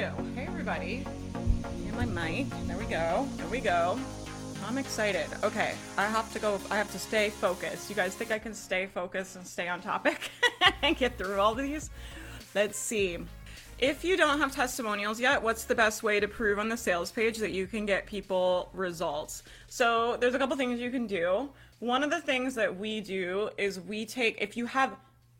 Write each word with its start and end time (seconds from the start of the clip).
Hey, 0.00 0.46
everybody. 0.46 1.04
Get 1.84 1.94
my 1.94 2.06
mic. 2.06 2.46
There 2.66 2.78
we 2.78 2.86
go. 2.86 3.28
There 3.36 3.48
we 3.48 3.60
go. 3.60 4.00
I'm 4.64 4.78
excited. 4.78 5.26
Okay, 5.42 5.74
I 5.98 6.06
have 6.06 6.32
to 6.32 6.38
go. 6.38 6.58
I 6.70 6.78
have 6.78 6.90
to 6.92 6.98
stay 6.98 7.28
focused. 7.28 7.90
You 7.90 7.96
guys 7.96 8.14
think 8.14 8.30
I 8.30 8.38
can 8.38 8.54
stay 8.54 8.86
focused 8.86 9.36
and 9.36 9.46
stay 9.46 9.68
on 9.68 9.82
topic 9.82 10.30
and 10.82 10.96
get 10.96 11.18
through 11.18 11.38
all 11.38 11.54
these? 11.54 11.90
Let's 12.54 12.78
see. 12.78 13.18
If 13.78 14.02
you 14.02 14.16
don't 14.16 14.38
have 14.38 14.54
testimonials 14.54 15.20
yet, 15.20 15.42
what's 15.42 15.64
the 15.64 15.74
best 15.74 16.02
way 16.02 16.18
to 16.18 16.26
prove 16.26 16.58
on 16.58 16.70
the 16.70 16.78
sales 16.78 17.12
page 17.12 17.36
that 17.36 17.52
you 17.52 17.66
can 17.66 17.84
get 17.84 18.06
people 18.06 18.70
results? 18.72 19.42
So, 19.66 20.16
there's 20.16 20.34
a 20.34 20.38
couple 20.38 20.56
things 20.56 20.80
you 20.80 20.90
can 20.90 21.06
do. 21.08 21.50
One 21.80 22.02
of 22.02 22.10
the 22.10 22.22
things 22.22 22.54
that 22.54 22.74
we 22.74 23.02
do 23.02 23.50
is 23.58 23.78
we 23.78 24.06
take, 24.06 24.40
if 24.40 24.56
you 24.56 24.64
have 24.64 24.96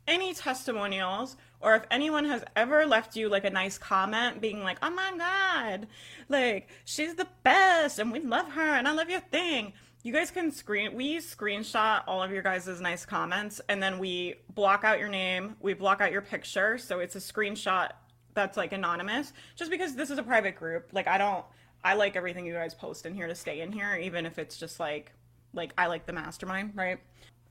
any 0.07 0.35
testimonials 0.35 1.35
or 1.61 1.75
if 1.75 1.83
anyone 1.91 2.25
has 2.25 2.43
ever 2.55 2.85
left 2.85 3.15
you 3.15 3.29
like 3.29 3.45
a 3.45 3.49
nice 3.49 3.77
comment 3.77 4.41
being 4.41 4.63
like, 4.63 4.77
oh 4.81 4.89
my 4.89 5.13
God, 5.17 5.87
like 6.29 6.69
she's 6.85 7.15
the 7.15 7.27
best 7.43 7.99
and 7.99 8.11
we 8.11 8.19
love 8.19 8.51
her 8.51 8.75
and 8.75 8.87
I 8.87 8.91
love 8.91 9.09
your 9.09 9.19
thing. 9.19 9.73
You 10.03 10.11
guys 10.11 10.31
can 10.31 10.51
screen, 10.51 10.95
we 10.95 11.17
screenshot 11.17 12.03
all 12.07 12.23
of 12.23 12.31
your 12.31 12.41
guys' 12.41 12.81
nice 12.81 13.05
comments 13.05 13.61
and 13.69 13.81
then 13.81 13.99
we 13.99 14.35
block 14.55 14.83
out 14.83 14.99
your 14.99 15.09
name, 15.09 15.55
we 15.59 15.73
block 15.73 16.01
out 16.01 16.11
your 16.11 16.21
picture. 16.21 16.77
So 16.77 16.99
it's 16.99 17.15
a 17.15 17.19
screenshot 17.19 17.91
that's 18.33 18.57
like 18.57 18.73
anonymous 18.73 19.33
just 19.55 19.69
because 19.69 19.95
this 19.95 20.09
is 20.09 20.17
a 20.17 20.23
private 20.23 20.55
group. 20.55 20.89
Like 20.91 21.07
I 21.07 21.17
don't, 21.17 21.45
I 21.83 21.93
like 21.93 22.15
everything 22.15 22.45
you 22.45 22.53
guys 22.53 22.73
post 22.73 23.05
in 23.05 23.13
here 23.13 23.27
to 23.27 23.35
stay 23.35 23.61
in 23.61 23.71
here, 23.71 23.95
even 23.95 24.25
if 24.25 24.39
it's 24.39 24.57
just 24.57 24.79
like, 24.79 25.11
like 25.53 25.73
I 25.77 25.87
like 25.87 26.05
the 26.05 26.13
mastermind, 26.13 26.73
right? 26.75 26.99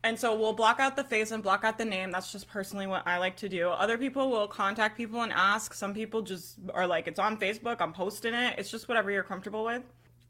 And 0.02 0.18
so 0.18 0.34
we'll 0.34 0.54
block 0.54 0.80
out 0.80 0.96
the 0.96 1.04
face 1.04 1.30
and 1.30 1.42
block 1.42 1.62
out 1.62 1.77
the 1.77 1.84
name. 1.84 2.10
That's 2.10 2.32
just 2.32 2.48
personally 2.48 2.86
what 2.86 3.06
I 3.06 3.19
like 3.19 3.36
to 3.38 3.48
do. 3.50 3.69
Other 3.69 3.98
people 3.98 4.30
will 4.30 4.48
contact 4.48 4.97
people 4.97 5.20
and 5.22 5.33
ask. 5.33 5.75
Some 5.75 5.92
people 5.92 6.22
just 6.22 6.58
are 6.72 6.86
like, 6.86 7.06
it's 7.06 7.19
on 7.19 7.36
Facebook, 7.36 7.77
I'm 7.80 7.92
posting 7.92 8.33
it. 8.33 8.55
It's 8.56 8.70
just 8.70 8.88
whatever 8.88 9.10
you're 9.10 9.22
comfortable 9.22 9.64
with. 9.64 9.83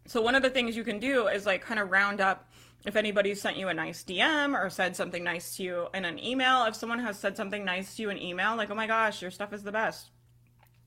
So 0.06 0.20
one 0.20 0.34
of 0.34 0.42
the 0.42 0.50
things 0.50 0.76
you 0.76 0.82
can 0.82 0.98
do 0.98 1.28
is 1.28 1.46
like 1.46 1.62
kind 1.62 1.78
of 1.78 1.90
round 1.90 2.20
up 2.20 2.50
if 2.84 2.96
anybody 2.96 3.34
sent 3.34 3.56
you 3.58 3.68
a 3.68 3.74
nice 3.74 4.02
DM 4.02 4.58
or 4.58 4.70
said 4.70 4.96
something 4.96 5.22
nice 5.22 5.56
to 5.56 5.62
you 5.62 5.86
in 5.94 6.04
an 6.04 6.18
email. 6.18 6.64
If 6.64 6.74
someone 6.74 6.98
has 6.98 7.16
said 7.16 7.36
something 7.36 7.64
nice 7.64 7.94
to 7.94 8.02
you 8.02 8.10
in 8.10 8.18
email, 8.20 8.56
like, 8.56 8.70
oh 8.70 8.74
my 8.74 8.88
gosh, 8.88 9.22
your 9.22 9.30
stuff 9.30 9.52
is 9.52 9.62
the 9.62 9.70
best. 9.70 10.10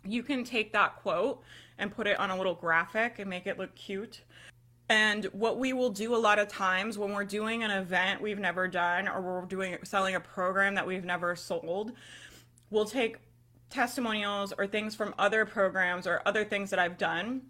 You 0.05 0.23
can 0.23 0.43
take 0.43 0.73
that 0.73 0.97
quote 0.97 1.41
and 1.77 1.89
put 1.89 2.07
it 2.07 2.19
on 2.19 2.31
a 2.31 2.35
little 2.37 2.55
graphic 2.55 3.19
and 3.19 3.29
make 3.29 3.47
it 3.47 3.57
look 3.57 3.73
cute 3.75 4.23
and 4.89 5.25
what 5.25 5.57
we 5.57 5.73
will 5.73 5.89
do 5.89 6.15
a 6.15 6.17
lot 6.17 6.39
of 6.39 6.47
times 6.47 6.97
when 6.97 7.13
we're 7.13 7.23
doing 7.23 7.63
an 7.63 7.71
event 7.71 8.21
we've 8.21 8.39
never 8.39 8.67
done 8.67 9.07
or 9.07 9.21
we're 9.21 9.45
doing 9.45 9.77
selling 9.83 10.15
a 10.15 10.19
program 10.19 10.75
that 10.75 10.85
we've 10.85 11.05
never 11.05 11.35
sold, 11.35 11.93
we'll 12.69 12.85
take 12.85 13.17
testimonials 13.69 14.53
or 14.57 14.67
things 14.67 14.93
from 14.93 15.15
other 15.17 15.45
programs 15.45 16.05
or 16.05 16.21
other 16.25 16.43
things 16.43 16.69
that 16.69 16.79
I've 16.79 16.97
done 16.97 17.43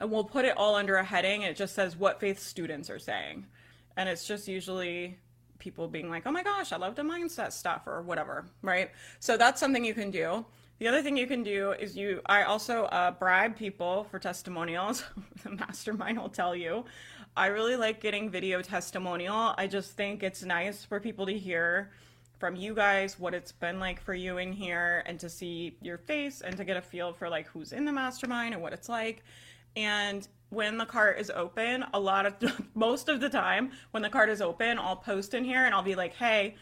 and 0.00 0.10
we'll 0.10 0.24
put 0.24 0.46
it 0.46 0.56
all 0.56 0.74
under 0.74 0.96
a 0.96 1.04
heading. 1.04 1.42
It 1.42 1.56
just 1.56 1.74
says 1.74 1.96
what 1.96 2.18
faith 2.18 2.40
students 2.40 2.88
are 2.88 2.98
saying. 2.98 3.46
And 3.96 4.08
it's 4.08 4.26
just 4.26 4.48
usually 4.48 5.18
people 5.58 5.86
being 5.88 6.08
like, 6.08 6.22
oh 6.26 6.32
my 6.32 6.42
gosh, 6.42 6.72
I 6.72 6.78
love 6.78 6.96
the 6.96 7.02
mindset 7.02 7.52
stuff 7.52 7.82
or 7.86 8.00
whatever, 8.00 8.46
right? 8.62 8.90
So 9.20 9.36
that's 9.36 9.60
something 9.60 9.84
you 9.84 9.92
can 9.92 10.10
do. 10.10 10.46
The 10.80 10.88
other 10.88 11.02
thing 11.02 11.18
you 11.18 11.26
can 11.26 11.42
do 11.42 11.72
is 11.72 11.94
you. 11.94 12.22
I 12.24 12.44
also 12.44 12.84
uh, 12.84 13.10
bribe 13.10 13.54
people 13.54 14.04
for 14.10 14.18
testimonials. 14.18 15.04
the 15.44 15.50
mastermind 15.50 16.18
will 16.18 16.30
tell 16.30 16.56
you. 16.56 16.86
I 17.36 17.48
really 17.48 17.76
like 17.76 18.00
getting 18.00 18.30
video 18.30 18.62
testimonial. 18.62 19.54
I 19.58 19.66
just 19.66 19.90
think 19.90 20.22
it's 20.22 20.42
nice 20.42 20.82
for 20.82 20.98
people 20.98 21.26
to 21.26 21.36
hear 21.36 21.90
from 22.38 22.56
you 22.56 22.74
guys 22.74 23.18
what 23.18 23.34
it's 23.34 23.52
been 23.52 23.78
like 23.78 24.00
for 24.00 24.14
you 24.14 24.38
in 24.38 24.54
here 24.54 25.02
and 25.04 25.20
to 25.20 25.28
see 25.28 25.76
your 25.82 25.98
face 25.98 26.40
and 26.40 26.56
to 26.56 26.64
get 26.64 26.78
a 26.78 26.82
feel 26.82 27.12
for 27.12 27.28
like 27.28 27.46
who's 27.48 27.74
in 27.74 27.84
the 27.84 27.92
mastermind 27.92 28.54
and 28.54 28.62
what 28.62 28.72
it's 28.72 28.88
like. 28.88 29.22
And 29.76 30.26
when 30.48 30.78
the 30.78 30.86
cart 30.86 31.18
is 31.18 31.28
open, 31.28 31.84
a 31.92 32.00
lot 32.00 32.24
of 32.24 32.68
most 32.74 33.10
of 33.10 33.20
the 33.20 33.28
time 33.28 33.72
when 33.90 34.02
the 34.02 34.08
cart 34.08 34.30
is 34.30 34.40
open, 34.40 34.78
I'll 34.78 34.96
post 34.96 35.34
in 35.34 35.44
here 35.44 35.66
and 35.66 35.74
I'll 35.74 35.82
be 35.82 35.94
like, 35.94 36.14
"Hey, 36.14 36.56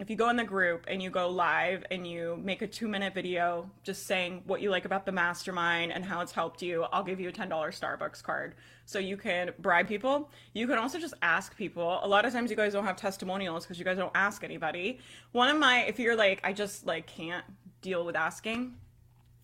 if 0.00 0.10
you 0.10 0.16
go 0.16 0.28
in 0.28 0.36
the 0.36 0.44
group 0.44 0.84
and 0.88 1.00
you 1.00 1.08
go 1.08 1.28
live 1.28 1.84
and 1.90 2.06
you 2.06 2.40
make 2.42 2.62
a 2.62 2.66
two 2.66 2.88
minute 2.88 3.14
video 3.14 3.70
just 3.84 4.06
saying 4.06 4.42
what 4.46 4.60
you 4.60 4.68
like 4.70 4.84
about 4.84 5.06
the 5.06 5.12
mastermind 5.12 5.92
and 5.92 6.04
how 6.04 6.20
it's 6.20 6.32
helped 6.32 6.62
you, 6.62 6.82
I'll 6.92 7.04
give 7.04 7.20
you 7.20 7.28
a 7.28 7.32
$10 7.32 7.48
Starbucks 7.48 8.22
card. 8.22 8.54
So 8.86 8.98
you 8.98 9.16
can 9.16 9.52
bribe 9.60 9.86
people. 9.86 10.30
You 10.52 10.66
can 10.66 10.78
also 10.78 10.98
just 10.98 11.14
ask 11.22 11.56
people. 11.56 12.00
A 12.02 12.08
lot 12.08 12.24
of 12.24 12.32
times 12.32 12.50
you 12.50 12.56
guys 12.56 12.72
don't 12.72 12.84
have 12.84 12.96
testimonials 12.96 13.64
because 13.64 13.78
you 13.78 13.84
guys 13.84 13.96
don't 13.96 14.12
ask 14.16 14.42
anybody. 14.42 14.98
One 15.30 15.48
of 15.48 15.58
my, 15.58 15.84
if 15.84 16.00
you're 16.00 16.16
like, 16.16 16.40
I 16.42 16.52
just 16.52 16.86
like 16.86 17.06
can't 17.06 17.44
deal 17.80 18.04
with 18.04 18.16
asking, 18.16 18.74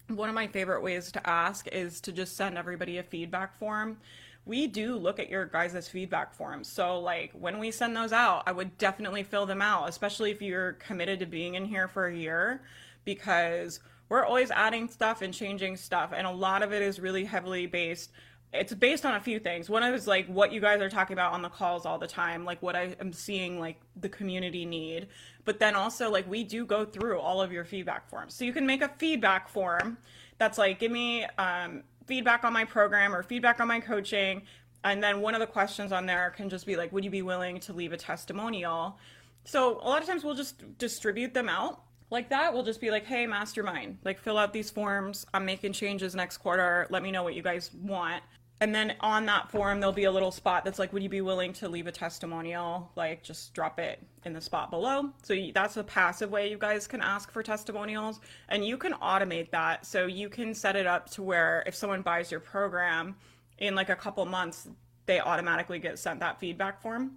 one 0.08 0.28
of 0.28 0.34
my 0.34 0.48
favorite 0.48 0.82
ways 0.82 1.12
to 1.12 1.30
ask 1.30 1.68
is 1.68 2.00
to 2.00 2.12
just 2.12 2.36
send 2.36 2.58
everybody 2.58 2.98
a 2.98 3.02
feedback 3.04 3.56
form 3.56 3.98
we 4.46 4.66
do 4.66 4.96
look 4.96 5.18
at 5.18 5.28
your 5.28 5.44
guys' 5.44 5.88
feedback 5.88 6.34
forms. 6.34 6.68
So, 6.68 6.98
like, 6.98 7.32
when 7.32 7.58
we 7.58 7.70
send 7.70 7.94
those 7.94 8.12
out, 8.12 8.42
I 8.46 8.52
would 8.52 8.76
definitely 8.78 9.22
fill 9.22 9.46
them 9.46 9.62
out, 9.62 9.88
especially 9.88 10.30
if 10.30 10.40
you're 10.40 10.72
committed 10.74 11.20
to 11.20 11.26
being 11.26 11.54
in 11.54 11.64
here 11.64 11.88
for 11.88 12.06
a 12.06 12.14
year, 12.14 12.62
because 13.04 13.80
we're 14.08 14.24
always 14.24 14.50
adding 14.50 14.88
stuff 14.88 15.22
and 15.22 15.32
changing 15.32 15.76
stuff. 15.76 16.12
And 16.14 16.26
a 16.26 16.30
lot 16.30 16.62
of 16.62 16.72
it 16.72 16.82
is 16.82 16.98
really 16.98 17.24
heavily 17.24 17.66
based. 17.66 18.10
It's 18.52 18.74
based 18.74 19.06
on 19.06 19.14
a 19.14 19.20
few 19.20 19.38
things. 19.38 19.70
One 19.70 19.84
is 19.84 20.08
like 20.08 20.26
what 20.26 20.52
you 20.52 20.60
guys 20.60 20.80
are 20.80 20.90
talking 20.90 21.14
about 21.14 21.32
on 21.32 21.42
the 21.42 21.48
calls 21.48 21.86
all 21.86 21.98
the 21.98 22.08
time, 22.08 22.44
like 22.44 22.60
what 22.60 22.74
I 22.74 22.96
am 22.98 23.12
seeing, 23.12 23.60
like 23.60 23.80
the 23.94 24.08
community 24.08 24.64
need. 24.64 25.06
But 25.44 25.60
then 25.60 25.76
also, 25.76 26.10
like, 26.10 26.28
we 26.28 26.42
do 26.42 26.66
go 26.66 26.84
through 26.84 27.20
all 27.20 27.40
of 27.40 27.52
your 27.52 27.64
feedback 27.64 28.08
forms. 28.10 28.34
So 28.34 28.44
you 28.44 28.52
can 28.52 28.66
make 28.66 28.82
a 28.82 28.88
feedback 28.98 29.48
form 29.48 29.98
that's 30.38 30.58
like, 30.58 30.80
give 30.80 30.90
me 30.90 31.24
um, 31.38 31.84
feedback 32.10 32.42
on 32.42 32.52
my 32.52 32.64
program 32.64 33.14
or 33.14 33.22
feedback 33.22 33.60
on 33.60 33.68
my 33.68 33.78
coaching. 33.78 34.42
And 34.82 35.00
then 35.00 35.20
one 35.20 35.34
of 35.34 35.40
the 35.40 35.46
questions 35.46 35.92
on 35.92 36.06
there 36.06 36.30
can 36.36 36.48
just 36.48 36.66
be 36.66 36.74
like, 36.74 36.90
would 36.92 37.04
you 37.04 37.10
be 37.10 37.22
willing 37.22 37.60
to 37.60 37.72
leave 37.72 37.92
a 37.92 37.96
testimonial? 37.96 38.98
So 39.44 39.78
a 39.80 39.86
lot 39.88 40.02
of 40.02 40.08
times 40.08 40.24
we'll 40.24 40.34
just 40.34 40.76
distribute 40.76 41.34
them 41.34 41.48
out 41.48 41.84
like 42.10 42.30
that. 42.30 42.52
We'll 42.52 42.64
just 42.64 42.80
be 42.80 42.90
like, 42.90 43.04
hey, 43.04 43.28
mastermind, 43.28 43.98
like 44.04 44.18
fill 44.18 44.38
out 44.38 44.52
these 44.52 44.70
forms. 44.70 45.24
I'm 45.32 45.44
making 45.44 45.72
changes 45.72 46.16
next 46.16 46.38
quarter. 46.38 46.88
Let 46.90 47.04
me 47.04 47.12
know 47.12 47.22
what 47.22 47.34
you 47.34 47.42
guys 47.42 47.70
want 47.72 48.24
and 48.60 48.74
then 48.74 48.94
on 49.00 49.24
that 49.26 49.50
form 49.50 49.80
there'll 49.80 49.92
be 49.92 50.04
a 50.04 50.12
little 50.12 50.30
spot 50.30 50.64
that's 50.64 50.78
like 50.78 50.92
would 50.92 51.02
you 51.02 51.08
be 51.08 51.22
willing 51.22 51.52
to 51.54 51.68
leave 51.68 51.86
a 51.86 51.92
testimonial? 51.92 52.90
Like 52.94 53.22
just 53.22 53.54
drop 53.54 53.78
it 53.78 54.06
in 54.24 54.34
the 54.34 54.40
spot 54.40 54.70
below. 54.70 55.10
So 55.22 55.34
that's 55.54 55.78
a 55.78 55.84
passive 55.84 56.30
way 56.30 56.50
you 56.50 56.58
guys 56.58 56.86
can 56.86 57.00
ask 57.00 57.32
for 57.32 57.42
testimonials. 57.42 58.20
And 58.50 58.64
you 58.64 58.76
can 58.76 58.92
automate 58.94 59.50
that. 59.50 59.86
So 59.86 60.06
you 60.06 60.28
can 60.28 60.54
set 60.54 60.76
it 60.76 60.86
up 60.86 61.08
to 61.12 61.22
where 61.22 61.62
if 61.66 61.74
someone 61.74 62.02
buys 62.02 62.30
your 62.30 62.40
program 62.40 63.16
in 63.58 63.74
like 63.74 63.88
a 63.88 63.96
couple 63.96 64.24
months 64.26 64.68
they 65.06 65.20
automatically 65.20 65.78
get 65.78 65.98
sent 65.98 66.20
that 66.20 66.38
feedback 66.38 66.82
form. 66.82 67.12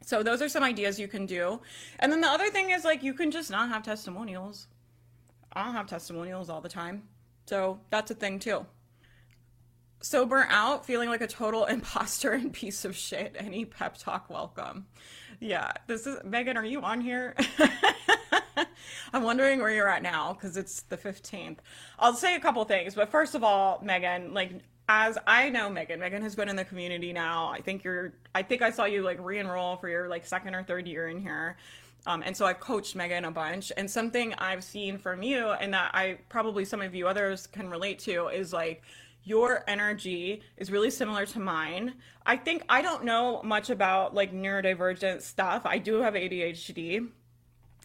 So 0.00 0.22
those 0.22 0.40
are 0.42 0.48
some 0.48 0.62
ideas 0.62 0.98
you 1.00 1.08
can 1.08 1.26
do. 1.26 1.60
And 1.98 2.12
then 2.12 2.20
the 2.20 2.28
other 2.28 2.50
thing 2.50 2.70
is 2.70 2.84
like 2.84 3.02
you 3.02 3.14
can 3.14 3.32
just 3.32 3.50
not 3.50 3.68
have 3.68 3.82
testimonials. 3.82 4.68
I 5.52 5.64
don't 5.64 5.74
have 5.74 5.86
testimonials 5.86 6.48
all 6.48 6.60
the 6.60 6.68
time. 6.68 7.02
So 7.46 7.80
that's 7.90 8.12
a 8.12 8.14
thing 8.14 8.38
too 8.38 8.64
so 10.04 10.26
burnt 10.26 10.50
out, 10.50 10.84
feeling 10.84 11.08
like 11.08 11.22
a 11.22 11.26
total 11.26 11.64
imposter 11.66 12.32
and 12.32 12.52
piece 12.52 12.84
of 12.84 12.94
shit. 12.94 13.34
Any 13.38 13.64
pep 13.64 13.96
talk 13.96 14.28
welcome. 14.28 14.86
Yeah, 15.40 15.72
this 15.86 16.06
is 16.06 16.18
Megan. 16.24 16.56
Are 16.56 16.64
you 16.64 16.82
on 16.82 17.00
here? 17.00 17.34
I'm 19.12 19.22
wondering 19.22 19.60
where 19.60 19.70
you're 19.70 19.88
at 19.88 20.02
now 20.02 20.34
because 20.34 20.56
it's 20.56 20.82
the 20.82 20.96
15th. 20.96 21.58
I'll 21.98 22.14
say 22.14 22.36
a 22.36 22.40
couple 22.40 22.64
things, 22.64 22.94
but 22.94 23.10
first 23.10 23.34
of 23.34 23.42
all, 23.42 23.80
Megan, 23.82 24.34
like 24.34 24.52
as 24.88 25.16
I 25.26 25.48
know 25.48 25.70
Megan, 25.70 25.98
Megan 25.98 26.22
has 26.22 26.34
been 26.34 26.48
in 26.48 26.56
the 26.56 26.64
community 26.64 27.12
now. 27.12 27.48
I 27.48 27.60
think 27.60 27.82
you're. 27.82 28.12
I 28.34 28.42
think 28.42 28.60
I 28.60 28.70
saw 28.70 28.84
you 28.84 29.02
like 29.02 29.18
re-enroll 29.20 29.76
for 29.76 29.88
your 29.88 30.08
like 30.08 30.26
second 30.26 30.54
or 30.54 30.62
third 30.62 30.86
year 30.86 31.08
in 31.08 31.18
here. 31.18 31.56
Um, 32.06 32.22
and 32.24 32.36
so 32.36 32.44
I've 32.44 32.60
coached 32.60 32.94
Megan 32.94 33.24
a 33.24 33.30
bunch. 33.30 33.72
And 33.78 33.90
something 33.90 34.34
I've 34.34 34.62
seen 34.62 34.98
from 34.98 35.22
you, 35.22 35.48
and 35.48 35.72
that 35.72 35.90
I 35.94 36.18
probably 36.28 36.66
some 36.66 36.82
of 36.82 36.94
you 36.94 37.08
others 37.08 37.46
can 37.46 37.70
relate 37.70 37.98
to, 38.00 38.28
is 38.28 38.52
like 38.52 38.82
your 39.24 39.64
energy 39.66 40.42
is 40.56 40.70
really 40.70 40.90
similar 40.90 41.26
to 41.26 41.40
mine. 41.40 41.94
I 42.26 42.36
think 42.36 42.62
I 42.68 42.82
don't 42.82 43.04
know 43.04 43.42
much 43.42 43.70
about 43.70 44.14
like 44.14 44.32
neurodivergent 44.32 45.22
stuff. 45.22 45.62
I 45.64 45.78
do 45.78 46.00
have 46.00 46.14
ADHD 46.14 47.08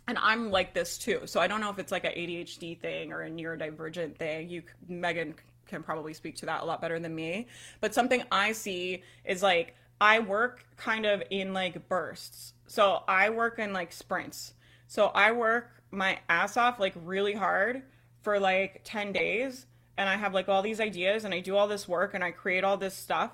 and 0.07 0.17
I'm 0.17 0.51
like 0.51 0.73
this 0.73 0.97
too. 0.97 1.21
So 1.25 1.39
I 1.39 1.47
don't 1.47 1.61
know 1.61 1.69
if 1.69 1.79
it's 1.79 1.91
like 1.91 2.03
an 2.03 2.11
ADHD 2.11 2.79
thing 2.79 3.13
or 3.13 3.23
a 3.23 3.29
neurodivergent 3.29 4.17
thing. 4.17 4.49
You 4.49 4.63
Megan 4.87 5.35
can 5.67 5.83
probably 5.83 6.13
speak 6.13 6.35
to 6.37 6.45
that 6.47 6.61
a 6.61 6.65
lot 6.65 6.81
better 6.81 6.99
than 6.99 7.15
me. 7.15 7.47
But 7.79 7.93
something 7.93 8.23
I 8.31 8.51
see 8.51 9.03
is 9.23 9.41
like 9.41 9.75
I 10.01 10.19
work 10.19 10.65
kind 10.77 11.05
of 11.05 11.23
in 11.29 11.53
like 11.53 11.87
bursts. 11.87 12.53
So 12.67 13.03
I 13.07 13.29
work 13.29 13.59
in 13.59 13.71
like 13.71 13.91
sprints. 13.91 14.53
So 14.87 15.07
I 15.07 15.31
work 15.31 15.69
my 15.91 16.19
ass 16.27 16.57
off 16.57 16.79
like 16.79 16.93
really 17.03 17.33
hard 17.33 17.83
for 18.21 18.39
like 18.39 18.81
10 18.83 19.13
days 19.13 19.67
and 19.99 20.07
I 20.07 20.15
have 20.15 20.33
like 20.33 20.47
all 20.47 20.61
these 20.61 20.79
ideas 20.79 21.25
and 21.25 21.33
I 21.33 21.41
do 21.41 21.57
all 21.57 21.67
this 21.67 21.87
work 21.87 22.13
and 22.13 22.23
I 22.23 22.31
create 22.31 22.63
all 22.63 22.77
this 22.77 22.95
stuff 22.95 23.31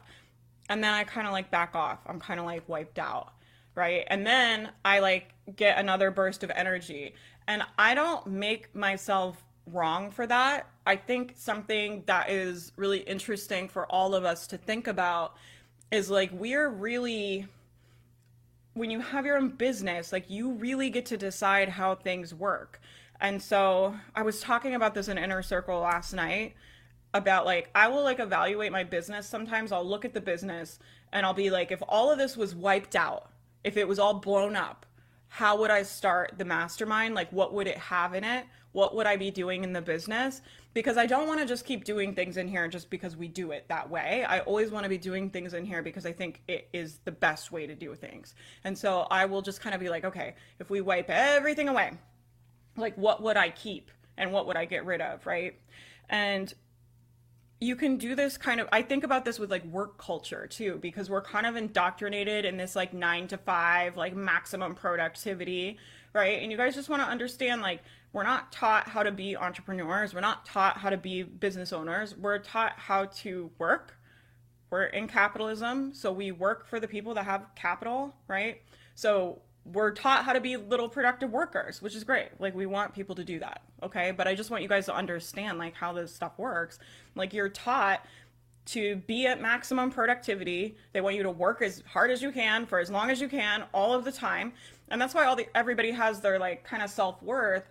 and 0.68 0.84
then 0.84 0.94
I 0.94 1.04
kind 1.04 1.28
of 1.28 1.34
like 1.34 1.52
back 1.52 1.76
off. 1.76 2.00
I'm 2.08 2.20
kind 2.20 2.40
of 2.40 2.46
like 2.48 2.68
wiped 2.68 2.98
out, 2.98 3.34
right? 3.76 4.04
And 4.08 4.26
then 4.26 4.70
I 4.84 5.00
like 5.00 5.32
get 5.56 5.78
another 5.78 6.10
burst 6.10 6.44
of 6.44 6.50
energy. 6.50 7.14
And 7.48 7.62
I 7.78 7.94
don't 7.94 8.26
make 8.26 8.74
myself 8.76 9.44
wrong 9.68 10.10
for 10.10 10.26
that. 10.26 10.68
I 10.88 10.96
think 10.96 11.34
something 11.36 12.02
that 12.08 12.32
is 12.32 12.72
really 12.78 13.00
interesting 13.00 13.70
for 13.70 13.86
all 13.86 14.16
of 14.16 14.26
us 14.26 14.48
to 14.48 14.58
think 14.58 14.88
about 14.88 15.36
is 15.92 16.10
like 16.10 16.32
we're 16.34 16.70
really 16.70 17.48
when 18.74 18.90
you 18.90 19.00
have 19.00 19.26
your 19.26 19.38
own 19.38 19.50
business, 19.50 20.12
like 20.12 20.30
you 20.30 20.52
really 20.54 20.90
get 20.90 21.06
to 21.06 21.18
decide 21.18 21.70
how 21.70 21.96
things 21.96 22.34
work. 22.34 22.82
And 23.26 23.42
so 23.42 23.96
I 24.14 24.22
was 24.22 24.40
talking 24.40 24.76
about 24.76 24.94
this 24.94 25.08
in 25.08 25.18
Inner 25.18 25.42
Circle 25.42 25.80
last 25.80 26.14
night 26.14 26.54
about 27.12 27.44
like 27.44 27.72
I 27.74 27.88
will 27.88 28.04
like 28.04 28.20
evaluate 28.20 28.72
my 28.72 28.84
business 28.84 29.28
sometimes. 29.28 29.72
I'll 29.72 29.84
look 29.84 30.06
at 30.06 30.14
the 30.14 30.22
business 30.22 30.78
and 31.12 31.26
I'll 31.26 31.34
be 31.34 31.50
like 31.50 31.72
if 31.72 31.82
all 31.90 32.12
of 32.12 32.20
this 32.20 32.38
was 32.38 32.54
wiped 32.54 32.96
out, 32.96 33.32
if 33.64 33.78
it 33.78 33.88
was 33.88 33.98
all 33.98 34.14
blown 34.14 34.56
up, 34.56 34.86
how 35.28 35.58
would 35.58 35.72
I 35.72 35.82
start 35.82 36.36
the 36.38 36.46
mastermind? 36.46 37.16
Like 37.16 37.32
what 37.32 37.52
would 37.52 37.66
it 37.66 37.80
have 37.80 38.14
in 38.14 38.24
it? 38.24 38.46
What 38.74 38.96
would 38.96 39.08
I 39.08 39.16
be 39.16 39.32
doing 39.32 39.64
in 39.64 39.74
the 39.74 39.82
business? 39.82 40.44
Because 40.76 40.96
I 40.96 41.08
don't 41.08 41.28
want 41.28 41.40
to 41.40 41.48
just 41.48 41.66
keep 41.66 41.84
doing 41.84 42.14
things 42.14 42.38
in 42.38 42.48
here 42.48 42.68
just 42.68 42.92
because 42.92 43.18
we 43.18 43.28
do 43.28 43.54
it 43.54 43.66
that 43.70 43.90
way. 43.90 44.24
I 44.24 44.42
always 44.42 44.70
want 44.70 44.84
to 44.84 44.90
be 44.90 45.00
doing 45.00 45.32
things 45.32 45.56
in 45.56 45.66
here 45.66 45.82
because 45.82 46.06
I 46.06 46.12
think 46.14 46.44
it 46.48 46.70
is 46.74 47.00
the 47.06 47.12
best 47.12 47.52
way 47.52 47.66
to 47.66 47.74
do 47.74 47.96
things. 47.96 48.36
And 48.64 48.78
so 48.78 49.08
I 49.10 49.26
will 49.26 49.42
just 49.42 49.62
kind 49.62 49.74
of 49.74 49.82
be 49.82 49.90
like, 49.90 50.06
okay, 50.06 50.36
if 50.60 50.70
we 50.70 50.82
wipe 50.82 51.10
everything 51.10 51.70
away, 51.70 51.94
like 52.78 52.96
what 52.96 53.22
would 53.22 53.38
I 53.38 53.50
keep 53.50 53.92
and 54.18 54.32
what 54.32 54.48
would 54.48 54.58
I 54.58 54.66
get 54.66 54.86
rid 54.86 55.02
of, 55.02 55.26
right? 55.26 55.60
And 56.10 56.54
you 57.62 57.76
can 57.76 57.96
do 57.96 58.16
this 58.16 58.38
kind 58.38 58.60
of 58.60 58.68
i 58.74 58.82
think 58.82 59.06
about 59.06 59.24
this 59.24 59.40
with 59.40 59.50
like 59.50 59.64
work 59.64 59.98
culture 59.98 60.46
too 60.46 60.78
because 60.82 61.10
we're 61.10 61.22
kind 61.22 61.46
of 61.46 61.56
indoctrinated 61.56 62.44
in 62.44 62.58
this 62.58 62.76
like 62.76 62.94
nine 62.94 63.30
to 63.30 63.38
five 63.38 63.96
like 63.96 64.14
maximum 64.14 64.76
productivity 64.76 65.78
right? 66.16 66.42
And 66.42 66.50
you 66.50 66.58
guys 66.58 66.74
just 66.74 66.88
want 66.90 67.02
to 67.04 67.08
understand 67.08 67.62
like 67.62 67.84
we're 68.14 68.24
not 68.24 68.52
taught 68.54 68.88
how 68.88 69.04
to 69.04 69.12
be 69.12 69.36
entrepreneurs. 69.36 70.14
We're 70.14 70.22
not 70.22 70.46
taught 70.46 70.78
how 70.78 70.90
to 70.90 70.98
be 70.98 71.24
business 71.24 71.74
owners. 71.74 72.16
We're 72.16 72.40
taught 72.40 72.72
how 72.80 73.08
to 73.08 73.52
work. 73.60 73.98
We're 74.70 74.86
in 74.86 75.08
capitalism 75.08 75.94
so 75.94 76.12
we 76.12 76.32
work 76.32 76.68
for 76.68 76.80
the 76.80 76.88
people 76.88 77.14
that 77.14 77.26
have 77.26 77.48
capital 77.56 78.16
right? 78.28 78.62
So 78.96 79.42
we're 79.74 79.92
taught 79.92 80.26
how 80.26 80.34
to 80.34 80.40
be 80.40 80.58
little 80.58 80.88
productive 80.88 81.32
workers, 81.32 81.82
which 81.82 81.96
is 81.96 82.04
great. 82.04 82.30
Like 82.40 82.56
we 82.56 82.66
want 82.66 82.94
people 82.94 83.16
to 83.16 83.24
do 83.24 83.40
that. 83.40 83.62
Okay. 83.82 84.12
But 84.12 84.28
I 84.28 84.36
just 84.36 84.52
want 84.52 84.64
you 84.64 84.70
guys 84.70 84.86
to 84.86 84.96
understand 84.96 85.58
like 85.58 85.74
how 85.74 85.94
this 85.94 86.14
stuff 86.14 86.38
works. 86.38 86.80
Like 87.16 87.34
you're 87.34 87.50
taught 87.50 88.06
to 88.68 88.96
be 89.08 89.28
at 89.28 89.42
maximum 89.42 89.92
productivity. 89.92 90.76
They 90.94 91.02
want 91.02 91.16
you 91.16 91.24
to 91.24 91.32
work 91.32 91.62
as 91.62 91.84
hard 91.88 92.12
as 92.12 92.22
you 92.22 92.32
can 92.32 92.66
for 92.66 92.80
as 92.80 92.90
long 92.90 93.10
as 93.10 93.22
you 93.22 93.28
can 93.28 93.64
all 93.74 93.94
of 93.94 94.06
the 94.06 94.12
time. 94.12 94.54
And 94.90 95.02
that's 95.02 95.14
why 95.14 95.26
all 95.26 95.36
the 95.36 95.48
everybody 95.56 95.92
has 95.92 96.20
their 96.20 96.40
like 96.40 96.64
kind 96.64 96.84
of 96.84 96.90
self-worth 96.90 97.68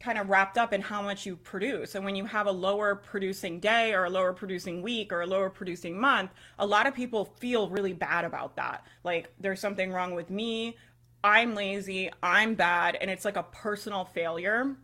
kind 0.00 0.18
of 0.18 0.28
wrapped 0.28 0.58
up 0.58 0.72
in 0.72 0.80
how 0.80 1.00
much 1.00 1.24
you 1.24 1.36
produce. 1.36 1.94
And 1.94 2.04
when 2.04 2.14
you 2.14 2.26
have 2.26 2.46
a 2.46 2.52
lower 2.52 2.94
producing 2.94 3.60
day 3.60 3.94
or 3.94 4.04
a 4.04 4.10
lower 4.10 4.32
producing 4.32 4.82
week 4.82 5.12
or 5.12 5.22
a 5.22 5.26
lower 5.26 5.48
producing 5.48 5.98
month, 5.98 6.30
a 6.58 6.66
lot 6.66 6.86
of 6.86 6.94
people 6.94 7.24
feel 7.38 7.68
really 7.68 7.92
bad 7.92 8.24
about 8.24 8.56
that. 8.56 8.84
Like 9.02 9.32
there's 9.40 9.60
something 9.60 9.92
wrong 9.92 10.14
with 10.14 10.30
me. 10.30 10.76
I'm 11.24 11.54
lazy, 11.54 12.10
I'm 12.22 12.54
bad, 12.54 12.98
and 13.00 13.10
it's 13.10 13.24
like 13.24 13.38
a 13.38 13.42
personal 13.42 14.04
failure 14.04 14.76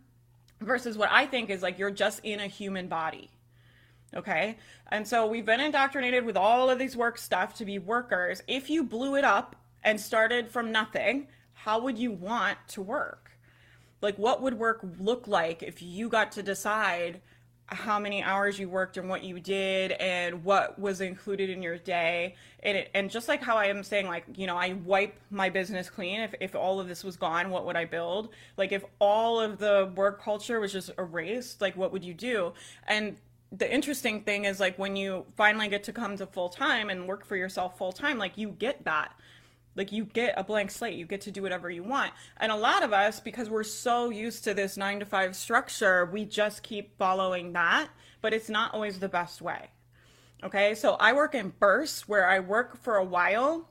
versus 0.59 0.97
what 0.97 1.09
I 1.11 1.27
think 1.27 1.51
is 1.51 1.61
like 1.61 1.77
you're 1.77 1.91
just 1.91 2.19
in 2.23 2.39
a 2.39 2.47
human 2.47 2.87
body. 2.87 3.29
Okay. 4.15 4.57
And 4.89 5.07
so 5.07 5.27
we've 5.27 5.45
been 5.45 5.59
indoctrinated 5.59 6.25
with 6.25 6.35
all 6.35 6.69
of 6.69 6.79
these 6.79 6.97
work 6.97 7.19
stuff 7.19 7.53
to 7.55 7.65
be 7.65 7.77
workers. 7.77 8.41
If 8.47 8.71
you 8.71 8.83
blew 8.83 9.15
it 9.15 9.23
up 9.23 9.55
and 9.83 10.01
started 10.01 10.49
from 10.49 10.71
nothing, 10.71 11.27
how 11.53 11.79
would 11.81 11.97
you 11.97 12.11
want 12.11 12.57
to 12.69 12.81
work? 12.81 13.31
Like, 14.01 14.17
what 14.17 14.41
would 14.41 14.55
work 14.55 14.79
look 14.99 15.27
like 15.27 15.61
if 15.61 15.81
you 15.81 16.09
got 16.09 16.31
to 16.33 16.43
decide 16.43 17.21
how 17.71 17.97
many 17.99 18.21
hours 18.21 18.59
you 18.59 18.67
worked 18.67 18.97
and 18.97 19.07
what 19.07 19.23
you 19.23 19.39
did 19.39 19.93
and 19.93 20.43
what 20.43 20.77
was 20.77 20.99
included 20.99 21.49
in 21.49 21.61
your 21.61 21.77
day. 21.77 22.35
And 22.63 22.77
it, 22.77 22.91
and 22.93 23.09
just 23.09 23.27
like 23.27 23.41
how 23.41 23.57
I 23.57 23.67
am 23.67 23.83
saying 23.83 24.07
like 24.07 24.25
you 24.35 24.45
know 24.45 24.57
I 24.57 24.73
wipe 24.73 25.19
my 25.29 25.49
business 25.49 25.89
clean. 25.89 26.19
If 26.19 26.35
if 26.41 26.55
all 26.55 26.79
of 26.79 26.87
this 26.87 27.03
was 27.03 27.15
gone 27.15 27.49
what 27.49 27.65
would 27.65 27.77
I 27.77 27.85
build? 27.85 28.29
Like 28.57 28.71
if 28.71 28.83
all 28.99 29.39
of 29.39 29.57
the 29.57 29.91
work 29.95 30.21
culture 30.21 30.59
was 30.59 30.73
just 30.73 30.91
erased 30.97 31.61
like 31.61 31.77
what 31.77 31.91
would 31.93 32.03
you 32.03 32.13
do? 32.13 32.53
And 32.87 33.15
the 33.51 33.71
interesting 33.71 34.21
thing 34.21 34.45
is 34.45 34.59
like 34.59 34.77
when 34.77 34.95
you 34.95 35.25
finally 35.35 35.67
get 35.67 35.83
to 35.83 35.93
come 35.93 36.17
to 36.17 36.25
full 36.25 36.49
time 36.49 36.89
and 36.89 37.07
work 37.07 37.25
for 37.25 37.35
yourself 37.35 37.77
full 37.77 37.91
time 37.91 38.17
like 38.17 38.37
you 38.37 38.49
get 38.49 38.85
that 38.85 39.13
like 39.75 39.91
you 39.91 40.05
get 40.05 40.33
a 40.37 40.43
blank 40.43 40.71
slate, 40.71 40.97
you 40.97 41.05
get 41.05 41.21
to 41.21 41.31
do 41.31 41.41
whatever 41.41 41.69
you 41.69 41.83
want. 41.83 42.11
And 42.37 42.51
a 42.51 42.55
lot 42.55 42.83
of 42.83 42.93
us, 42.93 43.19
because 43.19 43.49
we're 43.49 43.63
so 43.63 44.09
used 44.09 44.43
to 44.43 44.53
this 44.53 44.77
nine 44.77 44.99
to 44.99 45.05
five 45.05 45.35
structure, 45.35 46.05
we 46.05 46.25
just 46.25 46.63
keep 46.63 46.97
following 46.97 47.53
that, 47.53 47.89
but 48.21 48.33
it's 48.33 48.49
not 48.49 48.73
always 48.73 48.99
the 48.99 49.09
best 49.09 49.41
way. 49.41 49.69
Okay, 50.43 50.73
so 50.75 50.93
I 50.93 51.13
work 51.13 51.35
in 51.35 51.53
bursts 51.59 52.07
where 52.07 52.27
I 52.27 52.39
work 52.39 52.77
for 52.81 52.97
a 52.97 53.03
while 53.03 53.69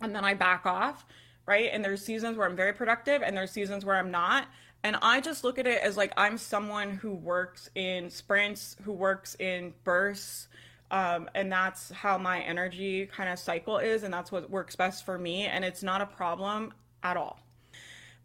and 0.00 0.14
then 0.14 0.24
I 0.24 0.34
back 0.34 0.66
off, 0.66 1.06
right? 1.46 1.70
And 1.72 1.84
there's 1.84 2.04
seasons 2.04 2.36
where 2.36 2.46
I'm 2.46 2.56
very 2.56 2.74
productive 2.74 3.22
and 3.22 3.36
there's 3.36 3.50
seasons 3.50 3.84
where 3.84 3.96
I'm 3.96 4.10
not. 4.10 4.46
And 4.84 4.96
I 5.00 5.20
just 5.20 5.44
look 5.44 5.58
at 5.58 5.66
it 5.66 5.80
as 5.82 5.96
like 5.96 6.12
I'm 6.16 6.36
someone 6.36 6.90
who 6.90 7.14
works 7.14 7.70
in 7.74 8.10
sprints, 8.10 8.76
who 8.82 8.92
works 8.92 9.36
in 9.36 9.72
bursts, 9.84 10.48
um, 10.92 11.28
and 11.34 11.50
that's 11.50 11.90
how 11.90 12.18
my 12.18 12.40
energy 12.40 13.06
kind 13.06 13.30
of 13.30 13.38
cycle 13.38 13.78
is, 13.78 14.02
and 14.02 14.12
that's 14.12 14.30
what 14.30 14.48
works 14.50 14.76
best 14.76 15.06
for 15.06 15.18
me. 15.18 15.46
And 15.46 15.64
it's 15.64 15.82
not 15.82 16.02
a 16.02 16.06
problem 16.06 16.74
at 17.02 17.16
all. 17.16 17.40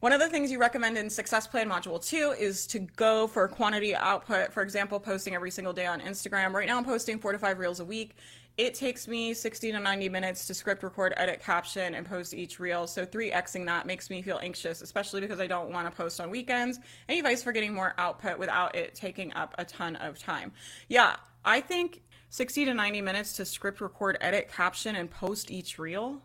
One 0.01 0.11
of 0.11 0.19
the 0.19 0.29
things 0.29 0.51
you 0.51 0.59
recommend 0.59 0.97
in 0.97 1.09
Success 1.09 1.47
Plan 1.47 1.67
Module 1.67 2.05
2 2.05 2.35
is 2.37 2.67
to 2.67 2.79
go 2.79 3.25
for 3.25 3.47
quantity 3.47 3.95
output. 3.95 4.53
For 4.53 4.61
example, 4.61 4.99
posting 4.99 5.33
every 5.33 5.49
single 5.49 5.73
day 5.73 5.87
on 5.87 6.01
Instagram. 6.01 6.53
Right 6.53 6.67
now, 6.67 6.77
I'm 6.77 6.85
posting 6.85 7.17
four 7.17 7.31
to 7.31 7.39
five 7.39 7.57
reels 7.57 7.79
a 7.79 7.85
week. 7.85 8.15
It 8.57 8.73
takes 8.73 9.07
me 9.07 9.33
60 9.33 9.71
to 9.71 9.79
90 9.79 10.09
minutes 10.09 10.45
to 10.47 10.53
script, 10.53 10.83
record, 10.83 11.13
edit, 11.15 11.39
caption, 11.39 11.95
and 11.95 12.05
post 12.05 12.33
each 12.33 12.59
reel. 12.59 12.85
So 12.85 13.05
3xing 13.05 13.65
that 13.65 13.85
makes 13.85 14.09
me 14.09 14.21
feel 14.21 14.39
anxious, 14.43 14.81
especially 14.81 15.21
because 15.21 15.39
I 15.39 15.47
don't 15.47 15.71
want 15.71 15.89
to 15.89 15.95
post 15.95 16.19
on 16.19 16.29
weekends. 16.29 16.79
Any 17.07 17.19
advice 17.19 17.41
for 17.41 17.51
getting 17.51 17.73
more 17.73 17.93
output 17.97 18.37
without 18.37 18.75
it 18.75 18.93
taking 18.93 19.33
up 19.33 19.55
a 19.57 19.65
ton 19.65 19.95
of 19.97 20.19
time? 20.19 20.51
Yeah, 20.89 21.15
I 21.45 21.61
think 21.61 22.01
60 22.29 22.65
to 22.65 22.73
90 22.73 23.01
minutes 23.01 23.33
to 23.33 23.45
script, 23.45 23.81
record, 23.81 24.17
edit, 24.21 24.51
caption, 24.51 24.95
and 24.95 25.09
post 25.09 25.49
each 25.49 25.79
reel. 25.79 26.21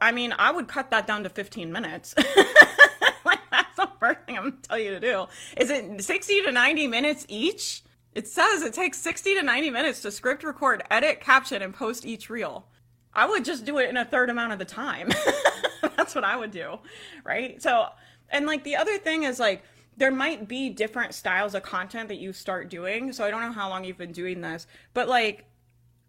I 0.00 0.12
mean, 0.12 0.34
I 0.36 0.50
would 0.50 0.66
cut 0.66 0.90
that 0.90 1.06
down 1.06 1.22
to 1.22 1.28
15 1.28 1.70
minutes. 1.70 2.14
like, 3.24 3.38
that's 3.50 3.76
the 3.76 3.88
first 4.00 4.20
thing 4.26 4.36
I'm 4.36 4.42
going 4.44 4.60
to 4.60 4.68
tell 4.68 4.78
you 4.78 4.90
to 4.90 5.00
do. 5.00 5.26
Is 5.56 5.70
it 5.70 6.02
60 6.02 6.42
to 6.42 6.52
90 6.52 6.86
minutes 6.88 7.24
each? 7.28 7.82
It 8.12 8.26
says 8.26 8.62
it 8.62 8.74
takes 8.74 8.98
60 8.98 9.36
to 9.36 9.42
90 9.42 9.70
minutes 9.70 10.02
to 10.02 10.10
script, 10.10 10.42
record, 10.42 10.82
edit, 10.90 11.20
caption, 11.20 11.62
and 11.62 11.72
post 11.72 12.04
each 12.04 12.28
reel. 12.28 12.66
I 13.14 13.28
would 13.28 13.44
just 13.44 13.64
do 13.64 13.78
it 13.78 13.88
in 13.88 13.96
a 13.96 14.04
third 14.04 14.30
amount 14.30 14.52
of 14.52 14.58
the 14.58 14.64
time. 14.64 15.10
that's 15.96 16.14
what 16.14 16.24
I 16.24 16.36
would 16.36 16.50
do. 16.50 16.78
Right. 17.24 17.62
So, 17.62 17.86
and 18.30 18.46
like 18.46 18.64
the 18.64 18.76
other 18.76 18.98
thing 18.98 19.22
is 19.22 19.38
like, 19.38 19.62
there 19.98 20.10
might 20.12 20.46
be 20.46 20.70
different 20.70 21.12
styles 21.12 21.54
of 21.54 21.62
content 21.64 22.08
that 22.08 22.18
you 22.18 22.32
start 22.32 22.70
doing. 22.70 23.12
So 23.12 23.24
I 23.24 23.30
don't 23.30 23.42
know 23.42 23.52
how 23.52 23.68
long 23.68 23.84
you've 23.84 23.98
been 23.98 24.12
doing 24.12 24.40
this, 24.40 24.66
but 24.94 25.08
like 25.08 25.44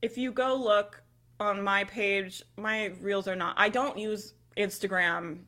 if 0.01 0.17
you 0.17 0.31
go 0.31 0.55
look 0.55 1.01
on 1.39 1.63
my 1.63 1.84
page, 1.86 2.43
my 2.55 2.88
reels 3.01 3.27
are 3.27 3.36
not, 3.36 3.55
I 3.58 3.69
don't 3.69 3.98
use 3.98 4.36
Instagram 4.55 5.39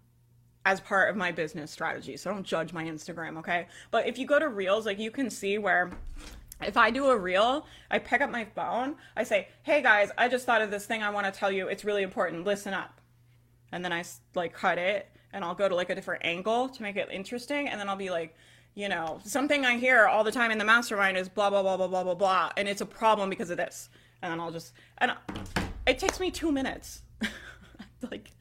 as 0.65 0.79
part 0.79 1.09
of 1.09 1.15
my 1.15 1.31
business 1.31 1.69
strategy. 1.69 2.17
So 2.17 2.31
don't 2.31 2.43
judge 2.43 2.73
my 2.73 2.83
Instagram, 2.83 3.37
okay? 3.37 3.67
But 3.91 4.07
if 4.07 4.17
you 4.17 4.25
go 4.25 4.39
to 4.39 4.47
reels, 4.47 4.85
like 4.87 4.99
you 4.99 5.11
can 5.11 5.29
see 5.29 5.57
where 5.59 5.91
if 6.61 6.77
I 6.77 6.91
do 6.91 7.07
a 7.07 7.17
reel, 7.17 7.67
I 7.89 7.99
pick 7.99 8.21
up 8.21 8.29
my 8.29 8.45
phone, 8.45 8.95
I 9.15 9.23
say, 9.23 9.47
"Hey 9.63 9.81
guys, 9.81 10.11
I 10.17 10.27
just 10.27 10.45
thought 10.45 10.61
of 10.61 10.69
this 10.69 10.85
thing 10.85 11.01
I 11.01 11.09
want 11.09 11.25
to 11.25 11.31
tell 11.31 11.51
you. 11.51 11.67
It's 11.67 11.83
really 11.83 12.03
important. 12.03 12.45
Listen 12.45 12.73
up." 12.73 13.01
And 13.71 13.83
then 13.83 13.91
I 13.91 14.03
like 14.35 14.53
cut 14.53 14.77
it 14.77 15.09
and 15.33 15.43
I'll 15.43 15.55
go 15.55 15.69
to 15.69 15.75
like 15.75 15.89
a 15.89 15.95
different 15.95 16.25
angle 16.25 16.69
to 16.69 16.81
make 16.81 16.95
it 16.95 17.09
interesting. 17.11 17.67
And 17.67 17.79
then 17.79 17.89
I'll 17.89 17.95
be 17.95 18.09
like, 18.09 18.35
you 18.75 18.89
know, 18.89 19.19
something 19.23 19.65
I 19.65 19.77
hear 19.77 20.07
all 20.07 20.23
the 20.23 20.31
time 20.31 20.51
in 20.51 20.57
the 20.57 20.65
mastermind 20.65 21.17
is 21.17 21.27
blah, 21.27 21.49
blah, 21.49 21.61
blah, 21.61 21.77
blah, 21.77 21.87
blah, 21.87 22.03
blah, 22.03 22.15
blah. 22.15 22.51
And 22.57 22.67
it's 22.67 22.81
a 22.81 22.85
problem 22.85 23.29
because 23.29 23.49
of 23.49 23.57
this. 23.57 23.89
And 24.21 24.31
then 24.31 24.39
I'll 24.39 24.51
just, 24.51 24.73
and 24.99 25.11
it 25.85 25.99
takes 25.99 26.19
me 26.19 26.31
two 26.31 26.51
minutes. 26.51 27.01
like, 28.11 28.31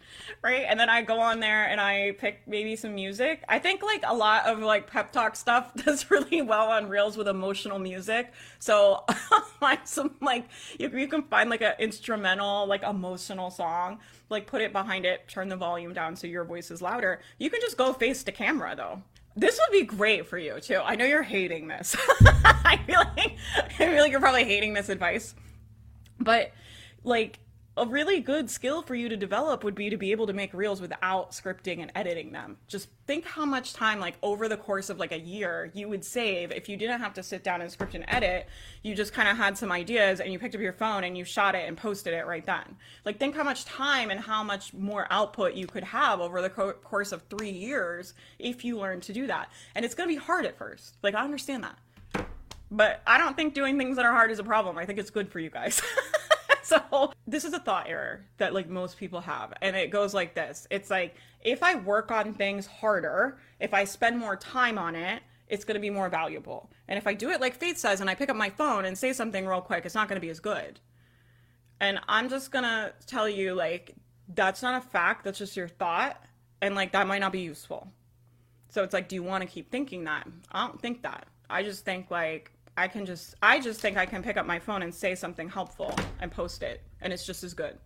right? 0.42 0.64
And 0.68 0.78
then 0.78 0.88
I 0.88 1.02
go 1.02 1.20
on 1.20 1.40
there 1.40 1.66
and 1.66 1.80
I 1.80 2.12
pick 2.12 2.42
maybe 2.46 2.76
some 2.76 2.94
music. 2.94 3.42
I 3.48 3.58
think 3.58 3.82
like 3.82 4.02
a 4.06 4.14
lot 4.14 4.46
of 4.46 4.58
like 4.60 4.86
pep 4.86 5.12
talk 5.12 5.36
stuff 5.36 5.74
does 5.84 6.10
really 6.10 6.42
well 6.42 6.68
on 6.68 6.88
reels 6.88 7.16
with 7.16 7.28
emotional 7.28 7.78
music. 7.78 8.32
So 8.58 9.04
find 9.60 9.80
some 9.84 10.16
like 10.20 10.48
you, 10.78 10.88
you 10.90 11.08
can 11.08 11.22
find 11.24 11.50
like 11.50 11.62
an 11.62 11.74
instrumental 11.78 12.66
like 12.66 12.82
emotional 12.82 13.50
song, 13.50 13.98
like 14.28 14.46
put 14.46 14.60
it 14.60 14.72
behind 14.72 15.04
it, 15.04 15.28
turn 15.28 15.48
the 15.48 15.56
volume 15.56 15.92
down 15.92 16.16
so 16.16 16.26
your 16.26 16.44
voice 16.44 16.70
is 16.70 16.82
louder. 16.82 17.20
You 17.38 17.50
can 17.50 17.60
just 17.60 17.76
go 17.76 17.92
face 17.92 18.22
to 18.24 18.32
camera 18.32 18.74
though. 18.76 19.02
This 19.36 19.58
would 19.58 19.72
be 19.72 19.84
great 19.84 20.26
for 20.26 20.38
you 20.38 20.60
too. 20.60 20.80
I 20.84 20.96
know 20.96 21.04
you're 21.04 21.22
hating 21.22 21.68
this. 21.68 21.96
I 22.24 22.80
feel 22.86 22.98
like 22.98 23.36
I 23.56 23.68
feel 23.68 24.02
like 24.02 24.10
you're 24.10 24.20
probably 24.20 24.44
hating 24.44 24.74
this 24.74 24.88
advice. 24.88 25.34
But 26.18 26.52
like 27.04 27.38
a 27.80 27.86
really 27.86 28.20
good 28.20 28.50
skill 28.50 28.82
for 28.82 28.94
you 28.94 29.08
to 29.08 29.16
develop 29.16 29.64
would 29.64 29.74
be 29.74 29.88
to 29.88 29.96
be 29.96 30.12
able 30.12 30.26
to 30.26 30.34
make 30.34 30.52
reels 30.52 30.82
without 30.82 31.30
scripting 31.30 31.80
and 31.80 31.90
editing 31.94 32.30
them. 32.30 32.58
Just 32.68 32.90
think 33.06 33.24
how 33.24 33.46
much 33.46 33.72
time, 33.72 33.98
like 33.98 34.16
over 34.22 34.48
the 34.48 34.56
course 34.58 34.90
of 34.90 34.98
like 34.98 35.12
a 35.12 35.18
year, 35.18 35.70
you 35.72 35.88
would 35.88 36.04
save 36.04 36.52
if 36.52 36.68
you 36.68 36.76
didn't 36.76 37.00
have 37.00 37.14
to 37.14 37.22
sit 37.22 37.42
down 37.42 37.62
and 37.62 37.70
script 37.70 37.94
and 37.94 38.04
edit. 38.06 38.46
You 38.82 38.94
just 38.94 39.14
kind 39.14 39.30
of 39.30 39.38
had 39.38 39.56
some 39.56 39.72
ideas 39.72 40.20
and 40.20 40.30
you 40.30 40.38
picked 40.38 40.54
up 40.54 40.60
your 40.60 40.74
phone 40.74 41.04
and 41.04 41.16
you 41.16 41.24
shot 41.24 41.54
it 41.54 41.66
and 41.66 41.74
posted 41.74 42.12
it 42.12 42.26
right 42.26 42.44
then. 42.44 42.76
Like, 43.06 43.18
think 43.18 43.34
how 43.34 43.44
much 43.44 43.64
time 43.64 44.10
and 44.10 44.20
how 44.20 44.44
much 44.44 44.74
more 44.74 45.06
output 45.10 45.54
you 45.54 45.66
could 45.66 45.84
have 45.84 46.20
over 46.20 46.42
the 46.42 46.50
co- 46.50 46.74
course 46.74 47.12
of 47.12 47.22
three 47.30 47.50
years 47.50 48.12
if 48.38 48.62
you 48.62 48.78
learned 48.78 49.04
to 49.04 49.14
do 49.14 49.26
that. 49.28 49.50
And 49.74 49.86
it's 49.86 49.94
going 49.94 50.06
to 50.06 50.14
be 50.14 50.20
hard 50.20 50.44
at 50.44 50.58
first. 50.58 50.98
Like, 51.02 51.14
I 51.14 51.24
understand 51.24 51.64
that. 51.64 52.26
But 52.70 53.00
I 53.06 53.16
don't 53.16 53.36
think 53.36 53.54
doing 53.54 53.78
things 53.78 53.96
that 53.96 54.04
are 54.04 54.12
hard 54.12 54.30
is 54.30 54.38
a 54.38 54.44
problem. 54.44 54.76
I 54.76 54.84
think 54.84 54.98
it's 54.98 55.10
good 55.10 55.32
for 55.32 55.40
you 55.40 55.48
guys. 55.48 55.80
so 56.90 57.12
this 57.26 57.44
is 57.44 57.52
a 57.52 57.58
thought 57.58 57.88
error 57.88 58.24
that 58.38 58.54
like 58.54 58.68
most 58.68 58.96
people 58.96 59.20
have 59.20 59.52
and 59.60 59.74
it 59.74 59.90
goes 59.90 60.14
like 60.14 60.34
this. 60.34 60.66
It's 60.70 60.90
like 60.90 61.16
if 61.42 61.62
i 61.62 61.74
work 61.74 62.10
on 62.10 62.34
things 62.34 62.66
harder 62.66 63.38
if 63.58 63.74
i 63.74 63.84
spend 63.84 64.18
more 64.18 64.36
time 64.36 64.78
on 64.78 64.94
it 64.94 65.22
it's 65.48 65.64
going 65.64 65.74
to 65.74 65.80
be 65.80 65.90
more 65.90 66.08
valuable. 66.08 66.70
And 66.86 66.96
if 66.96 67.06
i 67.06 67.14
do 67.14 67.30
it 67.30 67.40
like 67.40 67.56
faith 67.56 67.76
says 67.76 68.00
and 68.00 68.08
i 68.08 68.14
pick 68.14 68.30
up 68.30 68.36
my 68.36 68.50
phone 68.50 68.84
and 68.84 68.96
say 68.96 69.12
something 69.12 69.46
real 69.46 69.60
quick 69.60 69.84
it's 69.84 69.94
not 69.94 70.08
going 70.08 70.20
to 70.20 70.24
be 70.24 70.30
as 70.30 70.40
good. 70.40 70.78
And 71.80 71.98
i'm 72.08 72.28
just 72.28 72.52
going 72.52 72.64
to 72.64 72.92
tell 73.06 73.28
you 73.28 73.54
like 73.54 73.96
that's 74.32 74.62
not 74.62 74.80
a 74.80 74.86
fact 74.86 75.24
that's 75.24 75.38
just 75.38 75.56
your 75.56 75.68
thought 75.68 76.22
and 76.62 76.74
like 76.74 76.92
that 76.92 77.06
might 77.06 77.18
not 77.20 77.32
be 77.32 77.40
useful. 77.40 77.88
So 78.68 78.84
it's 78.84 78.94
like 78.94 79.08
do 79.08 79.16
you 79.16 79.24
want 79.24 79.42
to 79.42 79.48
keep 79.48 79.72
thinking 79.72 80.04
that? 80.04 80.28
I 80.52 80.66
don't 80.68 80.80
think 80.80 81.02
that. 81.02 81.26
I 81.48 81.64
just 81.64 81.84
think 81.84 82.12
like 82.12 82.52
I 82.80 82.88
can 82.88 83.04
just 83.04 83.34
I 83.42 83.60
just 83.60 83.78
think 83.78 83.98
I 83.98 84.06
can 84.06 84.22
pick 84.22 84.38
up 84.38 84.46
my 84.46 84.58
phone 84.58 84.82
and 84.82 84.94
say 84.94 85.14
something 85.14 85.50
helpful 85.50 85.94
and 86.18 86.32
post 86.32 86.62
it 86.62 86.80
and 87.02 87.12
it's 87.12 87.26
just 87.26 87.44
as 87.44 87.52
good. 87.52 87.76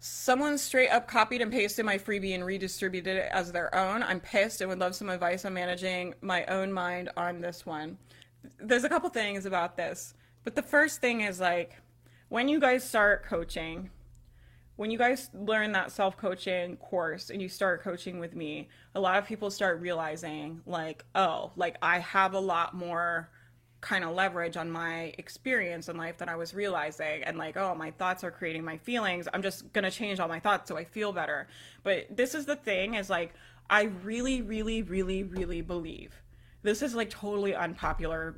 Someone 0.00 0.58
straight 0.58 0.90
up 0.90 1.08
copied 1.08 1.40
and 1.40 1.50
pasted 1.50 1.86
my 1.86 1.96
freebie 1.96 2.34
and 2.34 2.44
redistributed 2.44 3.16
it 3.16 3.30
as 3.32 3.52
their 3.52 3.74
own. 3.74 4.02
I'm 4.02 4.20
pissed 4.20 4.60
and 4.60 4.68
would 4.68 4.80
love 4.80 4.94
some 4.94 5.08
advice 5.08 5.46
on 5.46 5.54
managing 5.54 6.12
my 6.20 6.44
own 6.44 6.74
mind 6.74 7.08
on 7.16 7.40
this 7.40 7.64
one. 7.64 7.96
There's 8.58 8.84
a 8.84 8.88
couple 8.90 9.08
things 9.08 9.46
about 9.46 9.78
this. 9.78 10.12
But 10.44 10.56
the 10.56 10.62
first 10.62 11.00
thing 11.00 11.22
is 11.22 11.40
like 11.40 11.80
when 12.28 12.48
you 12.48 12.60
guys 12.60 12.86
start 12.86 13.24
coaching, 13.24 13.88
when 14.76 14.90
you 14.90 14.98
guys 14.98 15.30
learn 15.32 15.72
that 15.72 15.90
self 15.90 16.18
coaching 16.18 16.76
course 16.76 17.30
and 17.30 17.40
you 17.40 17.48
start 17.48 17.82
coaching 17.82 18.18
with 18.18 18.36
me, 18.36 18.68
a 18.94 19.00
lot 19.00 19.16
of 19.16 19.24
people 19.24 19.50
start 19.50 19.80
realizing, 19.80 20.60
like, 20.66 21.02
oh, 21.14 21.52
like 21.56 21.76
I 21.80 22.00
have 22.00 22.34
a 22.34 22.40
lot 22.40 22.74
more 22.74 23.30
kind 23.82 24.04
of 24.04 24.14
leverage 24.14 24.56
on 24.56 24.70
my 24.70 25.12
experience 25.18 25.88
in 25.88 25.96
life 25.96 26.16
that 26.18 26.28
I 26.28 26.36
was 26.36 26.54
realizing 26.54 27.24
and 27.24 27.36
like, 27.36 27.56
oh, 27.56 27.74
my 27.74 27.90
thoughts 27.90 28.24
are 28.24 28.30
creating 28.30 28.64
my 28.64 28.78
feelings. 28.78 29.28
I'm 29.34 29.42
just 29.42 29.72
going 29.72 29.84
to 29.84 29.90
change 29.90 30.20
all 30.20 30.28
my 30.28 30.40
thoughts 30.40 30.68
so 30.68 30.78
I 30.78 30.84
feel 30.84 31.12
better. 31.12 31.48
But 31.82 32.16
this 32.16 32.34
is 32.34 32.46
the 32.46 32.56
thing 32.56 32.94
is 32.94 33.10
like, 33.10 33.34
I 33.68 33.90
really, 34.04 34.40
really, 34.40 34.82
really, 34.82 35.24
really 35.24 35.60
believe 35.60 36.14
this 36.62 36.80
is 36.80 36.94
like 36.94 37.10
totally 37.10 37.54
unpopular 37.54 38.36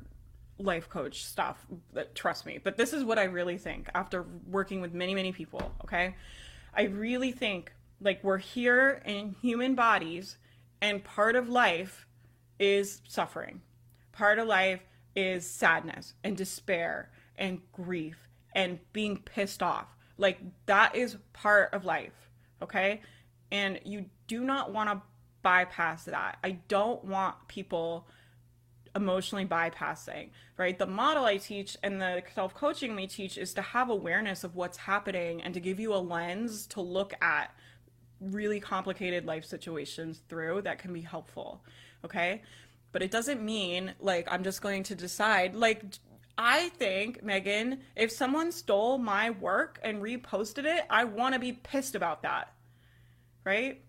life 0.57 0.89
coach 0.89 1.25
stuff. 1.25 1.65
Trust 2.15 2.45
me. 2.45 2.59
But 2.63 2.75
this 2.75 2.91
is 2.91 3.03
what 3.03 3.19
I 3.19 3.25
really 3.25 3.57
think 3.57 3.87
after 3.93 4.25
working 4.49 4.81
with 4.81 4.93
many, 4.93 5.13
many 5.13 5.31
people. 5.31 5.71
Okay. 5.83 6.15
I 6.73 6.83
really 6.83 7.31
think 7.31 7.71
like 8.01 8.23
we're 8.23 8.39
here 8.39 9.01
in 9.05 9.35
human 9.41 9.75
bodies 9.75 10.37
and 10.81 11.03
part 11.03 11.35
of 11.35 11.49
life 11.49 12.07
is 12.57 13.01
suffering. 13.07 13.61
Part 14.11 14.39
of 14.39 14.47
life 14.47 14.81
is 15.15 15.49
sadness 15.49 16.13
and 16.23 16.35
despair 16.35 17.09
and 17.37 17.61
grief 17.71 18.27
and 18.53 18.79
being 18.93 19.17
pissed 19.17 19.61
off. 19.61 19.87
Like 20.17 20.39
that 20.65 20.95
is 20.95 21.17
part 21.33 21.73
of 21.73 21.85
life, 21.85 22.29
okay? 22.61 23.01
And 23.51 23.79
you 23.83 24.05
do 24.27 24.41
not 24.41 24.73
want 24.73 24.89
to 24.89 25.01
bypass 25.41 26.05
that. 26.05 26.37
I 26.43 26.51
don't 26.67 27.03
want 27.03 27.35
people 27.47 28.07
emotionally 28.95 29.45
bypassing, 29.45 30.29
right? 30.57 30.79
The 30.79 30.87
model 30.87 31.25
I 31.25 31.37
teach 31.37 31.77
and 31.83 32.01
the 32.01 32.23
self 32.33 32.55
coaching 32.55 32.95
we 32.95 33.07
teach 33.07 33.37
is 33.37 33.53
to 33.55 33.61
have 33.61 33.89
awareness 33.89 34.43
of 34.43 34.55
what's 34.55 34.77
happening 34.77 35.41
and 35.41 35.53
to 35.53 35.59
give 35.59 35.79
you 35.79 35.93
a 35.93 35.97
lens 35.97 36.65
to 36.67 36.81
look 36.81 37.13
at 37.21 37.53
really 38.21 38.59
complicated 38.59 39.25
life 39.25 39.45
situations 39.45 40.21
through 40.29 40.61
that 40.61 40.79
can 40.79 40.93
be 40.93 41.01
helpful, 41.01 41.61
okay? 42.03 42.41
But 42.95 43.03
it 43.03 43.11
doesn't 43.11 43.43
mean 43.43 43.93
like 43.99 44.25
I'm 44.31 44.41
just 44.41 44.61
going 44.61 44.83
to 44.83 44.95
decide 44.95 45.53
like 45.53 45.83
I 46.37 46.69
think, 46.69 47.21
Megan, 47.21 47.81
if 47.93 48.09
someone 48.09 48.53
stole 48.53 48.97
my 48.97 49.31
work 49.31 49.81
and 49.83 50.01
reposted 50.01 50.63
it, 50.63 50.85
I 50.89 51.03
want 51.03 51.33
to 51.33 51.39
be 51.39 51.51
pissed 51.51 51.95
about 51.95 52.23
that. 52.23 52.53
Right? 53.43 53.81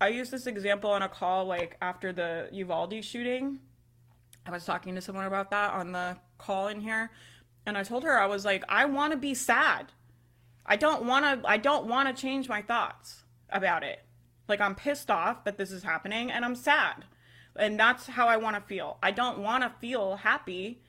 I 0.00 0.08
used 0.08 0.32
this 0.32 0.48
example 0.48 0.90
on 0.90 1.02
a 1.02 1.08
call 1.08 1.44
like 1.44 1.76
after 1.80 2.12
the 2.12 2.48
Uvalde 2.50 3.04
shooting. 3.04 3.60
I 4.44 4.50
was 4.50 4.64
talking 4.64 4.96
to 4.96 5.00
someone 5.00 5.26
about 5.26 5.52
that 5.52 5.72
on 5.72 5.92
the 5.92 6.16
call 6.38 6.66
in 6.66 6.80
here, 6.80 7.12
and 7.66 7.78
I 7.78 7.84
told 7.84 8.02
her 8.02 8.18
I 8.18 8.26
was 8.26 8.44
like, 8.44 8.64
I 8.68 8.86
want 8.86 9.12
to 9.12 9.16
be 9.16 9.32
sad. 9.32 9.92
I 10.66 10.74
don't 10.74 11.04
want 11.04 11.24
to 11.24 11.48
I 11.48 11.56
don't 11.56 11.86
want 11.86 12.08
to 12.08 12.20
change 12.20 12.48
my 12.48 12.62
thoughts 12.62 13.22
about 13.48 13.84
it. 13.84 14.00
Like 14.48 14.60
I'm 14.60 14.74
pissed 14.74 15.08
off 15.08 15.44
that 15.44 15.56
this 15.56 15.70
is 15.70 15.84
happening 15.84 16.32
and 16.32 16.44
I'm 16.44 16.56
sad 16.56 17.04
and 17.58 17.78
that's 17.78 18.06
how 18.06 18.28
I 18.28 18.36
want 18.36 18.56
to 18.56 18.62
feel. 18.62 18.98
I 19.02 19.10
don't 19.10 19.38
want 19.38 19.62
to 19.62 19.70
feel 19.80 20.16
happy 20.16 20.82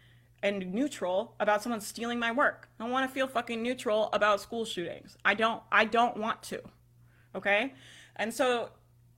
and 0.44 0.74
neutral 0.74 1.36
about 1.40 1.64
someone 1.64 1.82
stealing 1.82 2.20
my 2.20 2.32
work. 2.32 2.70
I 2.80 2.84
don't 2.84 2.92
want 2.92 3.10
to 3.10 3.14
feel 3.14 3.28
fucking 3.28 3.62
neutral 3.62 4.10
about 4.14 4.40
school 4.42 4.66
shootings. 4.66 5.18
I 5.26 5.34
don't 5.34 5.62
I 5.72 5.86
don't 5.86 6.18
want 6.18 6.44
to. 6.44 6.62
Okay? 7.36 7.74
And 8.16 8.34
so 8.34 8.70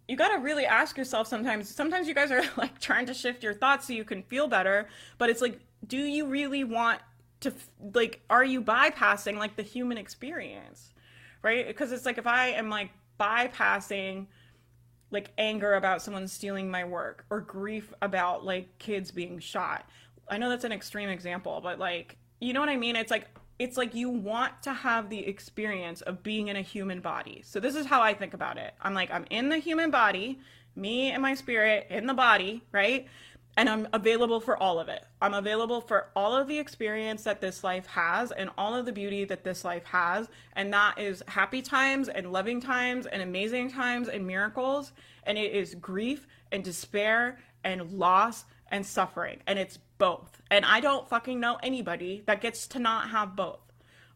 you 0.08 0.15
got 0.15 0.29
to 0.29 0.39
really 0.39 0.65
ask 0.65 0.98
yourself 0.98 1.27
sometimes 1.27 1.74
sometimes 1.74 2.08
you 2.08 2.15
guys 2.15 2.32
are 2.32 2.44
like 2.58 2.79
trying 2.79 3.06
to 3.08 3.13
shift 3.13 3.44
your 3.44 3.53
thoughts 3.53 3.88
so 3.88 3.94
you 3.94 4.03
can 4.03 4.24
feel 4.24 4.48
better, 4.48 4.88
but 5.18 5.29
it's 5.29 5.41
like 5.41 5.60
do 5.86 5.98
you 5.98 6.27
really 6.27 6.63
want 6.63 7.01
to 7.41 7.53
like 7.94 8.22
are 8.29 8.44
you 8.44 8.62
bypassing 8.62 9.38
like 9.38 9.56
the 9.56 9.63
human 9.63 9.98
experience? 9.98 10.94
Right? 11.41 11.68
Because 11.68 11.91
it's 11.91 12.06
like 12.06 12.18
if 12.18 12.27
I 12.27 12.50
am 12.50 12.70
like 12.70 12.91
bypassing 13.20 14.27
like 15.11 15.31
anger 15.37 15.73
about 15.73 16.01
someone 16.01 16.27
stealing 16.27 16.69
my 16.69 16.83
work 16.83 17.25
or 17.29 17.41
grief 17.41 17.93
about 18.01 18.45
like 18.45 18.77
kids 18.77 19.11
being 19.11 19.39
shot. 19.39 19.89
I 20.29 20.37
know 20.37 20.49
that's 20.49 20.63
an 20.63 20.71
extreme 20.71 21.09
example, 21.09 21.59
but 21.61 21.79
like 21.79 22.17
you 22.39 22.53
know 22.53 22.59
what 22.59 22.69
I 22.69 22.77
mean? 22.77 22.95
It's 22.95 23.11
like 23.11 23.27
it's 23.57 23.75
like 23.75 23.93
you 23.93 24.09
want 24.09 24.61
to 24.63 24.73
have 24.73 25.09
the 25.09 25.19
experience 25.27 26.01
of 26.01 26.23
being 26.23 26.47
in 26.47 26.55
a 26.55 26.61
human 26.61 27.01
body. 27.01 27.41
So 27.45 27.59
this 27.59 27.75
is 27.75 27.85
how 27.85 28.01
I 28.01 28.13
think 28.13 28.33
about 28.33 28.57
it. 28.57 28.73
I'm 28.81 28.93
like 28.93 29.11
I'm 29.11 29.25
in 29.29 29.49
the 29.49 29.57
human 29.57 29.91
body, 29.91 30.39
me 30.75 31.11
and 31.11 31.21
my 31.21 31.33
spirit 31.33 31.87
in 31.89 32.05
the 32.05 32.13
body, 32.13 32.63
right? 32.71 33.07
And 33.58 33.68
I'm 33.68 33.88
available 33.91 34.39
for 34.39 34.56
all 34.58 34.79
of 34.79 34.88
it. 34.88 35.03
I'm 35.22 35.34
available 35.34 35.82
for 35.82 36.08
all 36.15 36.34
of 36.36 36.48
the 36.48 36.58
experience 36.58 37.24
that 37.24 37.41
this 37.41 37.63
life 37.63 37.86
has 37.88 38.32
and 38.32 38.50
all 38.58 38.74
of 38.74 38.86
the 38.86 38.94
beauty 38.94 39.25
that 39.25 39.44
this 39.44 39.65
life 39.65 39.84
has. 39.86 40.29
And 40.53 40.74
that 40.74 40.98
is 40.98 41.24
happy 41.27 41.62
times 41.62 42.08
and 42.08 42.32
loving 42.32 42.62
times 42.62 43.06
and 43.06 43.22
amazing 43.22 43.72
times 43.72 44.08
and 44.08 44.25
miracles. 44.25 44.94
And 45.24 45.38
it 45.38 45.51
is 45.51 45.75
grief 45.75 46.25
and 46.51 46.63
despair 46.63 47.39
and 47.63 47.91
loss 47.91 48.46
and 48.72 48.86
suffering. 48.86 49.39
And 49.46 49.60
it's 49.60 49.77
both. 49.98 50.41
And 50.50 50.63
I 50.63 50.79
don't 50.79 51.10
fucking 51.10 51.39
know 51.39 51.58
anybody 51.62 52.24
that 52.27 52.41
gets 52.41 52.68
to 52.68 52.79
not 52.79 53.10
have 53.10 53.36
both. 53.36 53.60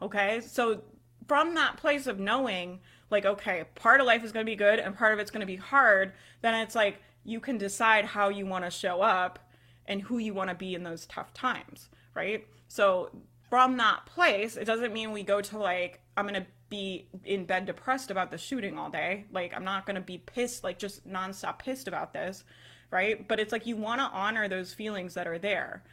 Okay. 0.02 0.40
So 0.42 0.82
from 1.28 1.56
that 1.56 1.78
place 1.78 2.08
of 2.08 2.20
knowing, 2.20 2.80
like, 3.10 3.26
okay, 3.26 3.66
part 3.76 4.00
of 4.00 4.08
life 4.08 4.24
is 4.24 4.32
going 4.32 4.46
to 4.46 4.50
be 4.50 4.56
good 4.56 4.80
and 4.80 4.96
part 4.96 5.14
of 5.14 5.20
it's 5.20 5.32
going 5.32 5.42
to 5.42 5.48
be 5.48 5.58
hard, 5.58 6.14
then 6.42 6.56
it's 6.56 6.76
like, 6.76 7.02
you 7.24 7.40
can 7.40 7.58
decide 7.58 8.06
how 8.06 8.30
you 8.30 8.46
want 8.46 8.66
to 8.66 8.72
show 8.72 9.02
up 9.02 9.40
and 9.86 10.02
who 10.02 10.18
you 10.18 10.34
want 10.34 10.50
to 10.50 10.56
be 10.56 10.76
in 10.76 10.84
those 10.84 11.06
tough 11.06 11.34
times, 11.34 11.90
right? 12.14 12.46
So 12.68 13.12
from 13.50 13.78
that 13.78 14.06
place, 14.06 14.58
it 14.58 14.66
doesn't 14.66 14.94
mean 14.94 15.12
we 15.12 15.24
go 15.24 15.42
to 15.42 15.58
like, 15.58 16.00
I'm 16.18 16.28
going 16.28 16.42
to 16.42 16.48
be 16.70 17.08
in 17.24 17.46
bed 17.46 17.66
depressed 17.66 18.10
about 18.10 18.32
the 18.32 18.38
shooting 18.38 18.78
all 18.78 18.90
day. 18.90 19.26
Like, 19.32 19.54
I'm 19.56 19.64
not 19.64 19.86
going 19.86 19.96
to 19.96 20.02
be 20.02 20.18
pissed, 20.18 20.64
like 20.64 20.80
just 20.80 21.08
nonstop 21.08 21.60
pissed 21.60 21.88
about 21.88 22.14
this, 22.14 22.44
right? 22.92 23.28
But 23.28 23.40
it's 23.40 23.52
like 23.52 23.68
you 23.68 23.76
want 23.76 24.00
to 24.00 24.06
honor 24.06 24.48
those 24.48 24.74
feelings 24.74 25.14
that 25.14 25.28
are 25.28 25.38
there. 25.38 25.84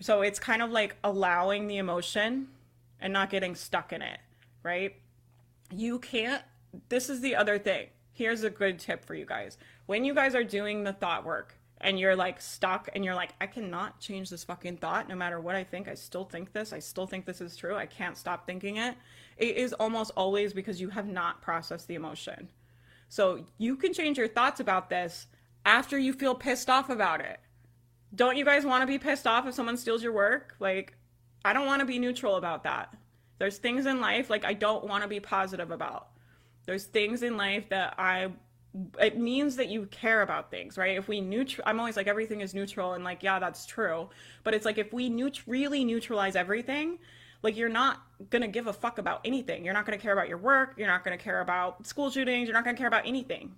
So 0.00 0.22
it's 0.22 0.38
kind 0.38 0.62
of 0.62 0.70
like 0.70 0.96
allowing 1.04 1.66
the 1.66 1.76
emotion 1.76 2.48
and 3.00 3.12
not 3.12 3.30
getting 3.30 3.54
stuck 3.54 3.92
in 3.92 4.02
it, 4.02 4.18
right? 4.62 4.96
You 5.70 5.98
can't, 5.98 6.42
this 6.88 7.10
is 7.10 7.20
the 7.20 7.36
other 7.36 7.58
thing. 7.58 7.88
Here's 8.12 8.44
a 8.44 8.50
good 8.50 8.78
tip 8.78 9.04
for 9.04 9.14
you 9.14 9.24
guys 9.24 9.56
when 9.86 10.04
you 10.04 10.14
guys 10.14 10.34
are 10.34 10.44
doing 10.44 10.84
the 10.84 10.92
thought 10.92 11.24
work 11.24 11.54
and 11.80 11.98
you're 11.98 12.16
like 12.16 12.40
stuck 12.40 12.88
and 12.94 13.04
you're 13.04 13.14
like, 13.14 13.30
I 13.40 13.46
cannot 13.46 14.00
change 14.00 14.30
this 14.30 14.44
fucking 14.44 14.76
thought 14.76 15.08
no 15.08 15.14
matter 15.14 15.40
what 15.40 15.56
I 15.56 15.64
think. 15.64 15.88
I 15.88 15.94
still 15.94 16.24
think 16.24 16.52
this. 16.52 16.72
I 16.72 16.78
still 16.78 17.06
think 17.06 17.24
this 17.24 17.40
is 17.40 17.56
true. 17.56 17.74
I 17.74 17.86
can't 17.86 18.16
stop 18.16 18.46
thinking 18.46 18.76
it. 18.76 18.96
It 19.38 19.56
is 19.56 19.72
almost 19.72 20.12
always 20.16 20.52
because 20.52 20.80
you 20.80 20.90
have 20.90 21.08
not 21.08 21.40
processed 21.40 21.88
the 21.88 21.94
emotion. 21.94 22.50
So 23.08 23.44
you 23.58 23.76
can 23.76 23.92
change 23.94 24.18
your 24.18 24.28
thoughts 24.28 24.60
about 24.60 24.90
this 24.90 25.26
after 25.64 25.98
you 25.98 26.12
feel 26.12 26.34
pissed 26.34 26.68
off 26.68 26.90
about 26.90 27.20
it. 27.20 27.40
Don't 28.14 28.36
you 28.36 28.44
guys 28.44 28.66
want 28.66 28.82
to 28.82 28.86
be 28.86 28.98
pissed 28.98 29.26
off 29.26 29.46
if 29.46 29.54
someone 29.54 29.76
steals 29.76 30.02
your 30.02 30.12
work? 30.12 30.56
Like, 30.60 30.94
I 31.44 31.52
don't 31.52 31.66
want 31.66 31.80
to 31.80 31.86
be 31.86 31.98
neutral 31.98 32.36
about 32.36 32.64
that. 32.64 32.94
There's 33.38 33.56
things 33.56 33.86
in 33.86 34.00
life 34.00 34.28
like 34.28 34.44
I 34.44 34.52
don't 34.52 34.86
want 34.86 35.02
to 35.02 35.08
be 35.08 35.20
positive 35.20 35.70
about. 35.70 36.09
There's 36.70 36.84
things 36.84 37.24
in 37.24 37.36
life 37.36 37.68
that 37.70 37.94
I 37.98 38.30
it 39.00 39.18
means 39.18 39.56
that 39.56 39.70
you 39.70 39.86
care 39.86 40.22
about 40.22 40.52
things, 40.52 40.78
right? 40.78 40.96
If 40.96 41.08
we 41.08 41.20
neutral, 41.20 41.64
I'm 41.66 41.80
always 41.80 41.96
like 41.96 42.06
everything 42.06 42.42
is 42.42 42.54
neutral, 42.54 42.92
and 42.92 43.02
like 43.02 43.24
yeah, 43.24 43.40
that's 43.40 43.66
true. 43.66 44.08
But 44.44 44.54
it's 44.54 44.64
like 44.64 44.78
if 44.78 44.92
we 44.92 45.10
neut- 45.10 45.42
really 45.48 45.84
neutralize 45.84 46.36
everything, 46.36 47.00
like 47.42 47.56
you're 47.56 47.68
not 47.68 48.02
gonna 48.30 48.46
give 48.46 48.68
a 48.68 48.72
fuck 48.72 48.98
about 48.98 49.20
anything. 49.24 49.64
You're 49.64 49.74
not 49.74 49.84
gonna 49.84 49.98
care 49.98 50.12
about 50.12 50.28
your 50.28 50.38
work. 50.38 50.74
You're 50.76 50.86
not 50.86 51.02
gonna 51.02 51.18
care 51.18 51.40
about 51.40 51.84
school 51.84 52.08
shootings. 52.08 52.46
You're 52.46 52.54
not 52.54 52.64
gonna 52.64 52.76
care 52.76 52.86
about 52.86 53.04
anything, 53.04 53.56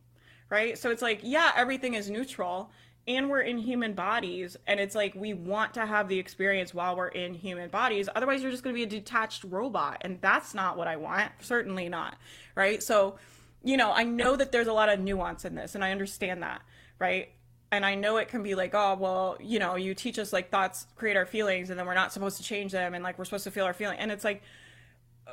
right? 0.49 0.79
So 0.79 0.91
it's 0.91 1.03
like 1.03 1.21
yeah, 1.23 1.53
everything 1.55 1.93
is 1.93 2.09
neutral, 2.09 2.71
and 3.07 3.29
we're 3.29 3.41
in 3.41 3.59
human 3.59 3.95
bodies, 3.95 4.57
and 4.67 4.79
it's 4.79 4.95
like 4.95 5.15
we 5.15 5.35
want 5.35 5.75
to 5.75 5.87
have 5.87 6.09
the 6.09 6.19
experience 6.19 6.73
while 6.73 6.97
we're 6.97 7.09
in 7.09 7.35
human 7.35 7.69
bodies. 7.69 8.09
Otherwise, 8.15 8.43
you're 8.43 8.51
just 8.51 8.63
gonna 8.63 8.75
be 8.75 8.85
a 8.85 8.87
detached 8.87 9.45
robot, 9.45 9.99
and 10.03 10.21
that's 10.21 10.55
not 10.55 10.77
what 10.77 10.89
I 10.89 10.97
want. 10.97 11.33
Certainly 11.41 11.89
not, 11.89 12.17
right? 12.55 12.83
So 12.83 13.17
you 13.65 13.77
know, 13.77 13.93
I 13.93 14.05
know 14.05 14.37
that 14.37 14.53
there's 14.53 14.67
a 14.67 14.73
lot 14.73 14.89
of 14.89 15.01
nuance 15.01 15.45
in 15.45 15.55
this 15.55 15.75
and 15.75 15.85
I 15.85 15.93
understand 15.93 16.43
that, 16.43 16.63
right? 16.99 17.31
And 17.71 17.87
I 17.87 17.95
know 17.95 18.19
it 18.19 18.29
can 18.29 18.43
be 18.43 18.55
like, 18.55 18.75
oh, 18.75 18.97
well, 18.99 19.39
you 19.41 19.59
know, 19.59 19.77
you 19.77 19.95
teach 19.95 20.19
us 20.19 20.33
like 20.33 20.51
thoughts 20.51 20.87
create 20.97 21.17
our 21.17 21.27
feelings 21.27 21.71
and 21.71 21.79
then 21.79 21.87
we're 21.87 21.95
not 21.95 22.13
supposed 22.13 22.37
to 22.37 22.43
change 22.43 22.73
them 22.73 22.95
and 22.95 23.03
like 23.03 23.19
we're 23.19 23.25
supposed 23.25 23.45
to 23.45 23.51
feel 23.51 23.65
our 23.65 23.73
feeling. 23.73 23.99
And 23.99 24.11
it's 24.11 24.25
like, 24.25 24.43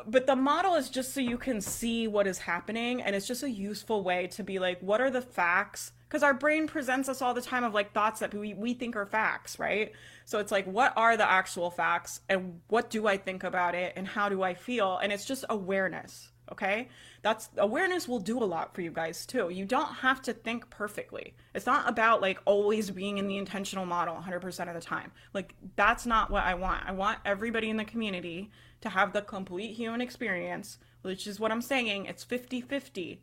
but 0.05 0.27
the 0.27 0.35
model 0.35 0.75
is 0.75 0.89
just 0.89 1.13
so 1.13 1.19
you 1.19 1.38
can 1.38 1.59
see 1.59 2.07
what 2.07 2.27
is 2.27 2.38
happening 2.38 3.01
and 3.01 3.15
it's 3.15 3.27
just 3.27 3.43
a 3.43 3.49
useful 3.49 4.03
way 4.03 4.27
to 4.27 4.43
be 4.43 4.59
like, 4.59 4.79
what 4.79 5.01
are 5.01 5.09
the 5.09 5.21
facts? 5.21 5.91
Because 6.09 6.23
our 6.23 6.33
brain 6.33 6.67
presents 6.67 7.07
us 7.07 7.21
all 7.21 7.35
the 7.35 7.41
time 7.41 7.63
of 7.63 7.73
like 7.73 7.93
thoughts 7.93 8.19
that 8.21 8.33
we, 8.33 8.55
we 8.55 8.73
think 8.73 8.95
are 8.95 9.05
facts, 9.05 9.59
right? 9.59 9.93
So 10.25 10.39
it's 10.39 10.51
like, 10.51 10.65
what 10.65 10.91
are 10.97 11.15
the 11.15 11.29
actual 11.29 11.69
facts 11.69 12.21
and 12.27 12.61
what 12.67 12.89
do 12.89 13.07
I 13.07 13.17
think 13.17 13.43
about 13.43 13.75
it 13.75 13.93
and 13.95 14.07
how 14.07 14.27
do 14.27 14.41
I 14.41 14.55
feel? 14.55 14.97
And 14.97 15.13
it's 15.13 15.25
just 15.25 15.45
awareness 15.49 16.31
okay? 16.51 16.87
That's 17.21 17.49
awareness 17.57 18.07
will 18.07 18.19
do 18.19 18.41
a 18.41 18.45
lot 18.45 18.73
for 18.73 18.81
you 18.81 18.91
guys 18.91 19.25
too. 19.25 19.49
You 19.49 19.65
don't 19.65 19.93
have 19.95 20.21
to 20.23 20.33
think 20.33 20.69
perfectly. 20.69 21.35
It's 21.53 21.65
not 21.65 21.87
about 21.87 22.21
like 22.21 22.39
always 22.45 22.89
being 22.91 23.17
in 23.17 23.27
the 23.27 23.37
intentional 23.37 23.85
model 23.85 24.15
100% 24.15 24.67
of 24.67 24.73
the 24.73 24.81
time. 24.81 25.11
Like 25.33 25.53
that's 25.75 26.05
not 26.05 26.31
what 26.31 26.43
i 26.43 26.55
want. 26.55 26.83
I 26.85 26.91
want 26.91 27.19
everybody 27.25 27.69
in 27.69 27.77
the 27.77 27.85
community 27.85 28.51
to 28.81 28.89
have 28.89 29.13
the 29.13 29.21
complete 29.21 29.75
human 29.75 30.01
experience 30.01 30.77
which 31.01 31.27
is 31.27 31.39
what 31.39 31.51
i'm 31.51 31.61
saying. 31.61 32.05
It's 32.05 32.25
50-50 32.25 33.19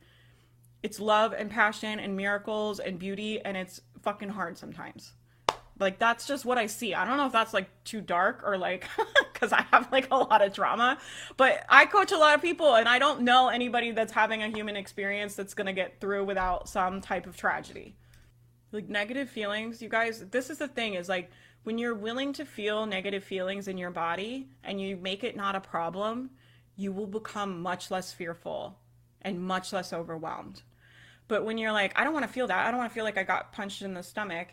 it's 0.87 1.00
love 1.00 1.33
and 1.33 1.50
passion 1.50 1.99
and 1.99 2.16
miracles 2.16 2.78
and 2.78 2.97
beauty 2.97 3.40
and 3.45 3.57
it's 3.57 3.81
fucking 4.02 4.28
hard 4.28 4.57
sometimes 4.57 5.14
like 5.78 5.99
that's 5.99 6.26
just 6.26 6.45
what 6.45 6.59
I 6.59 6.66
see. 6.66 6.95
I 6.95 7.05
don't 7.05 7.16
know 7.16 7.26
if 7.26 7.33
that's 7.33 7.52
like 7.52 7.69
too 7.85 8.00
dark 8.00 8.43
or 8.45 8.57
like 8.57 8.87
cuz 9.35 9.52
I 9.52 9.62
have 9.71 9.90
like 9.93 10.09
a 10.11 10.16
lot 10.16 10.43
of 10.43 10.52
drama, 10.52 10.99
but 11.37 11.64
I 11.69 11.85
coach 11.87 12.12
a 12.12 12.16
lot 12.16 12.35
of 12.35 12.40
people 12.40 12.76
and 12.76 12.88
I 12.88 12.99
don't 12.99 13.23
know 13.23 13.49
anybody 13.49 13.90
that's 13.90 14.12
having 14.12 14.43
a 14.43 14.49
human 14.49 14.76
experience 14.76 15.35
that's 15.35 15.55
going 15.55 15.66
to 15.66 15.73
get 15.73 16.00
through 16.00 16.25
without 16.25 16.69
some 16.69 17.00
type 17.00 17.26
of 17.26 17.37
tragedy. 17.37 17.97
Like 18.73 18.88
negative 18.88 19.28
feelings, 19.28 19.83
you 19.83 19.88
guys, 19.88 20.25
this 20.31 20.50
is 20.50 20.59
the 20.59 20.69
thing 20.69 20.95
is 20.95 21.09
like 21.09 21.31
when 21.64 21.78
you're 21.78 21.95
willing 21.95 22.33
to 22.35 22.45
feel 22.47 22.87
negative 22.87 23.25
feelings 23.25 23.69
in 23.69 23.76
your 23.76 23.90
body 23.90 24.49
and 24.64 24.81
you 24.81 24.97
make 24.97 25.25
it 25.25 25.37
not 25.37 25.57
a 25.57 25.61
problem, 25.61 26.31
you 26.76 26.93
will 26.93 27.07
become 27.07 27.61
much 27.61 27.90
less 27.90 28.12
fearful 28.12 28.78
and 29.23 29.40
much 29.40 29.73
less 29.73 29.93
overwhelmed. 29.93 30.62
But 31.28 31.45
when 31.45 31.59
you're 31.59 31.73
like, 31.73 31.92
I 31.99 32.04
don't 32.04 32.12
want 32.12 32.26
to 32.26 32.33
feel 32.33 32.47
that. 32.47 32.66
I 32.66 32.71
don't 32.71 32.78
want 32.78 32.90
to 32.90 32.95
feel 32.95 33.04
like 33.04 33.18
I 33.18 33.23
got 33.23 33.52
punched 33.52 33.83
in 33.83 33.95
the 33.95 34.02
stomach 34.02 34.49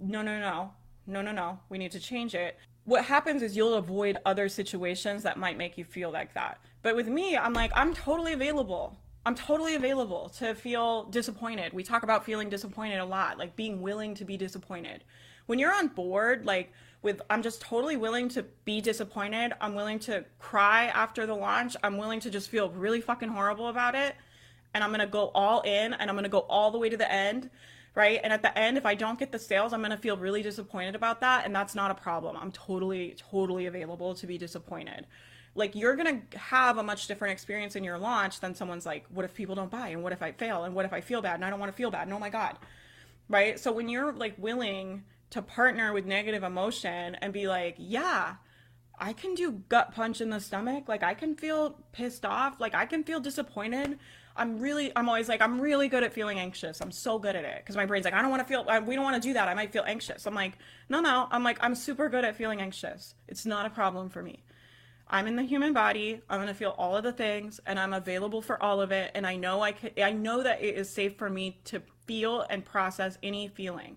no, 0.00 0.22
no, 0.22 0.38
no, 0.38 0.72
no, 1.06 1.22
no, 1.22 1.32
no, 1.32 1.58
we 1.68 1.78
need 1.78 1.92
to 1.92 2.00
change 2.00 2.34
it. 2.34 2.58
What 2.84 3.04
happens 3.04 3.42
is 3.42 3.56
you'll 3.56 3.74
avoid 3.74 4.18
other 4.24 4.48
situations 4.48 5.22
that 5.22 5.36
might 5.36 5.56
make 5.56 5.78
you 5.78 5.84
feel 5.84 6.10
like 6.10 6.34
that. 6.34 6.58
But 6.82 6.96
with 6.96 7.08
me, 7.08 7.36
I'm 7.36 7.52
like, 7.52 7.70
I'm 7.74 7.94
totally 7.94 8.32
available. 8.32 8.98
I'm 9.26 9.34
totally 9.34 9.74
available 9.74 10.30
to 10.38 10.54
feel 10.54 11.04
disappointed. 11.04 11.72
We 11.74 11.82
talk 11.82 12.02
about 12.02 12.24
feeling 12.24 12.48
disappointed 12.48 12.98
a 12.98 13.04
lot, 13.04 13.38
like 13.38 13.54
being 13.54 13.82
willing 13.82 14.14
to 14.14 14.24
be 14.24 14.36
disappointed. 14.36 15.04
When 15.46 15.58
you're 15.58 15.74
on 15.74 15.88
board, 15.88 16.46
like 16.46 16.72
with, 17.02 17.20
I'm 17.28 17.42
just 17.42 17.60
totally 17.60 17.96
willing 17.96 18.28
to 18.30 18.44
be 18.64 18.80
disappointed. 18.80 19.52
I'm 19.60 19.74
willing 19.74 19.98
to 20.00 20.24
cry 20.38 20.86
after 20.86 21.26
the 21.26 21.34
launch. 21.34 21.76
I'm 21.82 21.98
willing 21.98 22.20
to 22.20 22.30
just 22.30 22.48
feel 22.48 22.70
really 22.70 23.00
fucking 23.00 23.28
horrible 23.28 23.68
about 23.68 23.94
it. 23.94 24.14
And 24.74 24.84
I'm 24.84 24.90
going 24.90 25.00
to 25.00 25.06
go 25.06 25.30
all 25.34 25.60
in 25.62 25.94
and 25.94 26.10
I'm 26.10 26.14
going 26.14 26.24
to 26.24 26.30
go 26.30 26.40
all 26.40 26.70
the 26.70 26.78
way 26.78 26.88
to 26.88 26.96
the 26.96 27.10
end 27.10 27.50
right? 27.94 28.20
And 28.22 28.32
at 28.32 28.42
the 28.42 28.56
end, 28.56 28.76
if 28.76 28.86
I 28.86 28.94
don't 28.94 29.18
get 29.18 29.32
the 29.32 29.38
sales, 29.38 29.72
I'm 29.72 29.80
going 29.80 29.90
to 29.90 29.96
feel 29.96 30.16
really 30.16 30.42
disappointed 30.42 30.94
about 30.94 31.20
that. 31.20 31.44
And 31.44 31.54
that's 31.54 31.74
not 31.74 31.90
a 31.90 31.94
problem. 31.94 32.36
I'm 32.36 32.52
totally, 32.52 33.16
totally 33.18 33.66
available 33.66 34.14
to 34.14 34.26
be 34.26 34.38
disappointed. 34.38 35.06
Like, 35.54 35.74
you're 35.74 35.96
going 35.96 36.22
to 36.30 36.38
have 36.38 36.78
a 36.78 36.82
much 36.82 37.08
different 37.08 37.32
experience 37.32 37.74
in 37.74 37.82
your 37.82 37.98
launch 37.98 38.38
than 38.40 38.54
someone's 38.54 38.86
like, 38.86 39.04
what 39.10 39.24
if 39.24 39.34
people 39.34 39.56
don't 39.56 39.70
buy? 39.70 39.88
And 39.88 40.02
what 40.02 40.12
if 40.12 40.22
I 40.22 40.30
fail? 40.32 40.64
And 40.64 40.74
what 40.74 40.84
if 40.84 40.92
I 40.92 41.00
feel 41.00 41.20
bad? 41.20 41.34
And 41.34 41.44
I 41.44 41.50
don't 41.50 41.58
want 41.58 41.72
to 41.72 41.76
feel 41.76 41.90
bad. 41.90 42.06
And 42.06 42.14
oh 42.14 42.20
my 42.20 42.30
God. 42.30 42.56
Right. 43.28 43.58
So 43.58 43.72
when 43.72 43.88
you're 43.88 44.12
like 44.12 44.34
willing 44.38 45.04
to 45.30 45.42
partner 45.42 45.92
with 45.92 46.06
negative 46.06 46.42
emotion 46.42 47.16
and 47.16 47.32
be 47.32 47.48
like, 47.48 47.76
yeah, 47.78 48.36
I 48.98 49.12
can 49.12 49.34
do 49.34 49.62
gut 49.68 49.92
punch 49.92 50.20
in 50.20 50.30
the 50.30 50.40
stomach. 50.40 50.88
Like 50.88 51.02
I 51.02 51.14
can 51.14 51.34
feel 51.34 51.76
pissed 51.92 52.24
off. 52.24 52.60
Like 52.60 52.74
I 52.74 52.86
can 52.86 53.02
feel 53.02 53.18
disappointed. 53.18 53.98
I'm 54.36 54.58
really, 54.58 54.92
I'm 54.96 55.08
always 55.08 55.28
like, 55.28 55.42
I'm 55.42 55.60
really 55.60 55.88
good 55.88 56.02
at 56.02 56.12
feeling 56.12 56.38
anxious. 56.38 56.80
I'm 56.80 56.92
so 56.92 57.18
good 57.18 57.36
at 57.36 57.44
it 57.44 57.58
because 57.58 57.76
my 57.76 57.86
brain's 57.86 58.04
like, 58.04 58.14
I 58.14 58.22
don't 58.22 58.30
want 58.30 58.40
to 58.40 58.48
feel, 58.48 58.64
I, 58.68 58.78
we 58.78 58.94
don't 58.94 59.04
want 59.04 59.20
to 59.20 59.28
do 59.28 59.34
that. 59.34 59.48
I 59.48 59.54
might 59.54 59.72
feel 59.72 59.84
anxious. 59.86 60.26
I'm 60.26 60.34
like, 60.34 60.52
no, 60.88 61.00
no. 61.00 61.26
I'm 61.30 61.42
like, 61.42 61.58
I'm 61.60 61.74
super 61.74 62.08
good 62.08 62.24
at 62.24 62.36
feeling 62.36 62.60
anxious. 62.60 63.14
It's 63.28 63.44
not 63.44 63.66
a 63.66 63.70
problem 63.70 64.08
for 64.08 64.22
me. 64.22 64.42
I'm 65.08 65.26
in 65.26 65.36
the 65.36 65.42
human 65.42 65.72
body. 65.72 66.22
I'm 66.30 66.46
to 66.46 66.54
feel 66.54 66.74
all 66.78 66.96
of 66.96 67.02
the 67.02 67.12
things 67.12 67.60
and 67.66 67.78
I'm 67.78 67.92
available 67.92 68.40
for 68.40 68.62
all 68.62 68.80
of 68.80 68.92
it. 68.92 69.10
And 69.14 69.26
I 69.26 69.36
know 69.36 69.60
I 69.60 69.72
can, 69.72 69.90
I 70.02 70.12
know 70.12 70.42
that 70.42 70.62
it 70.62 70.76
is 70.76 70.88
safe 70.88 71.16
for 71.16 71.28
me 71.28 71.60
to 71.64 71.82
feel 72.06 72.46
and 72.48 72.64
process 72.64 73.18
any 73.22 73.48
feeling. 73.48 73.96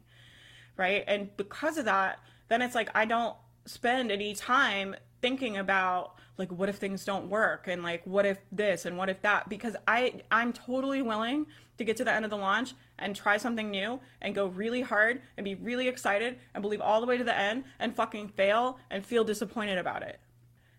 Right. 0.76 1.04
And 1.08 1.36
because 1.38 1.78
of 1.78 1.86
that, 1.86 2.19
then 2.48 2.63
it's 2.63 2.74
like, 2.74 2.89
I 2.96 3.06
don't 3.06 3.36
spend 3.65 4.12
any 4.12 4.34
time 4.34 4.96
thinking 5.22 5.58
about 5.58 6.15
like 6.38 6.52
what 6.52 6.69
if 6.69 6.78
things 6.78 7.06
don't 7.06 7.30
work? 7.30 7.67
And 7.67 7.84
like 7.84 8.02
what 8.06 8.26
if 8.26 8.39
this 8.52 8.86
and 8.86 8.98
what 8.98 9.10
if 9.10 9.22
that? 9.22 9.50
Because 9.50 9.76
i 9.88 10.22
i'm 10.32 10.54
totally 10.54 11.02
willing 11.02 11.46
to 11.78 11.84
get 11.84 11.98
to 11.98 12.04
the 12.04 12.12
end 12.12 12.26
of 12.26 12.32
the 12.32 12.38
launch 12.38 12.74
and 13.00 13.15
try 13.15 13.38
something 13.38 13.72
new 13.72 14.00
and 14.22 14.36
go 14.36 14.48
really 14.48 14.82
hard 14.82 15.22
and 15.38 15.43
be 15.43 15.56
really 15.56 15.88
excited 15.88 16.38
and 16.54 16.62
believe 16.62 16.82
all 16.82 17.02
the 17.02 17.08
way 17.08 17.17
to 17.17 17.24
the 17.24 17.38
end 17.38 17.63
and 17.80 17.96
fucking 17.96 18.28
fail 18.30 18.78
and 18.89 19.06
feel 19.06 19.24
disappointed 19.24 19.78
about 19.78 20.04
it. 20.04 20.19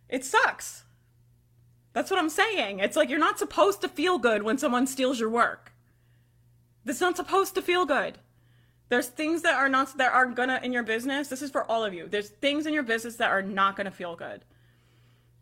It 0.09 0.25
sucks. 0.25 0.85
That's 1.93 2.11
what 2.11 2.19
i'm 2.19 2.31
saying. 2.31 2.81
It's 2.81 2.97
like 2.97 3.09
you're 3.09 3.19
not 3.19 3.39
supposed 3.39 3.81
to 3.83 3.89
feel 3.89 4.19
good 4.19 4.43
when 4.43 4.59
someone 4.59 4.87
steals 4.87 5.21
your 5.21 5.31
work. 5.31 5.73
It's 6.87 7.01
not 7.01 7.17
supposed 7.17 7.55
to 7.55 7.63
feel 7.63 7.87
good. 7.87 8.19
There's 8.91 9.07
things 9.07 9.43
that 9.43 9.55
are 9.55 9.69
not 9.69 9.97
that 9.97 10.13
are 10.13 10.27
gonna 10.27 10.61
in 10.63 10.73
your 10.73 10.83
business. 10.83 11.29
This 11.29 11.43
is 11.43 11.51
for 11.51 11.65
all 11.71 11.85
of 11.85 11.95
you. 11.95 12.07
There's 12.07 12.29
things 12.29 12.67
in 12.67 12.75
your 12.75 12.83
business 12.83 13.17
that 13.17 13.31
are 13.31 13.43
not 13.43 13.77
gonna 13.77 13.91
feel 13.91 14.15
good 14.15 14.45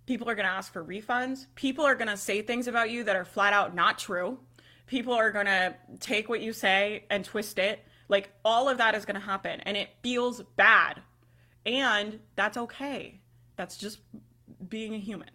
People 0.06 0.28
are 0.28 0.34
going 0.34 0.46
to 0.46 0.52
ask 0.52 0.72
for 0.72 0.84
refunds. 0.84 1.46
People 1.54 1.84
are 1.84 1.94
going 1.94 2.08
to 2.08 2.16
say 2.16 2.42
things 2.42 2.66
about 2.66 2.90
you 2.90 3.04
that 3.04 3.16
are 3.16 3.24
flat 3.24 3.52
out 3.52 3.74
not 3.74 3.98
true. 3.98 4.38
People 4.86 5.12
are 5.14 5.30
going 5.30 5.46
to 5.46 5.74
take 6.00 6.28
what 6.28 6.40
you 6.40 6.52
say 6.52 7.04
and 7.08 7.24
twist 7.24 7.58
it. 7.58 7.84
Like 8.08 8.30
all 8.44 8.68
of 8.68 8.78
that 8.78 8.94
is 8.94 9.04
going 9.04 9.14
to 9.14 9.26
happen 9.26 9.60
and 9.60 9.76
it 9.76 9.90
feels 10.02 10.42
bad. 10.56 11.00
And 11.64 12.18
that's 12.34 12.56
okay. 12.56 13.20
That's 13.56 13.76
just 13.76 14.00
being 14.68 14.94
a 14.94 14.98
human. 14.98 15.30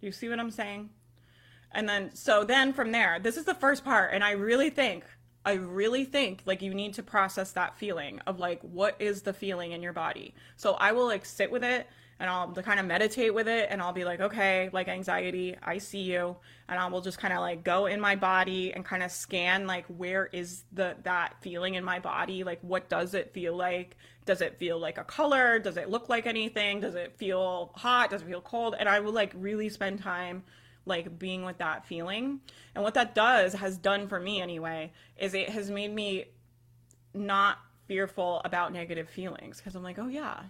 Do 0.00 0.06
you 0.06 0.12
see 0.12 0.28
what 0.28 0.38
I'm 0.38 0.50
saying? 0.50 0.90
And 1.72 1.88
then, 1.88 2.14
so 2.14 2.44
then 2.44 2.72
from 2.72 2.92
there, 2.92 3.18
this 3.18 3.36
is 3.36 3.44
the 3.44 3.54
first 3.54 3.84
part. 3.84 4.12
And 4.12 4.22
I 4.22 4.32
really 4.32 4.68
think, 4.68 5.04
I 5.44 5.54
really 5.54 6.04
think 6.04 6.42
like 6.44 6.60
you 6.60 6.74
need 6.74 6.94
to 6.94 7.02
process 7.02 7.52
that 7.52 7.78
feeling 7.78 8.20
of 8.26 8.38
like, 8.38 8.60
what 8.62 8.96
is 9.00 9.22
the 9.22 9.32
feeling 9.32 9.72
in 9.72 9.82
your 9.82 9.94
body? 9.94 10.34
So 10.56 10.74
I 10.74 10.92
will 10.92 11.06
like 11.06 11.24
sit 11.24 11.50
with 11.50 11.64
it 11.64 11.88
and 12.20 12.30
I'll 12.30 12.52
kind 12.52 12.78
of 12.78 12.86
meditate 12.86 13.34
with 13.34 13.48
it 13.48 13.68
and 13.70 13.82
I'll 13.82 13.92
be 13.92 14.04
like, 14.04 14.20
okay, 14.20 14.70
like 14.72 14.88
anxiety, 14.88 15.56
I 15.62 15.78
see 15.78 16.02
you. 16.02 16.36
And 16.68 16.78
I 16.78 16.86
will 16.86 17.00
just 17.00 17.18
kind 17.18 17.34
of 17.34 17.40
like 17.40 17.64
go 17.64 17.86
in 17.86 18.00
my 18.00 18.16
body 18.16 18.72
and 18.72 18.84
kind 18.84 19.02
of 19.02 19.10
scan 19.10 19.66
like 19.66 19.86
where 19.86 20.26
is 20.26 20.62
the 20.72 20.96
that 21.02 21.36
feeling 21.40 21.74
in 21.74 21.84
my 21.84 21.98
body? 21.98 22.44
Like 22.44 22.60
what 22.62 22.88
does 22.88 23.14
it 23.14 23.32
feel 23.32 23.56
like? 23.56 23.96
Does 24.24 24.40
it 24.40 24.58
feel 24.58 24.78
like 24.78 24.98
a 24.98 25.04
color? 25.04 25.58
Does 25.58 25.76
it 25.76 25.90
look 25.90 26.08
like 26.08 26.26
anything? 26.26 26.80
Does 26.80 26.94
it 26.94 27.16
feel 27.16 27.72
hot? 27.74 28.10
Does 28.10 28.22
it 28.22 28.26
feel 28.26 28.40
cold? 28.40 28.76
And 28.78 28.88
I 28.88 29.00
will 29.00 29.12
like 29.12 29.32
really 29.34 29.68
spend 29.68 30.00
time 30.00 30.44
like 30.86 31.18
being 31.18 31.44
with 31.44 31.58
that 31.58 31.86
feeling. 31.86 32.40
And 32.74 32.84
what 32.84 32.94
that 32.94 33.14
does 33.14 33.54
has 33.54 33.76
done 33.76 34.08
for 34.08 34.20
me 34.20 34.40
anyway 34.40 34.92
is 35.16 35.34
it 35.34 35.48
has 35.50 35.70
made 35.70 35.92
me 35.92 36.26
not 37.14 37.58
fearful 37.86 38.40
about 38.44 38.72
negative 38.72 39.08
feelings 39.08 39.58
because 39.58 39.74
I'm 39.74 39.82
like, 39.82 39.98
oh 39.98 40.08
yeah, 40.08 40.40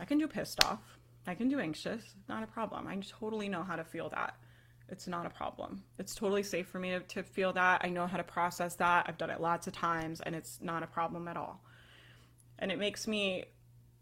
I 0.00 0.04
can 0.04 0.18
do 0.18 0.26
pissed 0.26 0.64
off. 0.64 0.80
I 1.26 1.34
can 1.34 1.48
do 1.48 1.60
anxious. 1.60 2.02
Not 2.28 2.42
a 2.42 2.46
problem. 2.46 2.86
I 2.86 2.96
totally 2.96 3.48
know 3.48 3.62
how 3.62 3.76
to 3.76 3.84
feel 3.84 4.08
that. 4.10 4.34
It's 4.88 5.06
not 5.06 5.26
a 5.26 5.30
problem. 5.30 5.84
It's 5.98 6.14
totally 6.14 6.42
safe 6.42 6.66
for 6.66 6.80
me 6.80 6.90
to, 6.90 7.00
to 7.00 7.22
feel 7.22 7.52
that. 7.52 7.82
I 7.84 7.90
know 7.90 8.06
how 8.06 8.16
to 8.16 8.24
process 8.24 8.74
that. 8.76 9.06
I've 9.08 9.18
done 9.18 9.30
it 9.30 9.40
lots 9.40 9.66
of 9.66 9.72
times 9.72 10.20
and 10.20 10.34
it's 10.34 10.58
not 10.60 10.82
a 10.82 10.86
problem 10.86 11.28
at 11.28 11.36
all. 11.36 11.62
And 12.58 12.72
it 12.72 12.78
makes 12.78 13.06
me 13.06 13.44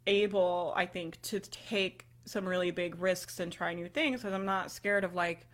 able, 0.06 0.72
I 0.74 0.86
think, 0.86 1.20
to 1.22 1.40
take 1.40 2.06
some 2.24 2.46
really 2.46 2.70
big 2.70 3.00
risks 3.00 3.40
and 3.40 3.52
try 3.52 3.74
new 3.74 3.88
things 3.88 4.20
because 4.20 4.34
I'm 4.34 4.46
not 4.46 4.70
scared 4.70 5.04
of 5.04 5.14
like 5.14 5.46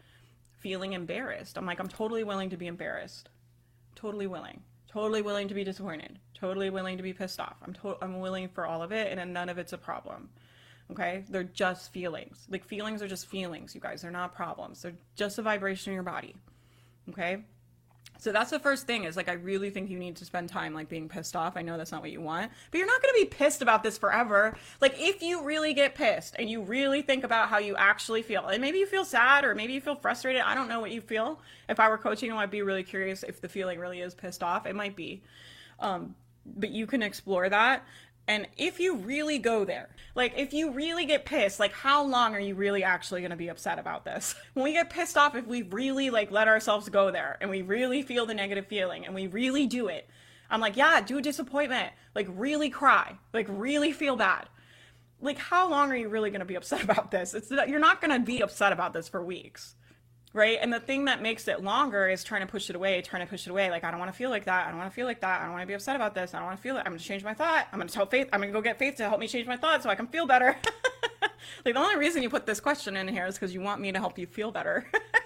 feeling 0.58 0.92
embarrassed. 0.92 1.58
I'm 1.58 1.66
like, 1.66 1.80
I'm 1.80 1.88
totally 1.88 2.24
willing 2.24 2.50
to 2.50 2.56
be 2.56 2.66
embarrassed. 2.66 3.28
Totally 3.96 4.26
willing. 4.26 4.62
Totally 4.88 5.22
willing 5.22 5.48
to 5.48 5.54
be 5.54 5.64
disappointed. 5.64 6.18
Totally 6.34 6.70
willing 6.70 6.96
to 6.96 7.02
be 7.02 7.12
pissed 7.12 7.40
off. 7.40 7.56
I'm 7.64 7.72
to- 7.74 7.96
I'm 8.02 8.20
willing 8.20 8.48
for 8.48 8.66
all 8.66 8.82
of 8.82 8.92
it 8.92 9.16
and 9.16 9.32
none 9.32 9.48
of 9.48 9.58
it's 9.58 9.72
a 9.72 9.78
problem. 9.78 10.28
Okay? 10.90 11.24
They're 11.28 11.44
just 11.44 11.92
feelings. 11.92 12.46
Like 12.50 12.64
feelings 12.64 13.02
are 13.02 13.08
just 13.08 13.26
feelings, 13.26 13.74
you 13.74 13.80
guys. 13.80 14.02
They're 14.02 14.10
not 14.10 14.34
problems. 14.34 14.82
They're 14.82 14.96
just 15.16 15.38
a 15.38 15.42
vibration 15.42 15.92
in 15.92 15.94
your 15.94 16.02
body. 16.02 16.34
Okay? 17.10 17.44
So 18.18 18.32
that's 18.32 18.50
the 18.50 18.58
first 18.58 18.86
thing 18.86 19.04
is 19.04 19.16
like 19.16 19.28
I 19.28 19.34
really 19.34 19.70
think 19.70 19.90
you 19.90 19.98
need 19.98 20.16
to 20.16 20.24
spend 20.24 20.48
time 20.48 20.72
like 20.72 20.88
being 20.88 21.08
pissed 21.08 21.36
off. 21.36 21.56
I 21.56 21.62
know 21.62 21.76
that's 21.76 21.92
not 21.92 22.00
what 22.00 22.10
you 22.10 22.20
want, 22.20 22.50
but 22.70 22.78
you're 22.78 22.86
not 22.86 23.02
going 23.02 23.14
to 23.14 23.20
be 23.20 23.26
pissed 23.26 23.60
about 23.60 23.82
this 23.82 23.98
forever. 23.98 24.56
Like 24.80 24.94
if 24.98 25.20
you 25.22 25.42
really 25.42 25.74
get 25.74 25.94
pissed 25.94 26.34
and 26.38 26.48
you 26.48 26.62
really 26.62 27.02
think 27.02 27.24
about 27.24 27.48
how 27.48 27.58
you 27.58 27.76
actually 27.76 28.22
feel, 28.22 28.46
and 28.46 28.62
maybe 28.62 28.78
you 28.78 28.86
feel 28.86 29.04
sad 29.04 29.44
or 29.44 29.54
maybe 29.54 29.74
you 29.74 29.80
feel 29.80 29.96
frustrated. 29.96 30.42
I 30.42 30.54
don't 30.54 30.68
know 30.68 30.80
what 30.80 30.90
you 30.90 31.00
feel. 31.00 31.40
If 31.68 31.80
I 31.80 31.88
were 31.88 31.98
coaching 31.98 32.32
I'd 32.32 32.50
be 32.50 32.62
really 32.62 32.82
curious 32.82 33.22
if 33.24 33.40
the 33.40 33.48
feeling 33.48 33.78
really 33.78 34.00
is 34.00 34.14
pissed 34.14 34.42
off. 34.42 34.64
It 34.66 34.74
might 34.74 34.96
be. 34.96 35.22
Um, 35.78 36.14
but 36.46 36.70
you 36.70 36.86
can 36.86 37.02
explore 37.02 37.48
that 37.48 37.84
and 38.26 38.46
if 38.56 38.80
you 38.80 38.96
really 38.96 39.38
go 39.38 39.64
there, 39.64 39.90
like 40.14 40.32
if 40.36 40.54
you 40.54 40.70
really 40.70 41.04
get 41.04 41.26
pissed, 41.26 41.60
like 41.60 41.72
how 41.72 42.02
long 42.04 42.34
are 42.34 42.40
you 42.40 42.54
really 42.54 42.82
actually 42.82 43.20
going 43.20 43.32
to 43.32 43.36
be 43.36 43.48
upset 43.48 43.78
about 43.78 44.04
this? 44.04 44.34
When 44.54 44.64
we 44.64 44.72
get 44.72 44.90
pissed 44.90 45.18
off, 45.18 45.34
if 45.34 45.46
we 45.46 45.62
really 45.62 46.10
like 46.10 46.30
let 46.30 46.48
ourselves 46.48 46.88
go 46.88 47.10
there 47.10 47.36
and 47.40 47.50
we 47.50 47.62
really 47.62 48.02
feel 48.02 48.24
the 48.24 48.34
negative 48.34 48.66
feeling 48.66 49.04
and 49.04 49.14
we 49.14 49.26
really 49.26 49.66
do 49.66 49.88
it, 49.88 50.08
I'm 50.48 50.60
like, 50.60 50.76
yeah, 50.76 51.00
do 51.02 51.20
disappointment, 51.20 51.92
like 52.14 52.26
really 52.30 52.70
cry, 52.70 53.18
like 53.32 53.46
really 53.50 53.92
feel 53.92 54.16
bad. 54.16 54.48
Like 55.20 55.38
how 55.38 55.68
long 55.68 55.90
are 55.90 55.96
you 55.96 56.08
really 56.08 56.30
going 56.30 56.40
to 56.40 56.46
be 56.46 56.54
upset 56.54 56.82
about 56.84 57.10
this? 57.10 57.34
It's 57.34 57.50
you're 57.50 57.78
not 57.78 58.00
going 58.00 58.18
to 58.18 58.24
be 58.24 58.40
upset 58.40 58.72
about 58.72 58.94
this 58.94 59.06
for 59.06 59.22
weeks 59.22 59.74
right? 60.34 60.58
And 60.60 60.72
the 60.72 60.80
thing 60.80 61.06
that 61.06 61.22
makes 61.22 61.46
it 61.48 61.62
longer 61.62 62.08
is 62.08 62.24
trying 62.24 62.40
to 62.40 62.46
push 62.46 62.68
it 62.68 62.76
away, 62.76 63.00
trying 63.00 63.24
to 63.24 63.30
push 63.30 63.46
it 63.46 63.50
away. 63.50 63.70
Like, 63.70 63.84
I 63.84 63.90
don't 63.90 64.00
want 64.00 64.12
to 64.12 64.16
feel 64.16 64.30
like 64.30 64.44
that. 64.44 64.66
I 64.66 64.68
don't 64.68 64.78
want 64.78 64.90
to 64.90 64.94
feel 64.94 65.06
like 65.06 65.20
that. 65.20 65.40
I 65.40 65.44
don't 65.44 65.52
want 65.52 65.62
to 65.62 65.66
be 65.66 65.74
upset 65.74 65.94
about 65.94 66.14
this. 66.14 66.34
I 66.34 66.38
don't 66.38 66.46
want 66.46 66.58
to 66.58 66.62
feel 66.62 66.76
it. 66.76 66.80
I'm 66.80 66.86
going 66.86 66.98
to 66.98 67.04
change 67.04 67.22
my 67.22 67.32
thought. 67.32 67.68
I'm 67.72 67.78
going 67.78 67.88
to 67.88 67.94
tell 67.94 68.04
Faith, 68.04 68.28
I'm 68.32 68.40
going 68.40 68.52
to 68.52 68.58
go 68.58 68.60
get 68.60 68.78
Faith 68.78 68.96
to 68.96 69.08
help 69.08 69.20
me 69.20 69.28
change 69.28 69.46
my 69.46 69.56
thought 69.56 69.82
so 69.84 69.88
I 69.88 69.94
can 69.94 70.08
feel 70.08 70.26
better. 70.26 70.56
like, 71.64 71.74
the 71.74 71.80
only 71.80 71.96
reason 71.96 72.22
you 72.22 72.28
put 72.28 72.46
this 72.46 72.58
question 72.58 72.96
in 72.96 73.06
here 73.06 73.26
is 73.26 73.36
because 73.36 73.54
you 73.54 73.60
want 73.60 73.80
me 73.80 73.92
to 73.92 73.98
help 74.00 74.18
you 74.18 74.26
feel 74.26 74.50
better, 74.50 74.84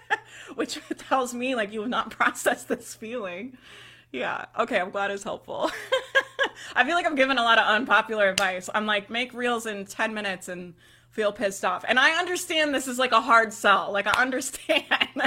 which 0.57 0.79
tells 0.99 1.33
me, 1.33 1.55
like, 1.55 1.73
you 1.73 1.81
have 1.81 1.89
not 1.89 2.11
processed 2.11 2.69
this 2.69 2.95
feeling. 2.95 3.57
Yeah. 4.13 4.45
Okay. 4.59 4.79
I'm 4.79 4.91
glad 4.91 5.11
it's 5.11 5.25
helpful. 5.25 5.71
I 6.75 6.85
feel 6.85 6.95
like 6.95 7.07
I'm 7.07 7.15
giving 7.15 7.39
a 7.39 7.43
lot 7.43 7.59
of 7.59 7.67
unpopular 7.67 8.29
advice. 8.29 8.69
I'm 8.75 8.85
like, 8.85 9.09
make 9.09 9.33
reels 9.33 9.65
in 9.65 9.87
10 9.87 10.13
minutes 10.13 10.49
and 10.49 10.75
feel 11.19 11.33
pissed 11.33 11.65
off. 11.65 11.85
And 11.89 11.99
I 11.99 12.13
understand 12.13 12.73
this 12.73 12.87
is 12.87 12.97
like 12.97 13.11
a 13.11 13.21
hard 13.21 13.53
sell. 13.53 13.91
Like, 13.93 14.07
I 14.07 14.23
understand 14.23 14.85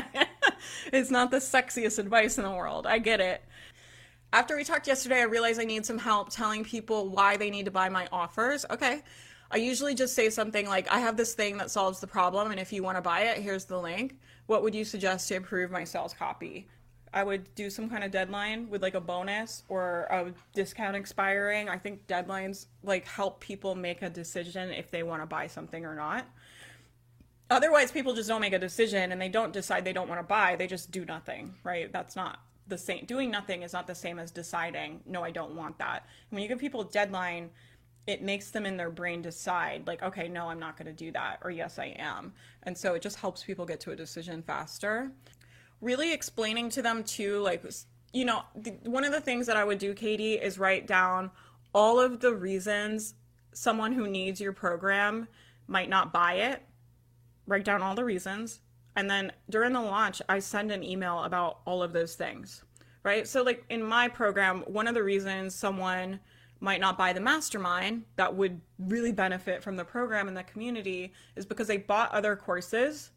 it's 0.94 1.12
not 1.12 1.32
the 1.32 1.38
sexiest 1.38 2.00
advice 2.00 2.38
in 2.38 2.46
the 2.46 2.50
world. 2.50 2.88
I 2.88 2.98
get 2.98 3.20
it. 3.20 3.44
After 4.32 4.56
we 4.56 4.64
talked 4.64 4.88
yesterday, 4.88 5.20
I 5.20 5.24
realized 5.24 5.60
I 5.60 5.66
need 5.66 5.86
some 5.86 5.98
help 5.98 6.30
telling 6.30 6.64
people 6.64 7.10
why 7.10 7.36
they 7.36 7.50
need 7.50 7.66
to 7.66 7.72
buy 7.72 7.90
my 7.90 8.08
offers. 8.10 8.66
Okay. 8.70 9.02
I 9.52 9.58
usually 9.58 9.94
just 9.94 10.16
say 10.16 10.30
something 10.30 10.66
like, 10.66 10.90
I 10.90 11.00
have 11.02 11.18
this 11.18 11.34
thing 11.34 11.58
that 11.58 11.70
solves 11.70 12.00
the 12.00 12.08
problem, 12.08 12.52
and 12.52 12.60
if 12.62 12.72
you 12.72 12.84
want 12.84 12.98
to 12.98 13.02
buy 13.02 13.24
it, 13.24 13.40
here's 13.40 13.66
the 13.66 13.78
link. 13.78 14.18
What 14.46 14.64
would 14.64 14.74
you 14.74 14.86
suggest 14.86 15.28
to 15.28 15.36
improve 15.36 15.72
my 15.72 15.84
sales 15.84 16.14
copy? 16.14 16.70
I 17.14 17.24
would 17.24 17.54
do 17.56 17.70
some 17.70 17.90
kind 17.90 18.04
of 18.04 18.12
deadline 18.12 18.70
with 18.70 18.82
like 18.82 18.96
a 18.96 19.02
bonus 19.02 19.64
or 19.68 20.08
a 20.10 20.32
discount 20.54 20.96
expiring. 20.96 21.68
I 21.68 21.78
think 21.78 22.08
deadlines 22.08 22.68
like 22.84 23.06
help 23.06 23.42
people 23.42 23.76
make 23.76 24.02
a 24.02 24.10
decision 24.10 24.72
if 24.72 24.92
they 24.92 25.04
want 25.04 25.22
to 25.22 25.26
buy 25.26 25.48
something 25.48 25.86
or 25.86 25.96
not. 25.96 26.26
Otherwise, 27.50 27.92
people 27.92 28.14
just 28.14 28.30
don't 28.30 28.40
make 28.40 28.54
a 28.54 28.60
decision 28.60 29.12
and 29.12 29.22
they 29.22 29.28
don't 29.28 29.52
decide 29.52 29.84
they 29.84 29.92
don't 29.92 30.08
want 30.08 30.20
to 30.20 30.28
buy. 30.28 30.56
They 30.56 30.68
just 30.68 30.90
do 30.90 31.04
nothing, 31.04 31.54
right? 31.66 31.92
That's 31.92 32.16
not 32.16 32.40
the 32.68 32.78
same. 32.78 33.04
Doing 33.06 33.30
nothing 33.30 33.64
is 33.64 33.74
not 33.74 33.88
the 33.88 33.96
same 33.96 34.18
as 34.18 34.32
deciding, 34.32 35.02
no, 35.06 35.22
I 35.22 35.32
don't 35.32 35.56
want 35.56 35.78
that. 35.80 36.06
When 36.30 36.42
you 36.42 36.48
give 36.48 36.60
people 36.60 36.82
a 36.82 36.86
deadline, 36.86 37.50
it 38.08 38.22
makes 38.22 38.52
them 38.52 38.66
in 38.66 38.78
their 38.78 38.90
brain 38.90 39.22
decide, 39.22 39.86
like, 39.86 40.02
okay, 40.02 40.30
no, 40.30 40.48
I'm 40.48 40.60
not 40.60 40.78
going 40.78 40.88
to 40.88 40.94
do 40.94 41.12
that, 41.12 41.40
or 41.44 41.52
yes, 41.52 41.78
I 41.78 41.96
am. 42.00 42.34
And 42.64 42.76
so 42.76 42.94
it 42.94 43.02
just 43.02 43.18
helps 43.18 43.44
people 43.44 43.66
get 43.66 43.80
to 43.82 43.92
a 43.92 43.96
decision 43.96 44.42
faster 44.42 45.12
really 45.82 46.14
explaining 46.14 46.70
to 46.70 46.82
them 46.82 47.04
too 47.04 47.40
like 47.40 47.64
you 48.14 48.24
know 48.24 48.44
the, 48.56 48.72
one 48.84 49.04
of 49.04 49.12
the 49.12 49.22
things 49.22 49.48
that 49.48 49.58
i 49.58 49.64
would 49.64 49.80
do 49.80 49.94
katie 49.94 50.36
is 50.36 50.60
write 50.60 50.88
down 50.88 51.32
all 51.74 52.00
of 52.00 52.20
the 52.20 52.34
reasons 52.34 53.16
someone 53.54 53.94
who 53.94 54.08
needs 54.08 54.40
your 54.42 54.54
program 54.54 55.28
might 55.68 55.90
not 55.90 56.14
buy 56.14 56.34
it. 56.34 56.64
Write 57.48 57.66
down 57.66 57.82
all 57.82 57.96
the 57.96 58.04
reasons. 58.04 58.62
And 58.96 59.10
then 59.10 59.32
during 59.50 59.74
the 59.74 59.82
launch 59.82 60.22
i 60.28 60.40
send 60.40 60.72
an 60.72 60.84
email 60.84 61.24
about 61.24 61.60
all 61.66 61.82
of 61.82 61.94
those 61.94 62.16
things 62.16 62.64
right? 63.04 63.28
So 63.28 63.42
like 63.42 63.66
in 63.70 63.82
my 63.82 64.08
program 64.10 64.62
one 64.68 64.88
of 64.88 64.94
the 64.94 65.02
reasons 65.02 65.56
someone 65.56 66.20
might 66.60 66.82
not 66.82 66.98
buy 66.98 67.14
the 67.14 67.20
mastermind 67.20 68.04
that 68.18 68.36
would 68.36 68.62
really 68.78 69.12
benefit 69.12 69.64
from 69.64 69.76
the 69.76 69.86
program 69.86 70.28
and 70.28 70.38
the 70.38 70.44
community 70.44 71.14
is 71.36 71.46
because 71.46 71.68
they 71.68 71.78
bought 71.78 72.12
other 72.12 72.36
courses 72.36 73.10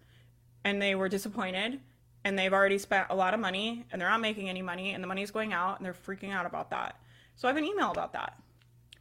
and 0.65 0.81
they 0.81 0.95
were 0.95 1.09
disappointed 1.09 1.81
and 2.25 2.39
they've 2.39 2.53
already 2.53 2.79
spent 2.79 3.07
a 3.11 3.15
lot 3.15 3.35
of 3.35 3.41
money 3.41 3.85
and 3.93 4.01
they're 4.01 4.09
not 4.09 4.21
making 4.21 4.49
any 4.49 4.63
money 4.63 4.93
and 4.93 5.03
the 5.03 5.09
money's 5.09 5.31
going 5.31 5.53
out 5.53 5.79
and 5.79 5.87
they're 5.87 5.95
freaking 5.95 6.33
out 6.33 6.47
about 6.47 6.71
that. 6.71 6.99
So 7.37 7.47
I 7.47 7.51
have 7.51 7.57
an 7.57 7.65
email 7.65 7.91
about 7.91 8.13
that. 8.15 8.39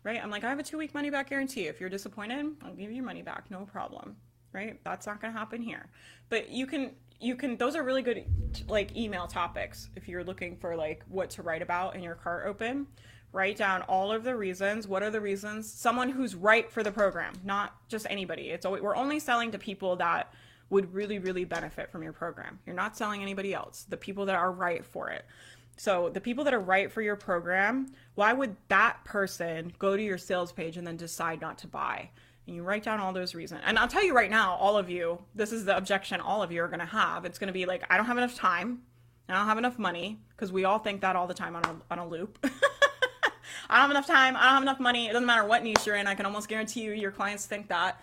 Right? 0.03 0.21
I'm 0.21 0.29
like, 0.29 0.43
I 0.43 0.49
have 0.49 0.59
a 0.59 0.63
two 0.63 0.77
week 0.77 0.93
money 0.93 1.09
back 1.09 1.29
guarantee. 1.29 1.67
If 1.67 1.79
you're 1.79 1.89
disappointed, 1.89 2.45
I'll 2.61 2.73
give 2.73 2.89
you 2.89 2.97
your 2.97 3.05
money 3.05 3.21
back, 3.21 3.49
no 3.49 3.65
problem. 3.65 4.17
Right? 4.51 4.83
That's 4.83 5.07
not 5.07 5.21
gonna 5.21 5.33
happen 5.33 5.61
here. 5.61 5.87
But 6.29 6.49
you 6.49 6.67
can 6.67 6.91
you 7.23 7.35
can 7.35 7.55
those 7.55 7.75
are 7.75 7.83
really 7.83 8.01
good 8.01 8.25
like 8.67 8.95
email 8.97 9.27
topics 9.27 9.89
if 9.95 10.07
you're 10.09 10.23
looking 10.23 10.57
for 10.57 10.75
like 10.75 11.03
what 11.07 11.29
to 11.29 11.41
write 11.41 11.61
about 11.61 11.95
in 11.95 12.03
your 12.03 12.15
cart 12.15 12.45
open 12.45 12.85
write 13.31 13.57
down 13.57 13.81
all 13.83 14.11
of 14.11 14.23
the 14.23 14.35
reasons 14.35 14.87
what 14.87 15.01
are 15.01 15.09
the 15.09 15.21
reasons 15.21 15.71
someone 15.71 16.09
who's 16.09 16.35
right 16.35 16.69
for 16.69 16.83
the 16.83 16.91
program 16.91 17.33
not 17.43 17.75
just 17.87 18.05
anybody 18.09 18.49
it's 18.49 18.65
always, 18.65 18.81
we're 18.81 18.95
only 18.95 19.19
selling 19.19 19.51
to 19.51 19.57
people 19.57 19.95
that 19.95 20.33
would 20.69 20.93
really, 20.93 21.19
really 21.19 21.45
benefit 21.45 21.91
from 21.91 22.03
your 22.03 22.13
program. 22.13 22.59
You're 22.65 22.75
not 22.75 22.97
selling 22.97 23.21
anybody 23.21 23.53
else, 23.53 23.85
the 23.87 23.97
people 23.97 24.25
that 24.25 24.35
are 24.35 24.51
right 24.51 24.83
for 24.83 25.09
it. 25.09 25.25
So, 25.75 26.09
the 26.09 26.21
people 26.21 26.43
that 26.43 26.53
are 26.53 26.59
right 26.59 26.91
for 26.91 27.01
your 27.01 27.15
program, 27.15 27.91
why 28.15 28.31
would 28.33 28.55
that 28.67 29.03
person 29.05 29.73
go 29.79 29.97
to 29.97 30.03
your 30.03 30.17
sales 30.17 30.51
page 30.51 30.77
and 30.77 30.85
then 30.85 30.97
decide 30.97 31.41
not 31.41 31.57
to 31.59 31.67
buy? 31.67 32.09
And 32.45 32.55
you 32.55 32.63
write 32.63 32.83
down 32.83 32.99
all 32.99 33.13
those 33.13 33.33
reasons. 33.33 33.61
And 33.65 33.79
I'll 33.79 33.87
tell 33.87 34.03
you 34.03 34.13
right 34.13 34.29
now, 34.29 34.55
all 34.55 34.77
of 34.77 34.89
you, 34.89 35.19
this 35.33 35.51
is 35.51 35.65
the 35.65 35.75
objection 35.75 36.19
all 36.19 36.43
of 36.43 36.51
you 36.51 36.61
are 36.61 36.67
going 36.67 36.79
to 36.79 36.85
have. 36.85 37.25
It's 37.25 37.39
going 37.39 37.47
to 37.47 37.53
be 37.53 37.65
like, 37.65 37.83
I 37.89 37.97
don't 37.97 38.05
have 38.05 38.17
enough 38.17 38.35
time. 38.35 38.81
I 39.29 39.33
don't 39.33 39.45
have 39.45 39.57
enough 39.57 39.79
money 39.79 40.19
because 40.31 40.51
we 40.51 40.65
all 40.65 40.79
think 40.79 41.01
that 41.01 41.15
all 41.15 41.25
the 41.25 41.33
time 41.33 41.55
on 41.55 41.63
a, 41.63 41.75
on 41.89 41.99
a 41.99 42.07
loop. 42.07 42.37
I 43.69 43.77
don't 43.77 43.81
have 43.83 43.91
enough 43.91 44.07
time. 44.07 44.35
I 44.35 44.43
don't 44.43 44.53
have 44.53 44.61
enough 44.61 44.79
money. 44.79 45.07
It 45.07 45.13
doesn't 45.13 45.25
matter 45.25 45.47
what 45.47 45.63
niche 45.63 45.87
you're 45.87 45.95
in. 45.95 46.05
I 46.05 46.15
can 46.15 46.25
almost 46.25 46.49
guarantee 46.49 46.81
you 46.81 46.91
your 46.91 47.11
clients 47.11 47.45
think 47.45 47.69
that 47.69 48.01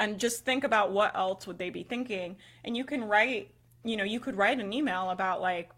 and 0.00 0.18
just 0.18 0.44
think 0.44 0.64
about 0.64 0.90
what 0.90 1.14
else 1.14 1.46
would 1.46 1.58
they 1.58 1.70
be 1.70 1.84
thinking. 1.84 2.36
And 2.64 2.76
you 2.76 2.84
can 2.84 3.04
write 3.04 3.52
you 3.84 3.96
know 3.96 4.04
you 4.04 4.20
could 4.20 4.36
write 4.36 4.58
an 4.58 4.72
email 4.72 5.10
about 5.10 5.40
like 5.40 5.70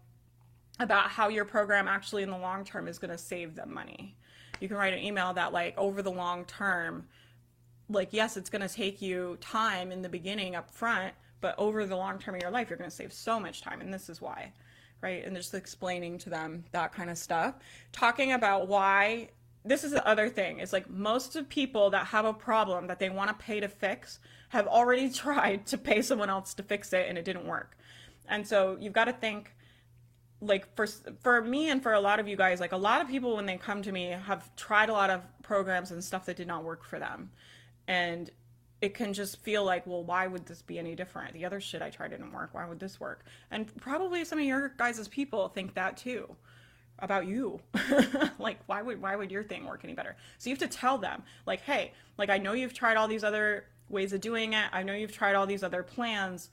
about 0.79 1.09
how 1.09 1.27
your 1.27 1.45
program 1.45 1.87
actually 1.87 2.23
in 2.23 2.31
the 2.31 2.37
long 2.37 2.65
term 2.65 2.87
is 2.87 2.97
going 2.97 3.11
to 3.11 3.17
save 3.17 3.55
them 3.55 3.73
money. 3.73 4.15
You 4.59 4.67
can 4.67 4.77
write 4.77 4.93
an 4.93 4.99
email 4.99 5.33
that 5.33 5.53
like 5.53 5.77
over 5.77 6.01
the 6.01 6.11
long 6.11 6.45
term 6.45 7.07
like 7.89 8.09
yes 8.11 8.37
it's 8.37 8.49
going 8.49 8.67
to 8.67 8.73
take 8.73 9.01
you 9.01 9.37
time 9.41 9.91
in 9.91 10.01
the 10.01 10.09
beginning 10.09 10.55
up 10.55 10.71
front 10.71 11.13
but 11.41 11.53
over 11.57 11.85
the 11.85 11.95
long 11.95 12.17
term 12.17 12.33
of 12.33 12.41
your 12.41 12.49
life 12.49 12.69
you're 12.69 12.77
going 12.77 12.89
to 12.89 12.95
save 12.95 13.11
so 13.11 13.39
much 13.39 13.61
time 13.61 13.81
and 13.81 13.93
this 13.93 14.09
is 14.09 14.21
why 14.21 14.51
right? 15.03 15.25
And 15.25 15.35
just 15.35 15.53
explaining 15.53 16.17
to 16.19 16.29
them 16.29 16.63
that 16.71 16.93
kind 16.93 17.09
of 17.09 17.17
stuff. 17.17 17.55
Talking 17.91 18.31
about 18.31 18.69
why 18.69 19.29
this 19.65 19.83
is 19.83 19.91
the 19.91 20.05
other 20.07 20.29
thing. 20.29 20.59
Is 20.59 20.73
like 20.73 20.89
most 20.89 21.35
of 21.35 21.47
people 21.47 21.89
that 21.91 22.07
have 22.07 22.25
a 22.25 22.33
problem 22.33 22.87
that 22.87 22.99
they 22.99 23.09
want 23.09 23.29
to 23.29 23.45
pay 23.45 23.59
to 23.59 23.67
fix 23.67 24.19
have 24.49 24.67
already 24.67 25.09
tried 25.23 25.65
to 25.67 25.77
pay 25.77 26.01
someone 26.01 26.29
else 26.29 26.53
to 26.55 26.63
fix 26.63 26.93
it 26.93 27.07
and 27.07 27.17
it 27.17 27.25
didn't 27.25 27.45
work. 27.45 27.77
And 28.27 28.47
so 28.47 28.77
you've 28.79 28.93
got 28.93 29.05
to 29.05 29.13
think 29.13 29.55
like 30.41 30.75
for 30.75 30.85
for 31.21 31.41
me 31.41 31.69
and 31.69 31.81
for 31.81 31.93
a 31.93 31.99
lot 32.01 32.19
of 32.19 32.27
you 32.27 32.35
guys 32.35 32.59
like 32.59 32.73
a 32.73 32.77
lot 32.77 33.01
of 33.01 33.07
people 33.07 33.37
when 33.37 33.45
they 33.45 33.55
come 33.57 33.81
to 33.81 33.91
me 33.91 34.07
have 34.07 34.53
tried 34.57 34.89
a 34.89 34.93
lot 34.93 35.09
of 35.09 35.21
programs 35.41 35.91
and 35.91 36.03
stuff 36.03 36.25
that 36.25 36.35
did 36.35 36.47
not 36.47 36.63
work 36.63 36.83
for 36.83 36.99
them. 36.99 37.31
And 37.87 38.29
it 38.81 38.93
can 38.93 39.13
just 39.13 39.37
feel 39.41 39.63
like 39.63 39.87
well 39.87 40.03
why 40.03 40.27
would 40.27 40.45
this 40.45 40.61
be 40.61 40.77
any 40.77 40.95
different? 40.95 41.33
The 41.33 41.45
other 41.45 41.61
shit 41.61 41.81
i 41.81 41.89
tried 41.89 42.09
didn't 42.09 42.33
work. 42.33 42.49
Why 42.53 42.67
would 42.67 42.79
this 42.79 42.99
work? 42.99 43.23
And 43.51 43.73
probably 43.77 44.25
some 44.25 44.39
of 44.39 44.45
your 44.45 44.73
guys' 44.77 45.07
people 45.07 45.47
think 45.47 45.75
that 45.75 45.95
too 45.95 46.35
about 47.03 47.27
you. 47.27 47.59
Like 48.39 48.59
why 48.65 48.81
would 48.81 49.01
why 49.01 49.15
would 49.15 49.31
your 49.31 49.43
thing 49.43 49.65
work 49.65 49.81
any 49.83 49.93
better? 49.93 50.17
So 50.37 50.49
you 50.49 50.55
have 50.55 50.69
to 50.69 50.77
tell 50.77 50.97
them 50.97 51.23
like 51.45 51.61
hey 51.61 51.93
like 52.17 52.29
i 52.29 52.37
know 52.37 52.53
you've 52.53 52.73
tried 52.73 52.97
all 52.97 53.07
these 53.07 53.23
other 53.23 53.65
ways 53.89 54.11
of 54.11 54.19
doing 54.19 54.53
it. 54.53 54.65
I 54.73 54.83
know 54.83 54.93
you've 54.93 55.13
tried 55.13 55.35
all 55.35 55.45
these 55.45 55.63
other 55.63 55.83
plans 55.83 56.49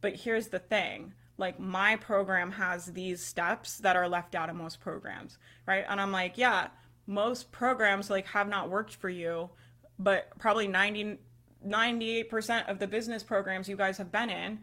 but 0.00 0.14
here's 0.14 0.48
the 0.48 0.58
thing. 0.58 1.14
Like 1.38 1.58
my 1.58 1.96
program 1.96 2.52
has 2.52 2.86
these 2.86 3.24
steps 3.24 3.78
that 3.78 3.96
are 3.96 4.08
left 4.08 4.34
out 4.34 4.48
of 4.48 4.54
most 4.54 4.80
programs 4.80 5.38
right? 5.66 5.84
And 5.88 6.00
i'm 6.00 6.12
like 6.12 6.38
yeah 6.38 6.68
most 7.06 7.50
programs 7.50 8.10
like 8.10 8.26
have 8.26 8.48
not 8.48 8.70
worked 8.70 8.94
for 8.94 9.08
you 9.08 9.50
but 9.98 10.28
probably 10.38 10.68
90 10.68 11.18
98% 11.66 12.68
of 12.68 12.78
the 12.78 12.86
business 12.86 13.22
programs 13.22 13.68
you 13.68 13.76
guys 13.76 13.98
have 13.98 14.12
been 14.12 14.30
in, 14.30 14.60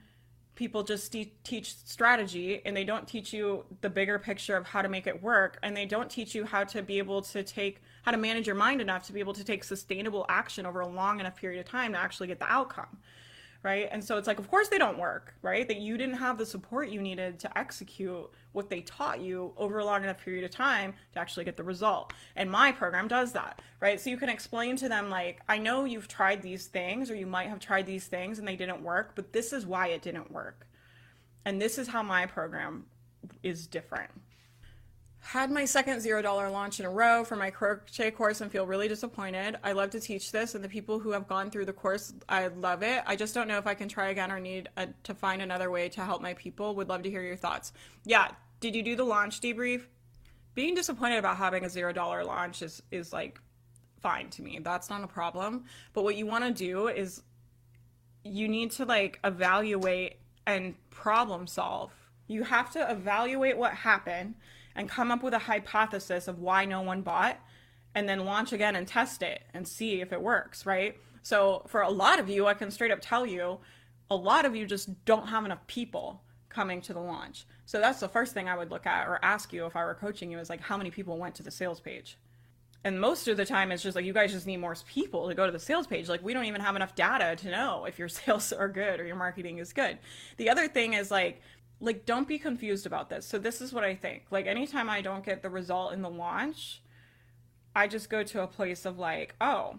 people 0.56 0.84
just 0.84 1.12
te- 1.12 1.34
teach 1.44 1.76
strategy 1.86 2.62
and 2.66 2.76
they 2.76 2.84
don't 2.84 3.08
teach 3.08 3.34
you 3.34 3.64
the 3.82 3.90
bigger 3.90 4.20
picture 4.20 4.56
of 4.56 4.66
how 4.66 4.82
to 4.82 4.90
make 4.90 5.08
it 5.08 5.22
work. 5.22 5.58
And 5.64 5.76
they 5.76 5.86
don't 5.86 6.10
teach 6.10 6.36
you 6.36 6.46
how 6.46 6.64
to 6.66 6.82
be 6.82 6.98
able 6.98 7.22
to 7.24 7.44
take 7.44 7.82
how 8.04 8.12
to 8.12 8.18
manage 8.18 8.48
your 8.48 8.56
mind 8.56 8.82
enough 8.82 9.06
to 9.08 9.14
be 9.14 9.20
able 9.20 9.34
to 9.34 9.44
take 9.44 9.64
sustainable 9.64 10.26
action 10.28 10.66
over 10.66 10.82
a 10.82 10.88
long 10.88 11.20
enough 11.20 11.36
period 11.36 11.60
of 11.60 11.66
time 11.66 11.94
to 11.94 12.00
actually 12.00 12.28
get 12.28 12.40
the 12.40 12.52
outcome 12.52 12.98
right? 13.64 13.88
And 13.92 14.04
so 14.04 14.18
it's 14.18 14.28
like, 14.28 14.40
of 14.40 14.50
course 14.50 14.70
they 14.70 14.78
don't 14.78 14.98
work, 14.98 15.36
right? 15.42 15.68
That 15.68 15.78
you 15.78 15.98
didn't 15.98 16.16
have 16.16 16.38
the 16.38 16.46
support 16.46 16.90
you 16.90 17.02
needed 17.02 17.40
to 17.40 17.58
execute 17.58 18.30
what 18.54 18.70
they 18.70 18.82
taught 18.82 19.22
you 19.22 19.54
over 19.58 19.80
a 19.80 19.86
long 19.86 20.04
enough 20.04 20.24
period 20.24 20.44
of 20.44 20.52
time 20.52 20.94
to 21.14 21.20
actually 21.20 21.46
get 21.46 21.58
the 21.58 21.64
result. 21.64 22.14
And 22.36 22.50
my 22.50 22.72
program 22.72 23.08
does 23.08 23.34
that, 23.34 23.62
right? 23.80 24.00
So 24.00 24.10
you 24.10 24.18
can 24.18 24.30
explain 24.30 24.76
to 24.78 24.90
them, 24.90 25.10
like, 25.10 25.42
I 25.48 25.58
know 25.58 25.86
you've 25.86 26.08
tried 26.08 26.42
these 26.42 26.68
things, 26.68 27.12
or 27.12 27.16
you 27.16 27.28
might 27.28 27.50
have 27.50 27.60
tried 27.60 27.86
these 27.86 28.08
things 28.08 28.40
and 28.40 28.48
they 28.48 28.56
didn't 28.56 28.82
work, 28.82 29.12
but 29.16 29.34
this 29.34 29.54
is 29.54 29.66
why 29.66 29.88
it 29.88 30.02
didn't 30.02 30.32
work. 30.32 30.68
And 31.46 31.62
this 31.62 31.78
is 31.78 31.88
how 31.88 32.04
my 32.04 32.26
program 32.26 32.86
is 33.44 33.68
different 33.68 34.12
had 35.22 35.52
my 35.52 35.66
second 35.66 36.02
zero 36.02 36.22
dollar 36.22 36.50
launch 36.50 36.80
in 36.80 36.86
a 36.86 36.90
row 36.90 37.24
for 37.24 37.36
my 37.36 37.52
crochet 37.52 38.10
course 38.10 38.42
and 38.42 38.52
feel 38.52 38.66
really 38.66 38.88
disappointed. 38.88 39.56
I 39.64 39.72
love 39.72 39.92
to 39.92 40.00
teach 40.00 40.32
this, 40.32 40.56
and 40.56 40.64
the 40.64 40.70
people 40.70 41.00
who 41.00 41.12
have 41.12 41.28
gone 41.28 41.52
through 41.52 41.66
the 41.66 41.74
course, 41.74 42.14
I 42.28 42.48
love 42.48 42.82
it. 42.82 43.04
I 43.06 43.16
just 43.16 43.36
don't 43.36 43.48
know 43.48 43.60
if 43.60 43.68
I 43.68 43.76
can 43.76 43.88
try 43.88 44.10
again 44.10 44.32
or 44.32 44.40
need 44.40 44.70
a, 44.78 44.88
to 45.04 45.14
find 45.14 45.42
another 45.42 45.70
way 45.70 45.90
to 45.90 46.02
help 46.02 46.22
my 46.24 46.34
people. 46.34 46.76
Would 46.76 46.90
love 46.90 47.04
to 47.04 47.10
hear 47.10 47.22
your 47.22 47.36
thoughts. 47.36 47.72
Yeah, 48.04 48.30
did 48.60 48.76
you 48.76 48.82
do 48.82 48.96
the 48.96 49.04
launch 49.04 49.40
debrief? 49.40 49.84
Being 50.56 50.74
disappointed 50.74 51.20
about 51.20 51.38
having 51.38 51.66
a 51.66 51.70
zero 51.70 51.94
dollar 51.94 52.26
launch 52.26 52.64
is 52.64 52.82
is 52.92 53.14
like 53.14 53.40
fine 54.02 54.32
to 54.32 54.42
me. 54.42 54.60
That's 54.62 54.90
not 54.90 55.04
a 55.04 55.08
problem. 55.08 55.66
But 55.94 56.04
what 56.04 56.16
you 56.16 56.26
want 56.26 56.44
to 56.46 56.52
do 56.52 56.88
is 56.88 57.22
you 58.24 58.48
need 58.48 58.72
to 58.72 58.86
like 58.86 59.20
evaluate 59.24 60.18
and 60.48 60.74
problem 60.90 61.46
solve. 61.46 61.92
You 62.28 62.44
have 62.44 62.72
to 62.72 62.92
evaluate 62.92 63.56
what 63.56 63.74
happened 63.74 64.34
and 64.76 64.90
come 64.90 65.12
up 65.12 65.24
with 65.24 65.34
a 65.34 65.40
hypothesis 65.40 66.28
of 66.28 66.40
why 66.40 66.66
no 66.66 66.82
one 66.82 67.02
bought 67.02 67.40
and 67.94 68.08
then 68.08 68.26
launch 68.26 68.54
again 68.54 68.76
and 68.76 68.88
test 68.88 69.22
it 69.22 69.44
and 69.54 69.68
see 69.68 70.02
if 70.02 70.14
it 70.14 70.22
works, 70.22 70.66
right? 70.66 70.98
So 71.22 71.64
for 71.68 71.82
a 71.82 71.90
lot 71.90 72.20
of 72.20 72.30
you, 72.30 72.48
I 72.48 72.54
can 72.54 72.72
straight 72.72 72.92
up 72.92 73.00
tell 73.02 73.26
you, 73.26 73.60
a 74.10 74.16
lot 74.16 74.46
of 74.46 74.56
you 74.56 74.66
just 74.66 75.06
don't 75.06 75.28
have 75.28 75.46
enough 75.46 75.66
people 75.68 76.22
coming 76.50 76.82
to 76.82 76.94
the 76.94 77.00
launch. 77.00 77.46
So 77.66 77.80
that's 77.80 78.00
the 78.00 78.10
first 78.10 78.34
thing 78.34 78.50
I 78.50 78.58
would 78.58 78.72
look 78.72 78.86
at 78.86 79.08
or 79.08 79.20
ask 79.24 79.54
you 79.54 79.66
if 79.66 79.76
I 79.76 79.86
were 79.86 79.94
coaching 79.94 80.32
you 80.32 80.40
is 80.40 80.50
like 80.50 80.62
how 80.62 80.78
many 80.78 80.92
people 80.92 81.18
went 81.18 81.36
to 81.36 81.44
the 81.44 81.52
sales 81.52 81.80
page. 81.80 82.18
And 82.84 83.00
most 83.00 83.28
of 83.28 83.38
the 83.38 83.46
time 83.46 83.72
it's 83.72 83.84
just 83.84 83.96
like 83.96 84.06
you 84.06 84.14
guys 84.14 84.32
just 84.32 84.48
need 84.48 84.58
more 84.58 84.76
people 84.88 85.30
to 85.30 85.36
go 85.36 85.46
to 85.46 85.52
the 85.52 85.60
sales 85.60 85.88
page. 85.88 86.10
Like 86.10 86.24
we 86.24 86.34
don't 86.34 86.46
even 86.46 86.62
have 86.62 86.76
enough 86.76 86.96
data 86.96 87.36
to 87.38 87.52
know 87.52 87.86
if 87.86 88.00
your 88.00 88.10
sales 88.10 88.52
are 88.52 88.68
good 88.68 89.00
or 89.00 89.06
your 89.06 89.16
marketing 89.16 89.60
is 89.60 89.72
good. 89.72 90.00
The 90.38 90.50
other 90.50 90.68
thing 90.68 90.94
is 90.94 91.12
like 91.12 91.42
like 91.82 92.06
don't 92.06 92.28
be 92.28 92.38
confused 92.38 92.86
about 92.86 93.10
this. 93.10 93.26
So 93.26 93.40
this 93.40 93.60
is 93.60 93.74
what 93.74 93.84
I 93.84 93.96
think. 93.96 94.26
Like 94.30 94.46
anytime 94.46 94.90
I 94.90 95.02
don't 95.02 95.26
get 95.26 95.42
the 95.42 95.50
result 95.50 95.94
in 95.94 96.02
the 96.02 96.10
launch, 96.10 96.82
I 97.76 97.88
just 97.88 98.10
go 98.10 98.24
to 98.24 98.44
a 98.44 98.48
place 98.48 98.86
of 98.86 99.00
like, 99.00 99.36
oh, 99.42 99.78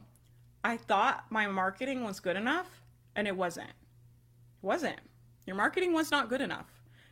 I 0.64 0.76
thought 0.76 1.24
my 1.30 1.46
marketing 1.46 2.04
was 2.04 2.20
good 2.20 2.36
enough 2.36 2.82
and 3.14 3.28
it 3.28 3.36
wasn't. 3.36 3.68
It 3.68 4.66
wasn't. 4.66 4.98
Your 5.46 5.56
marketing 5.56 5.92
was 5.92 6.10
not 6.10 6.28
good 6.28 6.40
enough. 6.40 6.66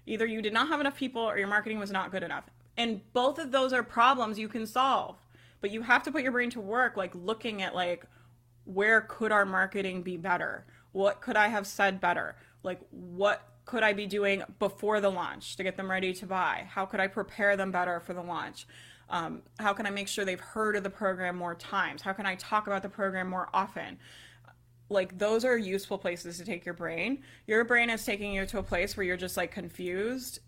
Either 0.07 0.27
you 0.27 0.43
did 0.43 0.53
not 0.53 0.69
have 0.69 0.81
enough 0.81 0.97
people 0.97 1.23
or 1.23 1.39
your 1.39 1.49
marketing 1.49 1.79
was 1.79 1.91
not 1.93 2.11
good 2.11 2.23
enough. 2.23 2.45
And 2.77 3.01
both 3.13 3.39
of 3.39 3.53
those 3.53 3.73
are 3.73 3.83
problems 3.83 4.39
you 4.39 4.49
can 4.49 4.67
solve. 4.67 5.17
But 5.61 5.71
you 5.71 5.83
have 5.83 6.03
to 6.05 6.13
put 6.13 6.23
your 6.23 6.33
brain 6.33 6.51
to 6.51 6.61
work 6.61 6.97
like 6.97 7.15
looking 7.15 7.63
at 7.63 7.75
like 7.75 8.05
where 8.65 9.03
could 9.03 9.31
our 9.31 9.45
marketing 9.45 10.03
be 10.03 10.17
better? 10.17 10.65
What 10.93 11.21
could 11.21 11.37
I 11.37 11.49
have 11.49 11.67
said 11.67 12.01
better? 12.01 12.37
Like 12.63 12.81
what 12.91 13.50
could 13.71 13.85
I 13.85 13.93
be 13.93 14.07
doing 14.07 14.43
before 14.59 15.01
the 15.01 15.11
launch 15.11 15.55
to 15.55 15.63
get 15.63 15.77
them 15.77 15.89
ready 15.89 16.13
to 16.15 16.27
buy? 16.27 16.67
How 16.69 16.87
could 16.87 16.99
I 16.99 17.07
prepare 17.07 17.57
them 17.57 17.71
better 17.71 18.01
for 18.01 18.13
the 18.13 18.21
launch? 18.21 18.67
Um, 19.09 19.43
how 19.61 19.73
can 19.75 19.87
I 19.87 19.91
make 19.91 20.09
sure 20.09 20.25
they've 20.25 20.41
heard 20.41 20.75
of 20.75 20.83
the 20.83 20.91
program 20.91 21.37
more 21.37 21.55
times? 21.55 22.03
How 22.03 22.13
can 22.13 22.27
I 22.27 22.35
talk 22.35 22.67
about 22.67 22.83
the 22.83 22.89
program 22.89 23.29
more 23.29 23.49
often? 23.55 23.97
Like, 24.89 25.17
those 25.19 25.45
are 25.45 25.57
useful 25.57 25.99
places 25.99 26.37
to 26.39 26.45
take 26.45 26.65
your 26.65 26.75
brain. 26.75 27.23
Your 27.47 27.63
brain 27.63 27.91
is 27.91 28.05
taking 28.05 28.33
you 28.33 28.45
to 28.45 28.59
a 28.59 28.63
place 28.63 28.97
where 28.97 29.07
you're 29.07 29.17
just 29.17 29.37
like 29.37 29.53
confused, 29.53 30.41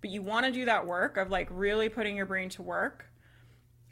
but 0.00 0.10
you 0.10 0.22
want 0.22 0.46
to 0.46 0.52
do 0.52 0.64
that 0.66 0.86
work 0.86 1.16
of 1.16 1.28
like 1.28 1.48
really 1.50 1.88
putting 1.88 2.16
your 2.16 2.26
brain 2.26 2.50
to 2.50 2.62
work 2.62 3.06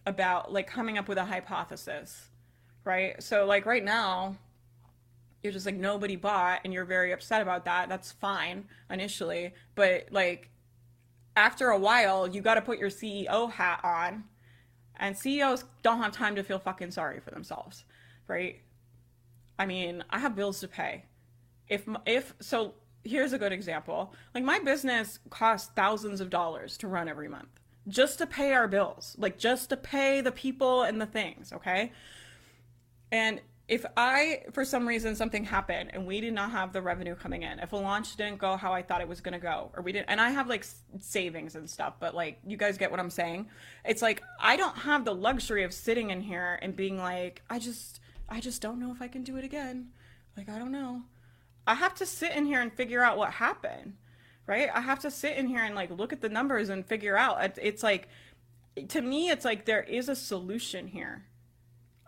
about 0.07 0.53
like 0.53 0.69
coming 0.69 0.99
up 0.99 1.09
with 1.09 1.19
a 1.19 1.25
hypothesis, 1.25 2.29
right? 2.85 3.21
So, 3.21 3.45
like, 3.45 3.67
right 3.67 3.85
now, 3.85 4.37
you're 5.43 5.53
just 5.53 5.67
like 5.67 5.77
nobody 5.77 6.17
bought 6.17 6.61
and 6.65 6.73
you're 6.73 6.85
very 6.85 7.13
upset 7.13 7.43
about 7.43 7.65
that 7.65 7.89
that's 7.89 8.13
fine 8.13 8.65
initially. 8.91 9.55
But 9.75 10.09
like 10.11 10.51
after 11.37 11.69
a 11.69 11.79
while 11.79 12.27
you 12.27 12.41
got 12.41 12.55
to 12.55 12.63
put 12.63 12.79
your 12.79 12.91
ceo 12.91 13.51
hat 13.51 13.81
on 13.85 14.25
and 14.97 15.17
ceos 15.17 15.65
don't 15.83 16.03
have 16.03 16.11
time 16.11 16.35
to 16.35 16.43
feel 16.43 16.59
fucking 16.59 16.91
sorry 16.91 17.21
for 17.21 17.31
themselves 17.31 17.85
right? 18.27 18.61
I 19.59 19.67
mean 19.67 20.05
i 20.11 20.19
have 20.19 20.35
bills 20.35 20.61
to 20.61 20.69
pay. 20.69 21.05
If 21.69 21.87
if 22.07 22.35
so 22.41 22.75
here's 23.05 23.33
a 23.33 23.39
good 23.39 23.53
example. 23.53 24.15
Like 24.35 24.45
my 24.45 24.59
business 24.59 25.21
costs 25.31 25.71
thousands 25.75 26.21
of 26.21 26.31
dollars 26.31 26.77
to 26.79 26.89
run 26.89 27.09
every 27.09 27.29
month 27.29 27.49
just 27.87 28.19
to 28.19 28.27
pay 28.27 28.53
our 28.53 28.69
bills 28.69 29.17
like 29.19 29.39
just 29.39 29.71
to 29.71 29.77
pay 29.77 30.21
the 30.21 30.33
people 30.33 30.83
and 30.83 31.01
the 31.01 31.07
things 31.07 31.53
okay? 31.53 31.93
And 33.13 33.41
if 33.69 33.85
I, 33.99 34.45
for 34.53 34.65
some 34.65 34.89
reason, 34.89 35.15
something 35.15 35.45
happened 35.45 35.91
and 35.93 36.07
we 36.07 36.23
did 36.23 36.33
not 36.33 36.51
have 36.53 36.73
the 36.73 36.81
revenue 36.81 37.15
coming 37.15 37.43
in, 37.43 37.59
if 37.59 37.75
a 37.75 37.77
launch 37.77 38.17
didn't 38.17 38.39
go 38.39 38.57
how 38.57 38.73
I 38.73 38.81
thought 38.81 39.03
it 39.03 39.09
was 39.09 39.21
going 39.21 39.35
to 39.35 39.39
go, 39.39 39.71
or 39.77 39.83
we 39.83 39.93
didn't, 39.93 40.09
and 40.09 40.23
I 40.23 40.31
have 40.31 40.49
like 40.49 40.65
savings 41.01 41.55
and 41.55 41.69
stuff, 41.69 41.95
but 42.01 42.15
like, 42.15 42.39
you 42.47 42.57
guys 42.57 42.79
get 42.79 42.91
what 42.91 42.99
I'm 42.99 43.11
saying? 43.11 43.49
It's 43.85 44.01
like, 44.01 44.23
I 44.41 44.57
don't 44.57 44.77
have 44.79 45.05
the 45.05 45.15
luxury 45.15 45.65
of 45.65 45.75
sitting 45.75 46.09
in 46.09 46.23
here 46.23 46.59
and 46.63 46.75
being 46.75 46.97
like, 46.97 47.43
I 47.51 47.59
just, 47.59 48.01
I 48.27 48.41
just 48.41 48.63
don't 48.63 48.81
know 48.81 48.91
if 48.91 49.03
I 49.03 49.09
can 49.09 49.23
do 49.23 49.37
it 49.37 49.45
again. 49.45 49.91
Like, 50.35 50.49
I 50.49 50.59
don't 50.59 50.73
know. 50.73 51.03
I 51.67 51.75
have 51.75 51.95
to 51.97 52.07
sit 52.07 52.33
in 52.33 52.47
here 52.47 52.63
and 52.63 52.73
figure 52.73 53.03
out 53.03 53.19
what 53.19 53.33
happened, 53.33 53.97
right? 54.47 54.71
I 54.75 54.81
have 54.81 55.01
to 55.01 55.11
sit 55.11 55.37
in 55.37 55.47
here 55.47 55.63
and 55.63 55.75
like 55.75 55.91
look 55.91 56.15
at 56.15 56.23
the 56.23 56.31
numbers 56.31 56.71
and 56.71 56.87
figure 56.87 57.19
out. 57.19 57.59
It's 57.61 57.83
like, 57.83 58.09
to 58.89 59.03
me, 59.03 59.29
it's 59.29 59.45
like 59.45 59.67
there 59.67 59.83
is 59.83 60.09
a 60.09 60.17
solution 60.17 60.87
here 60.87 61.27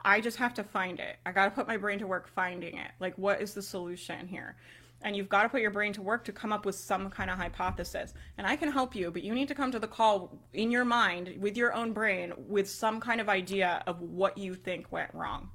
I 0.05 0.21
just 0.21 0.39
have 0.39 0.55
to 0.55 0.65
find 0.65 0.99
it. 0.99 1.17
I 1.27 1.33
got 1.33 1.45
to 1.47 1.51
put 1.51 1.69
my 1.69 1.77
brain 1.77 1.99
to 1.99 2.07
work 2.07 2.29
finding 2.29 2.77
it. 2.77 2.91
Like, 3.01 3.17
what 3.19 3.41
is 3.43 3.55
the 3.55 3.63
solution 3.63 4.27
here? 4.27 4.57
And 5.03 5.17
you've 5.17 5.29
got 5.29 5.45
to 5.45 5.49
put 5.49 5.63
your 5.63 5.71
brain 5.71 5.93
to 5.95 6.03
work 6.03 6.25
to 6.25 6.33
come 6.33 6.53
up 6.53 6.67
with 6.67 6.75
some 6.75 7.09
kind 7.11 7.31
of 7.31 7.39
hypothesis. 7.39 8.13
And 8.37 8.47
I 8.47 8.57
can 8.57 8.71
help 8.71 8.95
you, 8.95 9.11
but 9.11 9.23
you 9.23 9.35
need 9.35 9.49
to 9.49 9.55
come 9.55 9.73
to 9.73 9.79
the 9.79 9.89
call 9.89 10.39
in 10.53 10.71
your 10.71 10.85
mind 10.85 11.37
with 11.39 11.57
your 11.57 11.73
own 11.73 11.93
brain 11.93 12.33
with 12.37 12.69
some 12.69 13.01
kind 13.01 13.21
of 13.21 13.29
idea 13.29 13.83
of 13.87 14.01
what 14.01 14.37
you 14.37 14.55
think 14.55 14.93
went 14.93 15.13
wrong. 15.15 15.51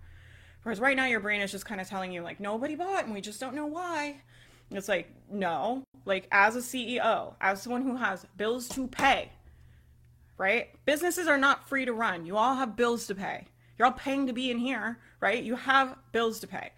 Whereas 0.63 0.79
right 0.79 0.97
now, 0.97 1.05
your 1.05 1.19
brain 1.19 1.41
is 1.41 1.51
just 1.51 1.65
kind 1.65 1.79
of 1.79 1.87
telling 1.87 2.11
you, 2.11 2.23
like, 2.23 2.39
nobody 2.39 2.75
bought 2.75 3.05
and 3.05 3.13
we 3.13 3.21
just 3.21 3.39
don't 3.39 3.53
know 3.53 3.67
why. 3.67 4.21
It's 4.71 4.89
like, 4.89 5.13
no. 5.29 5.83
Like, 6.05 6.27
as 6.31 6.55
a 6.55 6.59
CEO, 6.59 7.35
as 7.39 7.61
someone 7.61 7.83
who 7.83 7.95
has 7.97 8.25
bills 8.35 8.67
to 8.69 8.87
pay, 8.87 9.31
right? 10.39 10.69
Businesses 10.85 11.27
are 11.27 11.37
not 11.37 11.69
free 11.69 11.85
to 11.85 11.93
run. 11.93 12.25
You 12.25 12.37
all 12.37 12.55
have 12.55 12.75
bills 12.75 13.05
to 13.07 13.15
pay 13.15 13.45
you're 13.77 13.85
all 13.87 13.93
paying 13.93 14.27
to 14.27 14.33
be 14.33 14.51
in 14.51 14.57
here, 14.57 14.99
right? 15.19 15.43
You 15.43 15.55
have 15.55 15.97
bills 16.11 16.39
to 16.41 16.47
pay. 16.47 16.71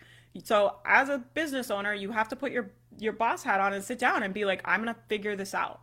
So 0.43 0.77
as 0.85 1.09
a 1.09 1.19
business 1.33 1.71
owner, 1.71 1.93
you 1.93 2.11
have 2.11 2.27
to 2.29 2.35
put 2.35 2.51
your 2.51 2.71
your 2.99 3.13
boss 3.13 3.43
hat 3.43 3.59
on 3.59 3.73
and 3.73 3.83
sit 3.83 3.99
down 3.99 4.23
and 4.23 4.33
be 4.33 4.45
like, 4.45 4.61
I'm 4.65 4.81
gonna 4.81 4.95
figure 5.07 5.35
this 5.35 5.53
out. 5.53 5.81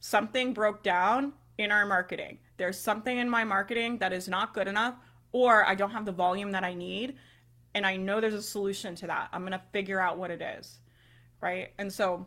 Something 0.00 0.52
broke 0.52 0.82
down 0.82 1.32
in 1.58 1.72
our 1.72 1.84
marketing. 1.86 2.38
There's 2.56 2.78
something 2.78 3.18
in 3.18 3.28
my 3.28 3.44
marketing 3.44 3.98
that 3.98 4.12
is 4.12 4.28
not 4.28 4.54
good 4.54 4.68
enough, 4.68 4.94
or 5.32 5.66
I 5.66 5.74
don't 5.74 5.90
have 5.90 6.04
the 6.04 6.12
volume 6.12 6.52
that 6.52 6.64
I 6.64 6.74
need, 6.74 7.16
and 7.74 7.84
I 7.84 7.96
know 7.96 8.20
there's 8.20 8.34
a 8.34 8.42
solution 8.42 8.94
to 8.96 9.06
that. 9.08 9.28
I'm 9.32 9.42
gonna 9.42 9.62
figure 9.72 10.00
out 10.00 10.18
what 10.18 10.30
it 10.30 10.42
is, 10.42 10.78
right? 11.40 11.72
And 11.78 11.92
so 11.92 12.26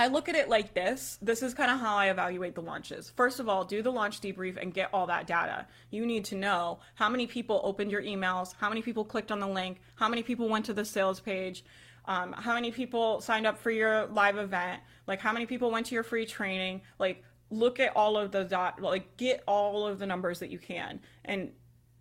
I 0.00 0.06
look 0.06 0.30
at 0.30 0.34
it 0.34 0.48
like 0.48 0.72
this. 0.72 1.18
This 1.20 1.42
is 1.42 1.52
kind 1.52 1.70
of 1.70 1.78
how 1.78 1.94
I 1.94 2.06
evaluate 2.06 2.54
the 2.54 2.62
launches. 2.62 3.12
First 3.16 3.38
of 3.38 3.50
all, 3.50 3.64
do 3.64 3.82
the 3.82 3.92
launch 3.92 4.22
debrief 4.22 4.56
and 4.56 4.72
get 4.72 4.88
all 4.94 5.06
that 5.08 5.26
data. 5.26 5.66
You 5.90 6.06
need 6.06 6.24
to 6.26 6.36
know 6.36 6.78
how 6.94 7.10
many 7.10 7.26
people 7.26 7.60
opened 7.62 7.90
your 7.90 8.00
emails, 8.00 8.54
how 8.58 8.70
many 8.70 8.80
people 8.80 9.04
clicked 9.04 9.30
on 9.30 9.40
the 9.40 9.46
link, 9.46 9.82
how 9.96 10.08
many 10.08 10.22
people 10.22 10.48
went 10.48 10.64
to 10.64 10.72
the 10.72 10.86
sales 10.86 11.20
page, 11.20 11.64
um, 12.06 12.32
how 12.32 12.54
many 12.54 12.70
people 12.70 13.20
signed 13.20 13.46
up 13.46 13.58
for 13.58 13.70
your 13.70 14.06
live 14.06 14.38
event, 14.38 14.80
like 15.06 15.20
how 15.20 15.34
many 15.34 15.44
people 15.44 15.70
went 15.70 15.84
to 15.86 15.94
your 15.94 16.02
free 16.02 16.24
training. 16.24 16.80
Like, 16.98 17.22
look 17.50 17.78
at 17.78 17.94
all 17.94 18.16
of 18.16 18.32
the 18.32 18.44
dot, 18.44 18.80
like, 18.80 19.18
get 19.18 19.44
all 19.46 19.86
of 19.86 19.98
the 19.98 20.06
numbers 20.06 20.38
that 20.38 20.48
you 20.48 20.58
can. 20.58 21.00
And 21.26 21.52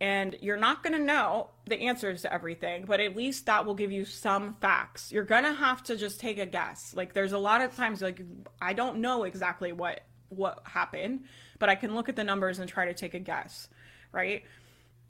and 0.02 0.38
you're 0.42 0.58
not 0.58 0.84
going 0.84 0.94
to 0.94 1.04
know 1.04 1.50
the 1.66 1.82
answers 1.82 2.22
to 2.22 2.34
everything, 2.34 2.86
but 2.86 3.00
at 3.00 3.16
least 3.16 3.46
that 3.48 3.66
will 3.66 3.76
give 3.76 3.92
you 3.92 4.06
some 4.06 4.56
facts. 4.62 5.12
You're 5.12 5.26
going 5.26 5.44
to 5.44 5.54
have 5.54 5.84
to 5.86 5.98
just 5.98 6.20
take 6.20 6.40
a 6.40 6.46
guess. 6.46 6.94
Like 6.96 7.14
there's 7.14 7.34
a 7.34 7.38
lot 7.38 7.62
of 7.62 7.76
times 7.76 8.02
like 8.02 8.22
I 8.62 8.74
don't 8.74 9.00
know 9.00 9.24
exactly 9.24 9.72
what 9.74 10.02
what 10.30 10.62
happened, 10.64 11.26
but 11.60 11.70
I 11.70 11.76
can 11.76 11.96
look 11.96 12.08
at 12.10 12.16
the 12.16 12.24
numbers 12.24 12.60
and 12.60 12.70
try 12.70 12.86
to 12.86 12.94
take 12.94 13.14
a 13.14 13.20
guess, 13.20 13.68
right? 14.12 14.44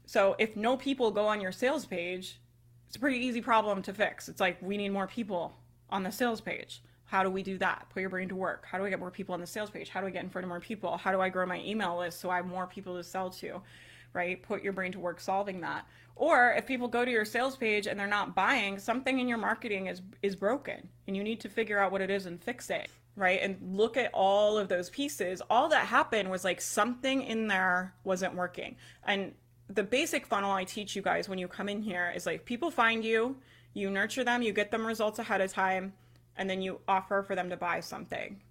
So 0.05 0.35
if 0.39 0.55
no 0.55 0.77
people 0.77 1.11
go 1.11 1.27
on 1.27 1.41
your 1.41 1.51
sales 1.51 1.85
page, 1.85 2.39
It's 2.87 2.95
a 2.95 2.99
pretty 2.99 3.19
easy 3.19 3.41
problem 3.41 3.83
to 3.83 3.93
fix. 3.93 4.29
It's 4.29 4.39
like 4.41 4.57
we 4.61 4.75
need 4.75 4.89
more 4.89 5.05
people 5.07 5.55
on 5.91 6.01
the 6.03 6.11
sales 6.11 6.41
page. 6.41 6.81
How 7.05 7.21
do 7.23 7.29
we 7.29 7.43
do 7.43 7.57
that? 7.59 7.85
Put 7.91 8.01
your 8.01 8.09
brain 8.09 8.29
to 8.29 8.35
work. 8.35 8.65
How 8.65 8.79
do 8.79 8.85
I 8.85 8.89
get 8.89 8.99
more 8.99 9.11
people 9.11 9.33
on 9.33 9.41
the 9.41 9.47
sales 9.47 9.69
page? 9.69 9.89
How 9.89 10.01
do 10.01 10.07
I 10.07 10.09
get 10.09 10.23
in 10.23 10.29
front 10.29 10.45
of 10.45 10.49
more 10.49 10.59
people? 10.59 10.97
How 10.97 11.11
do 11.11 11.21
I 11.21 11.29
grow 11.29 11.45
my 11.45 11.59
email 11.59 11.99
list 11.99 12.19
so 12.19 12.31
I 12.31 12.37
have 12.37 12.47
more 12.47 12.65
people 12.65 12.95
to 12.97 13.03
sell 13.03 13.29
to? 13.31 13.61
Right? 14.13 14.41
Put 14.41 14.63
your 14.63 14.73
brain 14.73 14.91
to 14.93 14.99
work 14.99 15.19
solving 15.19 15.61
that. 15.61 15.85
Or 16.15 16.53
if 16.53 16.65
people 16.65 16.87
go 16.87 17.05
to 17.05 17.11
your 17.11 17.25
sales 17.25 17.55
page 17.55 17.87
and 17.87 17.99
they're 17.99 18.07
not 18.07 18.35
buying, 18.35 18.77
something 18.79 19.19
in 19.19 19.27
your 19.27 19.37
marketing 19.37 19.87
is 19.87 20.01
is 20.21 20.35
broken 20.35 20.89
and 21.07 21.15
you 21.15 21.23
need 21.23 21.39
to 21.41 21.49
figure 21.49 21.79
out 21.79 21.91
what 21.91 22.01
it 22.01 22.09
is 22.09 22.25
and 22.25 22.43
fix 22.43 22.69
it. 22.69 22.89
Right? 23.15 23.39
And 23.41 23.57
look 23.75 23.97
at 23.97 24.11
all 24.13 24.57
of 24.57 24.69
those 24.69 24.89
pieces. 24.89 25.41
All 25.49 25.69
that 25.69 25.85
happened 25.85 26.29
was 26.29 26.43
like 26.43 26.61
something 26.61 27.21
in 27.21 27.47
there 27.47 27.93
wasn't 28.03 28.35
working. 28.35 28.77
And 29.05 29.33
the 29.69 29.83
basic 29.83 30.25
funnel 30.25 30.51
I 30.51 30.63
teach 30.63 30.95
you 30.95 31.01
guys 31.01 31.29
when 31.29 31.37
you 31.37 31.47
come 31.47 31.69
in 31.69 31.81
here 31.81 32.11
is 32.15 32.25
like 32.25 32.45
people 32.45 32.71
find 32.71 33.03
you, 33.05 33.37
you 33.73 33.89
nurture 33.89 34.23
them, 34.23 34.41
you 34.41 34.51
get 34.51 34.71
them 34.71 34.85
results 34.85 35.19
ahead 35.19 35.41
of 35.41 35.51
time 35.53 35.93
and 36.39 36.49
then 36.49 36.61
you 36.61 36.79
offer 36.87 37.21
for 37.21 37.35
them 37.35 37.49
to 37.49 37.57
buy 37.57 37.81
something. 37.81 38.41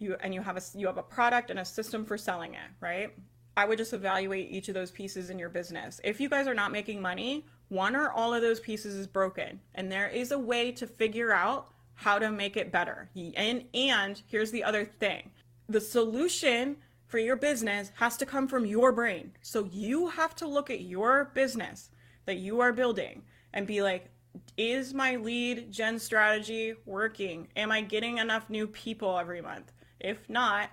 You 0.00 0.16
and 0.20 0.34
you 0.34 0.42
have 0.42 0.56
a 0.56 0.62
you 0.76 0.86
have 0.86 0.98
a 0.98 1.02
product 1.02 1.50
and 1.50 1.58
a 1.58 1.64
system 1.64 2.04
for 2.04 2.18
selling 2.18 2.54
it, 2.54 2.70
right? 2.80 3.10
I 3.58 3.64
would 3.64 3.78
just 3.78 3.92
evaluate 3.92 4.52
each 4.52 4.68
of 4.68 4.74
those 4.74 4.92
pieces 4.92 5.30
in 5.30 5.38
your 5.40 5.48
business. 5.48 6.00
If 6.04 6.20
you 6.20 6.28
guys 6.28 6.46
are 6.46 6.54
not 6.54 6.70
making 6.70 7.02
money, 7.02 7.44
one 7.70 7.96
or 7.96 8.12
all 8.12 8.32
of 8.32 8.40
those 8.40 8.60
pieces 8.60 8.94
is 8.94 9.08
broken, 9.08 9.58
and 9.74 9.90
there 9.90 10.06
is 10.06 10.30
a 10.30 10.38
way 10.38 10.70
to 10.70 10.86
figure 10.86 11.32
out 11.32 11.66
how 11.94 12.20
to 12.20 12.30
make 12.30 12.56
it 12.56 12.70
better. 12.70 13.10
And 13.36 13.64
and 13.74 14.22
here's 14.28 14.52
the 14.52 14.62
other 14.62 14.84
thing. 14.84 15.32
The 15.68 15.80
solution 15.80 16.76
for 17.08 17.18
your 17.18 17.34
business 17.34 17.90
has 17.96 18.16
to 18.18 18.26
come 18.26 18.46
from 18.46 18.64
your 18.64 18.92
brain. 18.92 19.32
So 19.42 19.68
you 19.72 20.06
have 20.06 20.36
to 20.36 20.46
look 20.46 20.70
at 20.70 20.82
your 20.82 21.32
business 21.34 21.90
that 22.26 22.36
you 22.36 22.60
are 22.60 22.72
building 22.72 23.24
and 23.52 23.66
be 23.66 23.82
like, 23.82 24.08
is 24.56 24.94
my 24.94 25.16
lead 25.16 25.72
gen 25.72 25.98
strategy 25.98 26.74
working? 26.86 27.48
Am 27.56 27.72
I 27.72 27.80
getting 27.80 28.18
enough 28.18 28.48
new 28.48 28.68
people 28.68 29.18
every 29.18 29.40
month? 29.40 29.72
If 29.98 30.30
not, 30.30 30.70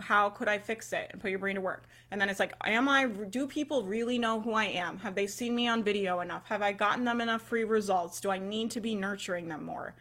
how 0.00 0.30
could 0.30 0.48
I 0.48 0.58
fix 0.58 0.92
it 0.92 1.08
and 1.10 1.20
put 1.20 1.30
your 1.30 1.38
brain 1.38 1.56
to 1.56 1.60
work? 1.60 1.84
And 2.10 2.20
then 2.20 2.28
it's 2.28 2.40
like, 2.40 2.54
am 2.64 2.88
I, 2.88 3.06
do 3.06 3.46
people 3.46 3.82
really 3.84 4.18
know 4.18 4.40
who 4.40 4.52
I 4.52 4.64
am? 4.64 4.98
Have 4.98 5.14
they 5.14 5.26
seen 5.26 5.54
me 5.54 5.68
on 5.68 5.82
video 5.82 6.20
enough? 6.20 6.46
Have 6.46 6.62
I 6.62 6.72
gotten 6.72 7.04
them 7.04 7.20
enough 7.20 7.42
free 7.42 7.64
results? 7.64 8.20
Do 8.20 8.30
I 8.30 8.38
need 8.38 8.70
to 8.72 8.80
be 8.80 8.94
nurturing 8.94 9.48
them 9.48 9.64
more? 9.64 9.94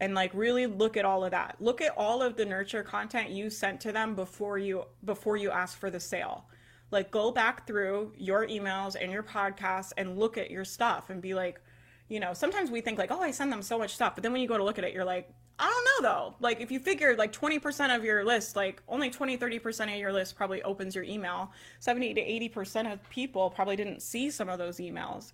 And 0.00 0.14
like 0.14 0.32
really 0.34 0.66
look 0.66 0.96
at 0.96 1.04
all 1.04 1.24
of 1.24 1.30
that. 1.30 1.56
Look 1.60 1.80
at 1.80 1.96
all 1.96 2.22
of 2.22 2.36
the 2.36 2.44
nurture 2.44 2.82
content 2.82 3.30
you 3.30 3.50
sent 3.50 3.80
to 3.82 3.92
them 3.92 4.14
before 4.14 4.58
you, 4.58 4.84
before 5.04 5.36
you 5.36 5.50
ask 5.50 5.78
for 5.78 5.90
the 5.90 6.00
sale. 6.00 6.46
Like 6.90 7.10
go 7.10 7.30
back 7.30 7.66
through 7.66 8.12
your 8.16 8.46
emails 8.46 8.96
and 9.00 9.12
your 9.12 9.22
podcasts 9.22 9.92
and 9.96 10.18
look 10.18 10.36
at 10.36 10.50
your 10.50 10.64
stuff 10.64 11.10
and 11.10 11.22
be 11.22 11.34
like, 11.34 11.60
you 12.08 12.20
know, 12.20 12.34
sometimes 12.34 12.70
we 12.70 12.80
think 12.80 12.98
like, 12.98 13.10
oh, 13.10 13.20
I 13.20 13.30
send 13.30 13.52
them 13.52 13.62
so 13.62 13.78
much 13.78 13.94
stuff. 13.94 14.14
But 14.14 14.22
then 14.22 14.32
when 14.32 14.42
you 14.42 14.48
go 14.48 14.58
to 14.58 14.64
look 14.64 14.78
at 14.78 14.84
it, 14.84 14.92
you're 14.92 15.04
like, 15.04 15.30
I 15.58 15.66
don't 15.68 16.04
know 16.04 16.08
though. 16.08 16.34
Like 16.40 16.60
if 16.60 16.70
you 16.70 16.80
figure 16.80 17.14
like 17.16 17.32
20% 17.32 17.94
of 17.94 18.04
your 18.04 18.24
list, 18.24 18.56
like 18.56 18.82
only 18.88 19.10
20, 19.10 19.38
30% 19.38 19.92
of 19.92 19.98
your 19.98 20.12
list 20.12 20.36
probably 20.36 20.62
opens 20.62 20.94
your 20.94 21.04
email. 21.04 21.52
70 21.80 22.14
to 22.14 22.20
80% 22.20 22.92
of 22.92 23.08
people 23.10 23.50
probably 23.50 23.76
didn't 23.76 24.02
see 24.02 24.30
some 24.30 24.48
of 24.48 24.58
those 24.58 24.78
emails 24.78 25.32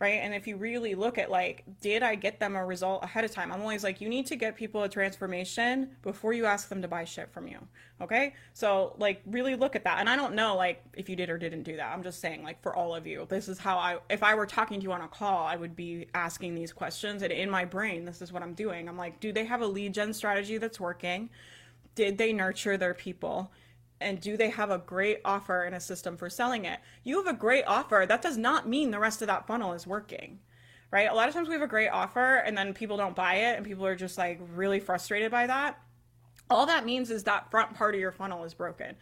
right? 0.00 0.20
And 0.22 0.32
if 0.32 0.46
you 0.46 0.56
really 0.56 0.94
look 0.94 1.18
at 1.18 1.30
like, 1.30 1.64
did 1.80 2.02
I 2.02 2.14
get 2.14 2.38
them 2.38 2.54
a 2.54 2.64
result 2.64 3.02
ahead 3.02 3.24
of 3.24 3.32
time? 3.32 3.50
I'm 3.50 3.60
always 3.60 3.82
like, 3.82 4.00
you 4.00 4.08
need 4.08 4.26
to 4.26 4.36
get 4.36 4.54
people 4.54 4.84
a 4.84 4.88
transformation 4.88 5.90
before 6.02 6.32
you 6.32 6.46
ask 6.46 6.68
them 6.68 6.80
to 6.82 6.88
buy 6.88 7.04
shit 7.04 7.32
from 7.32 7.48
you. 7.48 7.58
Okay. 8.00 8.34
So 8.54 8.94
like 8.98 9.20
really 9.26 9.56
look 9.56 9.74
at 9.74 9.82
that. 9.84 9.98
And 9.98 10.08
I 10.08 10.14
don't 10.14 10.34
know 10.34 10.54
like 10.54 10.84
if 10.94 11.08
you 11.08 11.16
did 11.16 11.30
or 11.30 11.38
didn't 11.38 11.64
do 11.64 11.76
that. 11.76 11.92
I'm 11.92 12.04
just 12.04 12.20
saying 12.20 12.44
like 12.44 12.62
for 12.62 12.76
all 12.76 12.94
of 12.94 13.08
you, 13.08 13.26
this 13.28 13.48
is 13.48 13.58
how 13.58 13.76
I, 13.76 13.98
if 14.08 14.22
I 14.22 14.36
were 14.36 14.46
talking 14.46 14.78
to 14.78 14.84
you 14.84 14.92
on 14.92 15.00
a 15.00 15.08
call, 15.08 15.44
I 15.44 15.56
would 15.56 15.74
be 15.74 16.06
asking 16.14 16.54
these 16.54 16.72
questions 16.72 17.22
and 17.22 17.32
in 17.32 17.50
my 17.50 17.64
brain, 17.64 18.04
this 18.04 18.22
is 18.22 18.32
what 18.32 18.42
I'm 18.42 18.54
doing. 18.54 18.88
I'm 18.88 18.96
like, 18.96 19.18
do 19.18 19.32
they 19.32 19.44
have 19.46 19.62
a 19.62 19.66
lead 19.66 19.94
gen 19.94 20.12
strategy 20.12 20.58
that's 20.58 20.78
working? 20.78 21.28
Did 21.96 22.18
they 22.18 22.32
nurture 22.32 22.76
their 22.76 22.94
people? 22.94 23.50
And 24.00 24.20
do 24.20 24.36
they 24.36 24.50
have 24.50 24.70
a 24.70 24.78
great 24.78 25.20
offer 25.24 25.62
and 25.62 25.74
a 25.74 25.80
system 25.80 26.16
for 26.16 26.30
selling 26.30 26.64
it? 26.64 26.80
You 27.02 27.18
have 27.18 27.32
a 27.32 27.38
great 27.38 27.64
offer. 27.64 28.04
That 28.08 28.22
does 28.22 28.36
not 28.36 28.68
mean 28.68 28.90
the 28.90 28.98
rest 28.98 29.22
of 29.22 29.28
that 29.28 29.46
funnel 29.46 29.72
is 29.72 29.86
working, 29.86 30.38
right? 30.90 31.10
A 31.10 31.14
lot 31.14 31.28
of 31.28 31.34
times 31.34 31.48
we 31.48 31.54
have 31.54 31.62
a 31.62 31.68
great 31.68 31.88
offer 31.88 32.36
and 32.36 32.56
then 32.56 32.74
people 32.74 32.96
don't 32.96 33.16
buy 33.16 33.34
it 33.34 33.56
and 33.56 33.66
people 33.66 33.86
are 33.86 33.96
just 33.96 34.18
like 34.18 34.40
really 34.54 34.80
frustrated 34.80 35.30
by 35.30 35.46
that. 35.46 35.80
All 36.50 36.66
that 36.66 36.86
means 36.86 37.10
is 37.10 37.24
that 37.24 37.50
front 37.50 37.74
part 37.74 37.94
of 37.94 38.00
your 38.00 38.12
funnel 38.12 38.44
is 38.44 38.54
broken. 38.54 38.94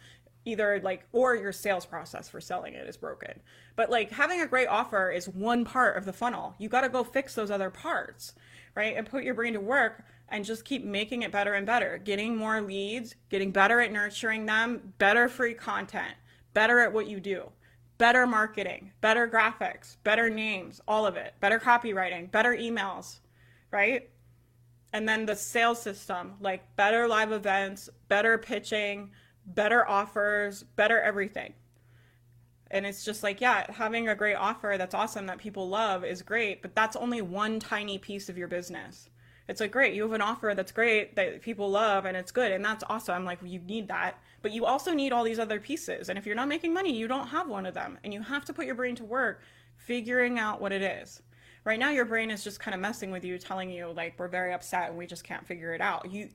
Either 0.45 0.79
like, 0.81 1.05
or 1.11 1.35
your 1.35 1.51
sales 1.51 1.85
process 1.85 2.29
for 2.29 2.41
selling 2.41 2.73
it 2.73 2.87
is 2.87 2.97
broken. 2.97 3.39
But 3.75 3.89
like 3.89 4.11
having 4.11 4.41
a 4.41 4.47
great 4.47 4.67
offer 4.67 5.11
is 5.11 5.29
one 5.29 5.65
part 5.65 5.97
of 5.97 6.05
the 6.05 6.13
funnel. 6.13 6.55
You 6.57 6.69
got 6.69 6.81
to 6.81 6.89
go 6.89 7.03
fix 7.03 7.35
those 7.35 7.51
other 7.51 7.69
parts, 7.69 8.33
right? 8.75 8.95
And 8.95 9.09
put 9.09 9.23
your 9.23 9.33
brain 9.33 9.53
to 9.53 9.59
work 9.59 10.03
and 10.29 10.43
just 10.43 10.65
keep 10.65 10.83
making 10.83 11.21
it 11.21 11.31
better 11.31 11.53
and 11.53 11.65
better, 11.65 11.97
getting 12.03 12.35
more 12.35 12.61
leads, 12.61 13.15
getting 13.29 13.51
better 13.51 13.79
at 13.79 13.91
nurturing 13.91 14.45
them, 14.45 14.93
better 14.97 15.29
free 15.29 15.53
content, 15.53 16.15
better 16.53 16.79
at 16.79 16.91
what 16.91 17.07
you 17.07 17.19
do, 17.19 17.49
better 17.97 18.27
marketing, 18.27 18.91
better 19.01 19.27
graphics, 19.27 19.97
better 20.03 20.29
names, 20.29 20.81
all 20.87 21.05
of 21.05 21.15
it, 21.15 21.33
better 21.39 21.59
copywriting, 21.59 22.29
better 22.29 22.51
emails, 22.51 23.19
right? 23.71 24.09
And 24.93 25.07
then 25.07 25.25
the 25.25 25.35
sales 25.35 25.81
system, 25.81 26.33
like 26.41 26.75
better 26.75 27.07
live 27.07 27.31
events, 27.31 27.89
better 28.07 28.37
pitching, 28.37 29.11
better 29.45 29.87
offers, 29.87 30.63
better 30.63 30.99
everything. 30.99 31.53
And 32.69 32.85
it's 32.85 33.05
just 33.05 33.23
like, 33.23 33.39
yeah, 33.39 33.71
having 33.71 34.09
a 34.09 34.15
great 34.15 34.35
offer 34.35 34.75
that's 34.77 34.93
awesome 34.93 35.25
that 35.27 35.37
people 35.37 35.69
love 35.69 36.03
is 36.03 36.21
great, 36.21 36.61
but 36.61 36.75
that's 36.75 36.97
only 36.97 37.21
one 37.21 37.61
tiny 37.61 37.97
piece 37.97 38.27
of 38.27 38.37
your 38.37 38.49
business 38.49 39.09
it's 39.47 39.61
like 39.61 39.71
great 39.71 39.93
you 39.93 40.01
have 40.03 40.11
an 40.11 40.21
offer 40.21 40.53
that's 40.55 40.71
great 40.71 41.15
that 41.15 41.41
people 41.41 41.69
love 41.69 42.05
and 42.05 42.17
it's 42.17 42.31
good 42.31 42.51
and 42.51 42.63
that's 42.63 42.83
awesome. 42.89 43.15
I'm 43.15 43.25
like 43.25 43.39
you 43.43 43.59
need 43.59 43.87
that. 43.87 44.19
But 44.41 44.51
you 44.51 44.65
also 44.65 44.93
need 44.93 45.11
all 45.11 45.23
these 45.23 45.39
other 45.39 45.59
pieces 45.59 46.09
and 46.09 46.17
if 46.17 46.25
you're 46.25 46.35
not 46.35 46.47
making 46.47 46.73
money 46.73 46.95
you 46.95 47.07
don't 47.07 47.27
have 47.27 47.47
one 47.47 47.65
of 47.65 47.73
them 47.73 47.97
and 48.03 48.13
you 48.13 48.21
have 48.21 48.45
to 48.45 48.53
put 48.53 48.65
your 48.65 48.75
brain 48.75 48.95
to 48.95 49.03
work 49.03 49.41
figuring 49.75 50.39
out 50.39 50.61
what 50.61 50.71
it 50.71 50.81
is. 50.81 51.21
Right 51.63 51.79
now 51.79 51.89
your 51.89 52.05
brain 52.05 52.31
is 52.31 52.43
just 52.43 52.59
kind 52.59 52.75
of 52.75 52.81
messing 52.81 53.11
with 53.11 53.23
you 53.23 53.37
telling 53.37 53.69
you 53.69 53.91
like 53.91 54.15
we're 54.17 54.27
very 54.27 54.53
upset 54.53 54.89
and 54.89 54.97
we 54.97 55.05
just 55.05 55.23
can't 55.23 55.45
figure 55.45 55.73
it 55.73 55.81
out. 55.81 56.11
You 56.11 56.29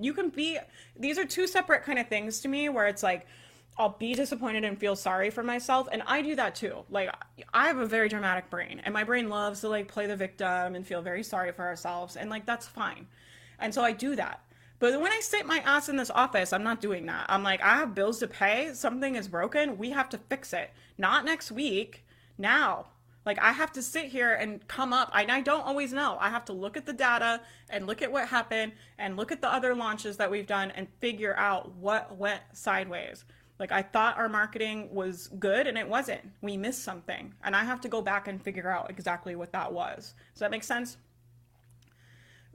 you 0.00 0.14
can 0.14 0.30
be 0.30 0.58
these 0.98 1.18
are 1.18 1.24
two 1.24 1.46
separate 1.46 1.84
kind 1.84 1.98
of 1.98 2.08
things 2.08 2.40
to 2.40 2.48
me 2.48 2.68
where 2.68 2.86
it's 2.86 3.02
like 3.02 3.26
I'll 3.78 3.96
be 3.98 4.14
disappointed 4.14 4.64
and 4.64 4.78
feel 4.78 4.96
sorry 4.96 5.30
for 5.30 5.42
myself. 5.42 5.88
And 5.90 6.02
I 6.06 6.20
do 6.22 6.34
that 6.36 6.54
too. 6.54 6.84
Like, 6.90 7.10
I 7.54 7.68
have 7.68 7.78
a 7.78 7.86
very 7.86 8.08
dramatic 8.08 8.50
brain, 8.50 8.82
and 8.84 8.92
my 8.92 9.04
brain 9.04 9.28
loves 9.28 9.60
to 9.60 9.68
like 9.68 9.88
play 9.88 10.06
the 10.06 10.16
victim 10.16 10.74
and 10.74 10.86
feel 10.86 11.00
very 11.00 11.22
sorry 11.22 11.52
for 11.52 11.62
ourselves. 11.64 12.16
And 12.16 12.28
like, 12.28 12.44
that's 12.44 12.66
fine. 12.66 13.06
And 13.58 13.72
so 13.72 13.82
I 13.82 13.92
do 13.92 14.14
that. 14.16 14.40
But 14.78 15.00
when 15.00 15.12
I 15.12 15.20
sit 15.20 15.46
my 15.46 15.58
ass 15.58 15.88
in 15.88 15.96
this 15.96 16.10
office, 16.10 16.52
I'm 16.52 16.64
not 16.64 16.80
doing 16.80 17.06
that. 17.06 17.26
I'm 17.28 17.44
like, 17.44 17.62
I 17.62 17.76
have 17.76 17.94
bills 17.94 18.18
to 18.18 18.26
pay. 18.26 18.74
Something 18.74 19.14
is 19.14 19.28
broken. 19.28 19.78
We 19.78 19.90
have 19.90 20.08
to 20.10 20.18
fix 20.18 20.52
it. 20.52 20.72
Not 20.98 21.24
next 21.24 21.52
week, 21.52 22.04
now. 22.36 22.86
Like, 23.24 23.40
I 23.40 23.52
have 23.52 23.70
to 23.74 23.82
sit 23.82 24.06
here 24.06 24.32
and 24.32 24.66
come 24.66 24.92
up. 24.92 25.12
And 25.14 25.30
I 25.30 25.40
don't 25.40 25.64
always 25.64 25.92
know. 25.92 26.16
I 26.20 26.30
have 26.30 26.44
to 26.46 26.52
look 26.52 26.76
at 26.76 26.84
the 26.84 26.92
data 26.92 27.40
and 27.70 27.86
look 27.86 28.02
at 28.02 28.10
what 28.10 28.26
happened 28.26 28.72
and 28.98 29.16
look 29.16 29.30
at 29.30 29.40
the 29.40 29.52
other 29.52 29.76
launches 29.76 30.16
that 30.16 30.30
we've 30.30 30.48
done 30.48 30.72
and 30.72 30.88
figure 30.98 31.36
out 31.36 31.72
what 31.76 32.16
went 32.16 32.42
sideways 32.52 33.24
like 33.62 33.70
I 33.70 33.82
thought 33.82 34.18
our 34.18 34.28
marketing 34.28 34.88
was 34.92 35.28
good 35.38 35.68
and 35.68 35.78
it 35.78 35.88
wasn't. 35.88 36.20
We 36.40 36.56
missed 36.56 36.82
something. 36.82 37.32
And 37.44 37.54
I 37.54 37.62
have 37.62 37.80
to 37.82 37.88
go 37.88 38.02
back 38.02 38.26
and 38.26 38.42
figure 38.42 38.68
out 38.68 38.90
exactly 38.90 39.36
what 39.36 39.52
that 39.52 39.72
was. 39.72 40.14
Does 40.34 40.40
that 40.40 40.50
make 40.50 40.64
sense? 40.64 40.96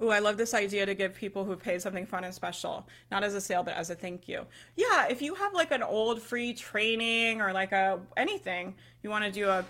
Ooh, 0.03 0.09
I 0.09 0.19
love 0.19 0.35
this 0.35 0.53
idea 0.53 0.85
to 0.85 0.93
give 0.93 1.15
people 1.15 1.45
who 1.45 1.55
paid 1.55 1.81
something 1.81 2.05
fun 2.05 2.25
and 2.25 2.33
special, 2.33 2.89
not 3.09 3.23
as 3.23 3.35
a 3.35 3.39
sale, 3.39 3.63
but 3.63 3.75
as 3.75 3.89
a 3.89 3.95
thank 3.95 4.27
you. 4.27 4.45
Yeah, 4.75 5.07
if 5.07 5.21
you 5.21 5.33
have 5.35 5.53
like 5.53 5.71
an 5.71 5.81
old 5.81 6.21
free 6.21 6.53
training 6.53 7.39
or 7.39 7.53
like 7.53 7.71
a 7.71 8.01
anything, 8.17 8.75
you 9.01 9.09
want 9.09 9.23
to 9.23 9.31
do 9.31 9.47
a 9.47 9.63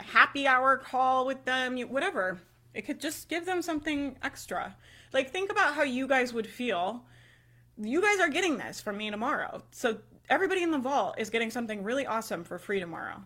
happy 0.00 0.48
hour 0.48 0.76
call 0.76 1.24
with 1.24 1.44
them, 1.44 1.76
you, 1.76 1.86
whatever. 1.86 2.40
It 2.74 2.82
could 2.82 3.00
just 3.00 3.28
give 3.28 3.46
them 3.46 3.62
something 3.62 4.16
extra. 4.24 4.74
Like 5.12 5.30
think 5.30 5.52
about 5.52 5.76
how 5.76 5.84
you 5.84 6.08
guys 6.08 6.32
would 6.32 6.48
feel. 6.48 7.04
You 7.80 8.02
guys 8.02 8.18
are 8.18 8.28
getting 8.28 8.58
this 8.58 8.80
from 8.80 8.96
me 8.96 9.08
tomorrow. 9.08 9.62
So 9.70 10.00
everybody 10.30 10.62
in 10.62 10.70
the 10.70 10.78
vault 10.78 11.16
is 11.18 11.28
getting 11.28 11.50
something 11.50 11.82
really 11.82 12.06
awesome 12.06 12.44
for 12.44 12.58
free 12.58 12.80
tomorrow. 12.80 13.22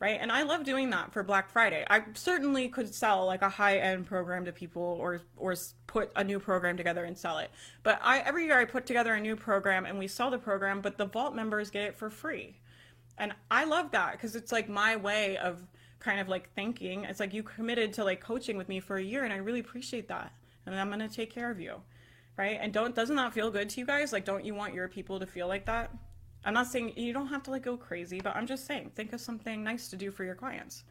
Right? 0.00 0.18
And 0.20 0.32
I 0.32 0.42
love 0.42 0.64
doing 0.64 0.90
that 0.90 1.12
for 1.12 1.22
Black 1.22 1.48
Friday. 1.48 1.86
I 1.88 2.02
certainly 2.14 2.68
could 2.68 2.92
sell 2.92 3.24
like 3.24 3.42
a 3.42 3.48
high-end 3.48 4.04
program 4.04 4.44
to 4.46 4.52
people 4.52 4.82
or 4.82 5.22
or 5.36 5.54
put 5.86 6.10
a 6.16 6.24
new 6.24 6.40
program 6.40 6.76
together 6.76 7.04
and 7.04 7.16
sell 7.16 7.38
it. 7.38 7.52
But 7.84 8.00
I 8.02 8.18
every 8.18 8.46
year 8.46 8.58
I 8.58 8.64
put 8.64 8.84
together 8.84 9.14
a 9.14 9.20
new 9.20 9.36
program 9.36 9.86
and 9.86 10.00
we 10.00 10.08
sell 10.08 10.28
the 10.28 10.38
program, 10.38 10.80
but 10.80 10.98
the 10.98 11.06
vault 11.06 11.36
members 11.36 11.70
get 11.70 11.84
it 11.84 11.96
for 11.96 12.10
free. 12.10 12.58
And 13.16 13.32
I 13.48 13.62
love 13.62 13.92
that 13.92 14.12
because 14.12 14.34
it's 14.34 14.50
like 14.50 14.68
my 14.68 14.96
way 14.96 15.36
of 15.36 15.64
kind 16.00 16.18
of 16.18 16.28
like 16.28 16.52
thinking. 16.54 17.04
It's 17.04 17.20
like 17.20 17.32
you 17.32 17.44
committed 17.44 17.92
to 17.92 18.04
like 18.04 18.20
coaching 18.20 18.56
with 18.56 18.68
me 18.68 18.80
for 18.80 18.96
a 18.96 19.02
year 19.02 19.22
and 19.22 19.32
I 19.32 19.36
really 19.36 19.60
appreciate 19.60 20.08
that. 20.08 20.32
And 20.66 20.74
I'm 20.74 20.88
going 20.88 20.98
to 20.98 21.08
take 21.08 21.32
care 21.32 21.50
of 21.50 21.60
you 21.60 21.80
right? 22.36 22.58
And 22.60 22.72
don't 22.72 22.94
doesn't 22.94 23.16
that 23.16 23.32
feel 23.32 23.50
good 23.50 23.68
to 23.70 23.80
you 23.80 23.86
guys? 23.86 24.12
Like, 24.12 24.24
don't 24.24 24.44
you 24.44 24.54
want 24.54 24.74
your 24.74 24.88
people 24.88 25.20
to 25.20 25.26
feel 25.26 25.48
like 25.48 25.66
that? 25.66 25.90
I'm 26.44 26.54
not 26.54 26.66
saying 26.66 26.94
you 26.96 27.12
don't 27.12 27.28
have 27.28 27.42
to 27.44 27.50
like 27.50 27.62
go 27.62 27.76
crazy, 27.76 28.20
but 28.20 28.34
I'm 28.34 28.46
just 28.46 28.66
saying 28.66 28.92
think 28.94 29.12
of 29.12 29.20
something 29.20 29.62
nice 29.62 29.88
to 29.88 29.96
do 29.96 30.10
for 30.10 30.24
your 30.24 30.34
clients. 30.34 30.84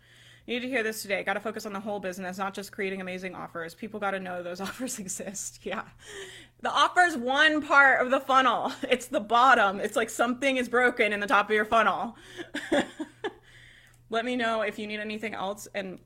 You 0.47 0.55
need 0.55 0.61
to 0.61 0.69
hear 0.69 0.81
this 0.81 1.01
today. 1.01 1.23
Got 1.23 1.33
to 1.33 1.39
focus 1.39 1.65
on 1.65 1.73
the 1.73 1.79
whole 1.79 1.99
business, 1.99 2.37
not 2.37 2.53
just 2.53 2.71
creating 2.71 2.99
amazing 2.99 3.35
offers. 3.35 3.75
People 3.75 3.99
got 3.99 4.11
to 4.11 4.19
know 4.19 4.41
those 4.41 4.59
offers 4.61 4.97
exist. 4.97 5.59
Yeah. 5.63 5.83
The 6.61 6.71
offer's 6.71 7.15
one 7.15 7.61
part 7.61 8.03
of 8.03 8.11
the 8.11 8.19
funnel. 8.19 8.71
It's 8.89 9.07
the 9.07 9.19
bottom. 9.19 9.79
It's 9.79 9.95
like 9.95 10.09
something 10.09 10.57
is 10.57 10.67
broken 10.67 11.13
in 11.13 11.19
the 11.19 11.27
top 11.27 11.49
of 11.49 11.55
your 11.55 11.65
funnel. 11.65 12.15
Let 14.09 14.25
me 14.25 14.35
know 14.35 14.61
if 14.61 14.77
you 14.77 14.87
need 14.87 14.99
anything 14.99 15.33
else. 15.33 15.67
And 15.73 15.99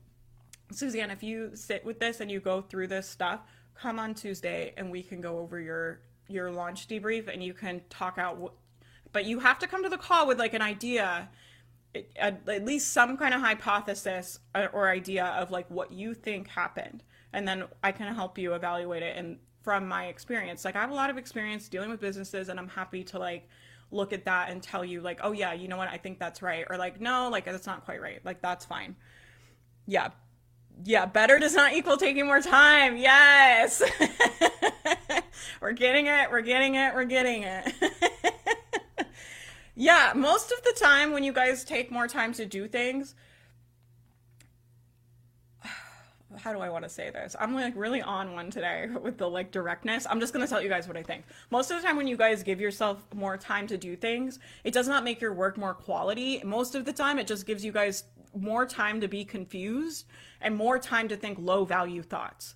Suzanne, 0.70 1.10
if 1.10 1.22
you 1.22 1.50
sit 1.54 1.84
with 1.84 1.98
this 1.98 2.20
and 2.20 2.30
you 2.30 2.40
go 2.40 2.60
through 2.60 2.88
this 2.88 3.08
stuff, 3.08 3.40
come 3.80 3.98
on 3.98 4.14
Tuesday 4.14 4.72
and 4.76 4.90
we 4.90 5.02
can 5.02 5.20
go 5.20 5.38
over 5.38 5.60
your 5.60 6.00
your 6.28 6.50
launch 6.50 6.88
debrief 6.88 7.32
and 7.32 7.42
you 7.42 7.54
can 7.54 7.80
talk 7.88 8.18
out 8.18 8.36
what, 8.36 8.52
but 9.12 9.24
you 9.24 9.38
have 9.38 9.58
to 9.60 9.66
come 9.66 9.82
to 9.82 9.88
the 9.88 9.98
call 9.98 10.26
with 10.26 10.38
like 10.38 10.54
an 10.54 10.62
idea 10.62 11.28
at, 12.16 12.44
least 12.66 12.92
some 12.92 13.16
kind 13.16 13.32
of 13.32 13.40
hypothesis 13.40 14.40
uh, 14.54 14.66
or 14.72 14.90
idea 14.90 15.24
of 15.26 15.50
like 15.50 15.70
what 15.70 15.92
you 15.92 16.14
think 16.14 16.48
happened. 16.48 17.02
And 17.32 17.46
then 17.46 17.64
i 17.82 17.92
can 17.92 18.12
help 18.14 18.38
you 18.38 18.54
evaluate 18.54 19.02
it. 19.02 19.16
And 19.16 19.38
from 19.62 19.88
my 19.88 20.06
experience 20.06 20.64
like 20.64 20.76
i 20.76 20.80
have 20.80 20.90
a 20.90 20.94
lot 20.94 21.10
of 21.10 21.18
experience 21.18 21.68
dealing 21.68 21.90
with 21.90 22.00
businesses 22.00 22.48
and 22.50 22.60
i'm 22.60 22.68
happy 22.68 23.02
to 23.02 23.18
like 23.18 23.48
look 23.90 24.12
at 24.12 24.24
that 24.24 24.48
and 24.48 24.62
tell 24.62 24.84
you 24.84 25.00
like 25.00 25.18
oh 25.24 25.32
yeah 25.32 25.52
you 25.52 25.66
know 25.66 25.76
what? 25.76 25.88
I 25.88 25.96
think 25.96 26.18
that's 26.18 26.40
right. 26.42 26.64
Or 26.68 26.76
like 26.76 27.00
no 27.00 27.28
like 27.30 27.44
that's 27.44 27.66
not 27.66 27.84
quite 27.84 28.00
right. 28.00 28.20
Like 28.24 28.40
that's 28.40 28.64
fine. 28.64 28.96
Yeah 29.86 30.10
yeah 30.84 31.06
better 31.06 31.38
does 31.38 31.54
not 31.54 31.72
equal 31.72 31.96
taking 31.96 32.26
more 32.26 32.40
time 32.40 32.96
yes 32.96 33.82
we're 35.60 35.72
getting 35.72 36.06
it 36.06 36.30
we're 36.30 36.42
getting 36.42 36.74
it 36.74 36.94
we're 36.94 37.04
getting 37.04 37.42
it 37.42 37.72
yeah, 39.76 40.12
most 40.16 40.52
of 40.52 40.62
the 40.64 40.72
time 40.72 41.12
when 41.12 41.22
you 41.22 41.32
guys 41.32 41.62
take 41.62 41.90
more 41.90 42.08
time 42.08 42.32
to 42.34 42.46
do 42.46 42.66
things, 42.66 43.14
how 46.38 46.52
do 46.54 46.60
I 46.60 46.70
want 46.70 46.84
to 46.84 46.88
say 46.88 47.10
this? 47.10 47.36
I'm 47.38 47.54
like 47.54 47.74
really 47.76 48.00
on 48.00 48.32
one 48.32 48.50
today 48.50 48.88
with 49.02 49.18
the 49.18 49.28
like 49.28 49.50
directness. 49.50 50.06
I'm 50.08 50.18
just 50.18 50.32
going 50.32 50.44
to 50.44 50.50
tell 50.50 50.62
you 50.62 50.70
guys 50.70 50.88
what 50.88 50.96
I 50.96 51.02
think. 51.02 51.24
Most 51.50 51.70
of 51.70 51.80
the 51.80 51.86
time 51.86 51.96
when 51.96 52.06
you 52.06 52.16
guys 52.16 52.42
give 52.42 52.58
yourself 52.58 53.04
more 53.14 53.36
time 53.36 53.66
to 53.66 53.76
do 53.76 53.96
things, 53.96 54.38
it 54.64 54.72
does 54.72 54.88
not 54.88 55.04
make 55.04 55.20
your 55.20 55.34
work 55.34 55.58
more 55.58 55.74
quality. 55.74 56.40
Most 56.42 56.74
of 56.74 56.86
the 56.86 56.92
time 56.92 57.18
it 57.18 57.26
just 57.26 57.44
gives 57.44 57.62
you 57.62 57.70
guys 57.72 58.04
more 58.36 58.66
time 58.66 59.00
to 59.00 59.08
be 59.08 59.24
confused 59.24 60.06
and 60.40 60.54
more 60.54 60.78
time 60.78 61.08
to 61.08 61.16
think 61.16 61.38
low 61.40 61.64
value 61.64 62.02
thoughts. 62.02 62.54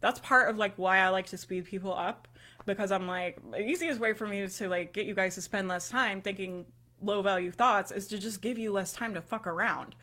That's 0.00 0.18
part 0.20 0.48
of 0.48 0.56
like 0.56 0.74
why 0.76 0.98
I 0.98 1.08
like 1.08 1.26
to 1.26 1.36
speed 1.36 1.66
people 1.66 1.94
up 1.94 2.28
because 2.66 2.92
I'm 2.92 3.06
like 3.06 3.38
the 3.50 3.66
easiest 3.66 4.00
way 4.00 4.12
for 4.12 4.26
me 4.26 4.46
to 4.46 4.68
like 4.68 4.92
get 4.92 5.06
you 5.06 5.14
guys 5.14 5.34
to 5.34 5.42
spend 5.42 5.68
less 5.68 5.88
time 5.88 6.20
thinking 6.20 6.66
low 7.02 7.22
value 7.22 7.50
thoughts 7.50 7.90
is 7.90 8.06
to 8.08 8.18
just 8.18 8.42
give 8.42 8.58
you 8.58 8.72
less 8.72 8.92
time 8.92 9.14
to 9.14 9.20
fuck 9.20 9.46
around. 9.46 9.94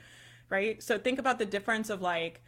Right? 0.50 0.82
So 0.82 0.98
think 0.98 1.20
about 1.20 1.40
the 1.40 1.46
difference 1.46 1.90
of 1.90 2.02
like 2.02 2.42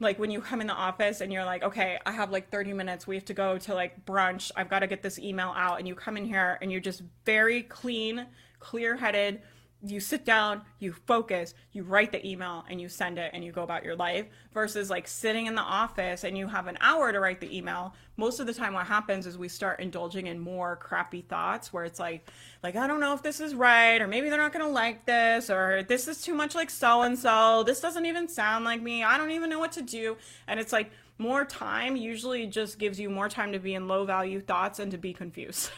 like 0.00 0.18
when 0.18 0.30
you 0.30 0.40
come 0.40 0.60
in 0.60 0.66
the 0.66 0.74
office 0.74 1.20
and 1.20 1.32
you're 1.32 1.44
like, 1.44 1.62
okay, 1.62 1.98
I 2.06 2.12
have 2.12 2.30
like 2.30 2.50
30 2.50 2.72
minutes. 2.72 3.06
We 3.06 3.16
have 3.16 3.24
to 3.26 3.34
go 3.34 3.58
to 3.58 3.74
like 3.74 4.04
brunch. 4.04 4.50
I've 4.56 4.68
got 4.68 4.80
to 4.80 4.86
get 4.86 5.02
this 5.02 5.18
email 5.18 5.52
out. 5.56 5.78
And 5.78 5.88
you 5.88 5.94
come 5.94 6.16
in 6.16 6.24
here 6.24 6.58
and 6.60 6.70
you're 6.70 6.80
just 6.80 7.02
very 7.24 7.62
clean, 7.62 8.26
clear 8.60 8.96
headed, 8.96 9.42
you 9.86 10.00
sit 10.00 10.24
down, 10.24 10.62
you 10.78 10.92
focus, 10.92 11.54
you 11.72 11.82
write 11.82 12.12
the 12.12 12.26
email 12.26 12.64
and 12.70 12.80
you 12.80 12.88
send 12.88 13.18
it 13.18 13.30
and 13.34 13.44
you 13.44 13.52
go 13.52 13.62
about 13.62 13.84
your 13.84 13.96
life 13.96 14.26
versus 14.52 14.88
like 14.88 15.06
sitting 15.06 15.46
in 15.46 15.54
the 15.54 15.62
office 15.62 16.24
and 16.24 16.38
you 16.38 16.48
have 16.48 16.66
an 16.66 16.78
hour 16.80 17.12
to 17.12 17.20
write 17.20 17.40
the 17.40 17.54
email. 17.54 17.94
Most 18.16 18.40
of 18.40 18.46
the 18.46 18.54
time 18.54 18.72
what 18.72 18.86
happens 18.86 19.26
is 19.26 19.36
we 19.36 19.48
start 19.48 19.80
indulging 19.80 20.28
in 20.28 20.38
more 20.38 20.76
crappy 20.76 21.22
thoughts 21.22 21.72
where 21.72 21.84
it's 21.84 21.98
like 21.98 22.26
like 22.62 22.76
I 22.76 22.86
don't 22.86 23.00
know 23.00 23.12
if 23.12 23.22
this 23.22 23.40
is 23.40 23.54
right 23.54 24.00
or 24.00 24.06
maybe 24.06 24.30
they're 24.30 24.38
not 24.38 24.52
going 24.52 24.64
to 24.64 24.70
like 24.70 25.04
this 25.04 25.50
or 25.50 25.82
this 25.86 26.08
is 26.08 26.22
too 26.22 26.34
much 26.34 26.54
like 26.54 26.70
so 26.70 27.02
and 27.02 27.18
so. 27.18 27.62
This 27.64 27.80
doesn't 27.80 28.06
even 28.06 28.28
sound 28.28 28.64
like 28.64 28.80
me. 28.80 29.04
I 29.04 29.18
don't 29.18 29.32
even 29.32 29.50
know 29.50 29.58
what 29.58 29.72
to 29.72 29.82
do. 29.82 30.16
And 30.46 30.58
it's 30.58 30.72
like 30.72 30.90
more 31.18 31.44
time 31.44 31.96
usually 31.96 32.46
just 32.46 32.78
gives 32.78 32.98
you 32.98 33.08
more 33.08 33.28
time 33.28 33.52
to 33.52 33.58
be 33.58 33.74
in 33.74 33.86
low 33.86 34.04
value 34.04 34.40
thoughts 34.40 34.78
and 34.78 34.90
to 34.92 34.98
be 34.98 35.12
confused. 35.12 35.70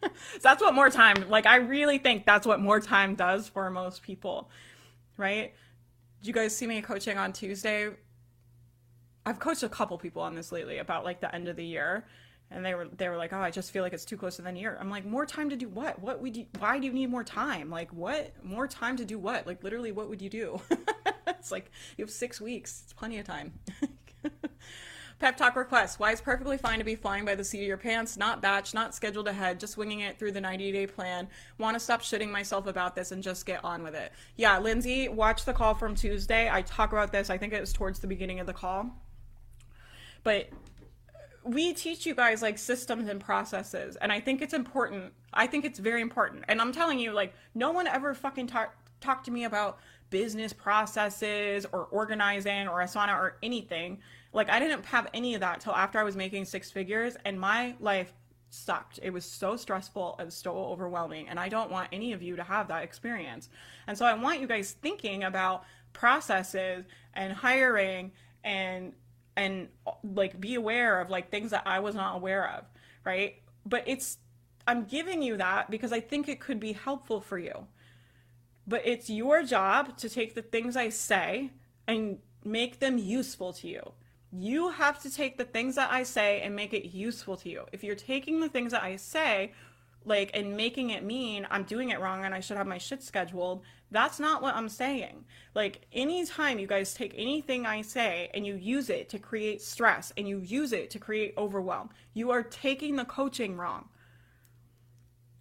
so 0.00 0.08
that's 0.42 0.62
what 0.62 0.74
more 0.74 0.90
time, 0.90 1.28
like, 1.28 1.46
I 1.46 1.56
really 1.56 1.98
think 1.98 2.24
that's 2.24 2.46
what 2.46 2.60
more 2.60 2.80
time 2.80 3.14
does 3.14 3.48
for 3.48 3.68
most 3.70 4.02
people, 4.02 4.50
right? 5.16 5.52
Did 6.20 6.26
you 6.28 6.34
guys 6.34 6.56
see 6.56 6.66
me 6.66 6.80
coaching 6.82 7.18
on 7.18 7.32
Tuesday? 7.32 7.90
I've 9.26 9.38
coached 9.38 9.62
a 9.62 9.68
couple 9.68 9.98
people 9.98 10.22
on 10.22 10.34
this 10.34 10.52
lately 10.52 10.78
about 10.78 11.04
like 11.04 11.20
the 11.20 11.34
end 11.34 11.48
of 11.48 11.56
the 11.56 11.64
year. 11.64 12.06
And 12.52 12.64
they 12.64 12.74
were 12.74 12.88
they 12.88 13.08
were 13.08 13.16
like, 13.16 13.32
oh, 13.32 13.38
I 13.38 13.52
just 13.52 13.70
feel 13.70 13.84
like 13.84 13.92
it's 13.92 14.04
too 14.04 14.16
close 14.16 14.36
to 14.36 14.42
the 14.42 14.52
year. 14.52 14.76
I'm 14.80 14.90
like, 14.90 15.04
more 15.04 15.24
time 15.24 15.50
to 15.50 15.56
do 15.56 15.68
what? 15.68 16.00
What 16.00 16.20
would 16.20 16.36
you? 16.36 16.46
Why 16.58 16.80
do 16.80 16.86
you 16.86 16.92
need 16.92 17.08
more 17.08 17.22
time? 17.22 17.70
Like, 17.70 17.92
what? 17.92 18.32
More 18.42 18.66
time 18.66 18.96
to 18.96 19.04
do 19.04 19.20
what? 19.20 19.46
Like, 19.46 19.62
literally, 19.62 19.92
what 19.92 20.08
would 20.08 20.20
you 20.20 20.28
do? 20.28 20.60
it's 21.28 21.52
like 21.52 21.70
you 21.96 22.04
have 22.04 22.10
six 22.10 22.40
weeks. 22.40 22.82
It's 22.84 22.92
plenty 22.92 23.20
of 23.20 23.24
time. 23.24 23.52
Pep 25.20 25.36
talk 25.36 25.54
request. 25.54 26.00
Why 26.00 26.12
it's 26.12 26.20
perfectly 26.20 26.56
fine 26.56 26.78
to 26.78 26.84
be 26.84 26.96
flying 26.96 27.26
by 27.26 27.34
the 27.34 27.44
seat 27.44 27.60
of 27.60 27.66
your 27.66 27.76
pants, 27.76 28.16
not 28.16 28.40
batch, 28.40 28.72
not 28.72 28.94
scheduled 28.94 29.28
ahead, 29.28 29.60
just 29.60 29.76
winging 29.76 30.00
it 30.00 30.18
through 30.18 30.32
the 30.32 30.40
90 30.40 30.72
day 30.72 30.86
plan. 30.86 31.28
Want 31.58 31.74
to 31.74 31.80
stop 31.80 32.00
shitting 32.00 32.30
myself 32.30 32.66
about 32.66 32.96
this 32.96 33.12
and 33.12 33.22
just 33.22 33.44
get 33.44 33.62
on 33.62 33.82
with 33.82 33.94
it. 33.94 34.12
Yeah, 34.36 34.58
Lindsay, 34.58 35.08
watch 35.08 35.44
the 35.44 35.52
call 35.52 35.74
from 35.74 35.94
Tuesday. 35.94 36.48
I 36.50 36.62
talk 36.62 36.92
about 36.92 37.12
this. 37.12 37.28
I 37.28 37.36
think 37.36 37.52
it 37.52 37.60
was 37.60 37.74
towards 37.74 37.98
the 37.98 38.06
beginning 38.06 38.40
of 38.40 38.46
the 38.46 38.54
call. 38.54 38.90
But 40.22 40.48
we 41.44 41.72
teach 41.72 42.06
you 42.06 42.14
guys 42.14 42.42
like 42.42 42.58
systems 42.58 43.08
and 43.08 43.20
processes 43.20 43.96
and 43.96 44.12
i 44.12 44.20
think 44.20 44.42
it's 44.42 44.52
important 44.52 45.12
i 45.32 45.46
think 45.46 45.64
it's 45.64 45.78
very 45.78 46.02
important 46.02 46.44
and 46.48 46.60
i'm 46.60 46.72
telling 46.72 46.98
you 46.98 47.12
like 47.12 47.32
no 47.54 47.70
one 47.70 47.86
ever 47.86 48.12
fucking 48.14 48.46
talk 48.46 48.74
talk 49.00 49.24
to 49.24 49.30
me 49.30 49.44
about 49.44 49.78
business 50.10 50.52
processes 50.52 51.66
or 51.72 51.84
organizing 51.86 52.68
or 52.68 52.78
asana 52.80 53.16
or 53.16 53.36
anything 53.42 53.98
like 54.32 54.50
I 54.50 54.60
didn't 54.60 54.84
have 54.86 55.08
any 55.14 55.34
of 55.34 55.40
that 55.40 55.60
till 55.60 55.74
after 55.74 55.98
I 55.98 56.02
was 56.02 56.16
making 56.16 56.44
six 56.44 56.70
figures 56.70 57.16
and 57.24 57.38
my 57.40 57.74
life 57.80 58.12
sucked. 58.50 58.98
It 59.02 59.10
was 59.10 59.24
so 59.24 59.56
stressful 59.56 60.16
and 60.18 60.32
so 60.32 60.56
overwhelming 60.56 61.28
and 61.28 61.38
I 61.38 61.48
don't 61.48 61.70
want 61.70 61.88
any 61.92 62.12
of 62.12 62.22
you 62.22 62.36
to 62.36 62.42
have 62.42 62.68
that 62.68 62.82
experience. 62.82 63.48
And 63.86 63.96
so 63.96 64.04
I 64.04 64.14
want 64.14 64.40
you 64.40 64.46
guys 64.46 64.76
thinking 64.82 65.24
about 65.24 65.64
processes 65.92 66.84
and 67.14 67.32
hiring 67.32 68.12
and 68.44 68.92
and 69.36 69.68
like 70.02 70.40
be 70.40 70.54
aware 70.54 71.00
of 71.00 71.10
like 71.10 71.30
things 71.30 71.50
that 71.50 71.62
I 71.66 71.80
was 71.80 71.94
not 71.94 72.16
aware 72.16 72.50
of, 72.50 72.64
right? 73.04 73.36
But 73.64 73.84
it's 73.86 74.18
I'm 74.66 74.84
giving 74.84 75.22
you 75.22 75.36
that 75.38 75.70
because 75.70 75.92
I 75.92 76.00
think 76.00 76.28
it 76.28 76.40
could 76.40 76.60
be 76.60 76.72
helpful 76.72 77.20
for 77.20 77.38
you. 77.38 77.66
But 78.70 78.82
it's 78.86 79.10
your 79.10 79.42
job 79.42 79.98
to 79.98 80.08
take 80.08 80.34
the 80.34 80.42
things 80.42 80.76
I 80.76 80.88
say 80.88 81.50
and 81.86 82.20
make 82.44 82.78
them 82.78 82.96
useful 82.96 83.52
to 83.54 83.68
you 83.68 83.92
you 84.32 84.70
have 84.70 85.02
to 85.02 85.10
take 85.10 85.36
the 85.38 85.44
things 85.44 85.74
that 85.74 85.90
I 85.90 86.04
say 86.04 86.40
and 86.42 86.54
make 86.54 86.72
it 86.72 86.90
useful 86.90 87.36
to 87.38 87.48
you. 87.48 87.64
If 87.72 87.82
you're 87.82 87.96
taking 87.96 88.40
the 88.40 88.48
things 88.48 88.72
that 88.72 88.82
I 88.82 88.96
say, 88.96 89.52
like, 90.04 90.30
and 90.34 90.56
making 90.56 90.90
it 90.90 91.04
mean 91.04 91.46
I'm 91.50 91.64
doing 91.64 91.90
it 91.90 92.00
wrong 92.00 92.24
and 92.24 92.34
I 92.34 92.40
should 92.40 92.56
have 92.56 92.66
my 92.66 92.78
shit 92.78 93.02
scheduled, 93.02 93.62
that's 93.90 94.20
not 94.20 94.40
what 94.40 94.54
I'm 94.54 94.68
saying. 94.68 95.24
Like, 95.54 95.86
anytime 95.92 96.58
you 96.60 96.68
guys 96.68 96.94
take 96.94 97.12
anything 97.16 97.66
I 97.66 97.82
say 97.82 98.30
and 98.32 98.46
you 98.46 98.54
use 98.54 98.88
it 98.88 99.08
to 99.10 99.18
create 99.18 99.62
stress 99.62 100.12
and 100.16 100.28
you 100.28 100.38
use 100.38 100.72
it 100.72 100.90
to 100.90 101.00
create 101.00 101.34
overwhelm, 101.36 101.90
you 102.14 102.30
are 102.30 102.44
taking 102.44 102.96
the 102.96 103.04
coaching 103.04 103.56
wrong. 103.56 103.88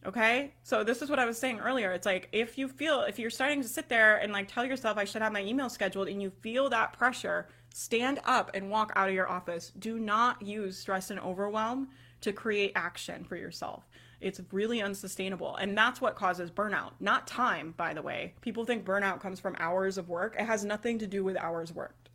Okay? 0.06 0.54
So 0.64 0.84
this 0.84 1.02
is 1.02 1.10
what 1.10 1.20
I 1.20 1.26
was 1.26 1.38
saying 1.38 1.60
earlier. 1.60 1.92
It's 1.92 2.06
like 2.06 2.30
if 2.32 2.58
you 2.58 2.68
feel 2.68 3.02
if 3.02 3.20
you're 3.20 3.30
starting 3.30 3.62
to 3.62 3.68
sit 3.68 3.90
there 3.90 4.18
and 4.18 4.32
like 4.32 4.48
tell 4.48 4.66
yourself 4.66 4.98
I 4.98 5.06
should 5.06 5.22
have 5.22 5.34
my 5.34 5.44
email 5.44 5.70
scheduled 5.70 6.08
and 6.08 6.22
you 6.22 6.30
feel 6.42 6.70
that 6.70 6.94
pressure, 6.94 7.48
stand 7.74 8.20
up 8.26 8.52
and 8.54 8.70
walk 8.70 8.92
out 8.96 9.10
of 9.10 9.16
your 9.16 9.30
office. 9.30 9.72
Do 9.78 10.00
not 10.00 10.42
use 10.42 10.78
stress 10.78 11.12
and 11.12 11.20
overwhelm 11.20 11.90
to 12.22 12.34
create 12.34 12.72
action 12.76 13.24
for 13.24 13.36
yourself. 13.36 13.88
It's 14.22 14.42
really 14.52 14.82
unsustainable. 14.82 15.56
And 15.56 15.78
that's 15.78 16.02
what 16.02 16.16
causes 16.16 16.52
burnout, 16.52 16.92
not 17.00 17.28
time, 17.28 17.74
by 17.78 17.94
the 17.94 18.02
way. 18.02 18.34
People 18.42 18.66
think 18.66 18.86
burnout 18.86 19.22
comes 19.22 19.40
from 19.40 19.56
hours 19.60 19.98
of 19.98 20.10
work. 20.10 20.36
It 20.38 20.46
has 20.46 20.66
nothing 20.66 21.00
to 21.00 21.08
do 21.08 21.24
with 21.24 21.38
hours 21.38 21.74
worked. 21.74 22.10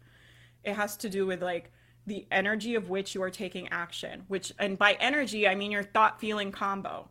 It 0.65 0.75
has 0.75 0.97
to 0.99 1.09
do 1.09 1.27
with 1.27 1.43
like 1.43 1.73
the 2.07 2.27
energy 2.31 2.75
of 2.75 2.91
which 2.91 3.15
you 3.15 3.23
are 3.23 3.31
taking 3.31 3.69
action, 3.69 4.25
which, 4.29 4.53
and 4.59 4.79
by 4.79 4.95
energy, 5.01 5.49
I 5.49 5.55
mean 5.55 5.71
your 5.71 5.83
thought 5.83 6.21
feeling 6.21 6.53
combo. 6.53 7.09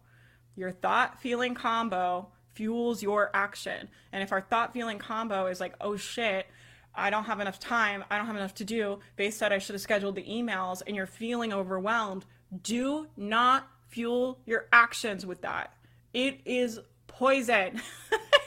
Your 0.56 0.72
thought 0.72 1.20
feeling 1.20 1.56
combo 1.56 2.28
fuels 2.54 3.01
your 3.01 3.32
action. 3.34 3.89
And 4.12 4.22
if 4.24 4.32
our 4.32 4.41
thought 4.41 4.74
feeling 4.74 4.99
combo 4.99 5.47
is 5.47 5.60
like, 5.60 5.76
oh 5.82 5.97
shit, 5.97 6.47
I 6.95 7.10
don't 7.10 7.24
have 7.24 7.39
enough 7.39 7.60
time, 7.60 8.04
I 8.10 8.18
don't 8.18 8.28
have 8.28 8.36
enough 8.36 8.54
to 8.56 8.66
do, 8.66 8.99
Faith 9.16 9.34
said 9.34 9.51
I 9.51 9.58
should 9.58 9.74
have 9.74 9.82
scheduled 9.82 10.16
the 10.16 10.24
emails, 10.24 10.84
and 10.86 10.95
you're 10.95 11.08
feeling 11.08 11.51
overwhelmed, 11.51 12.26
do 12.62 13.08
not 13.18 13.68
fuel 13.88 14.39
your 14.45 14.68
actions 14.72 15.26
with 15.26 15.41
that. 15.41 15.74
It 16.14 16.41
is 16.45 16.80
poison. 17.08 17.82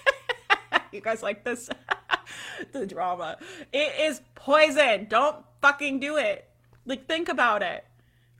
you 0.92 1.00
guys 1.00 1.22
like 1.22 1.44
this? 1.44 1.68
the 2.72 2.86
drama. 2.86 3.38
It 3.72 4.00
is 4.00 4.20
poison. 4.34 5.06
Don't 5.08 5.44
fucking 5.60 5.98
do 5.98 6.16
it. 6.16 6.48
Like, 6.84 7.08
think 7.08 7.28
about 7.28 7.62
it. 7.62 7.84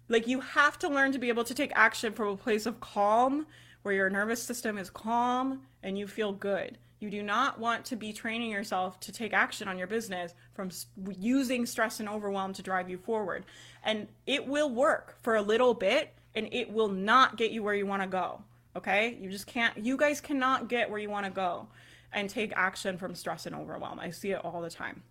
Like, 0.09 0.27
you 0.27 0.41
have 0.41 0.79
to 0.81 0.89
learn 0.89 1.13
to 1.13 1.19
be 1.19 1.29
able 1.29 1.45
to 1.45 1.55
take 1.55 1.73
action 1.75 2.13
from 2.13 2.29
a 2.29 2.37
place 2.37 2.67
of 2.67 2.81
calm 2.81 3.47
where 3.83 3.95
your 3.95 4.11
nervous 4.11 4.43
system 4.43 4.79
is 4.79 4.91
calm 4.91 5.63
and 5.83 5.99
you 5.99 6.07
feel 6.07 6.33
good. 6.33 6.79
You 6.99 7.11
do 7.11 7.23
not 7.23 7.61
want 7.61 7.85
to 7.87 7.97
be 7.97 8.13
training 8.13 8.51
yourself 8.51 8.99
to 9.01 9.13
take 9.13 9.35
action 9.35 9.69
on 9.69 9.79
your 9.79 9.87
business 9.87 10.35
from 10.55 10.71
using 11.19 11.67
stress 11.67 12.01
and 12.01 12.09
overwhelm 12.09 12.53
to 12.55 12.63
drive 12.63 12.89
you 12.89 12.99
forward. 12.99 13.45
And 13.85 14.09
it 14.27 14.47
will 14.47 14.71
work 14.71 15.19
for 15.23 15.37
a 15.37 15.43
little 15.43 15.75
bit 15.75 16.15
and 16.35 16.49
it 16.53 16.73
will 16.73 16.89
not 16.89 17.37
get 17.37 17.51
you 17.51 17.63
where 17.63 17.75
you 17.75 17.87
want 17.87 18.03
to 18.03 18.09
go. 18.09 18.43
Okay? 18.75 19.17
You 19.21 19.31
just 19.31 19.47
can't, 19.47 19.77
you 19.77 19.97
guys 19.97 20.21
cannot 20.21 20.69
get 20.69 20.91
where 20.91 20.99
you 20.99 21.11
want 21.11 21.27
to 21.27 21.31
go 21.31 21.69
and 22.13 22.31
take 22.31 22.53
action 22.57 22.97
from 22.97 23.15
stress 23.15 23.47
and 23.47 23.55
overwhelm. 23.55 24.01
I 24.01 24.11
see 24.11 24.31
it 24.31 24.43
all 24.45 24.63
the 24.63 24.71
time. 24.71 25.03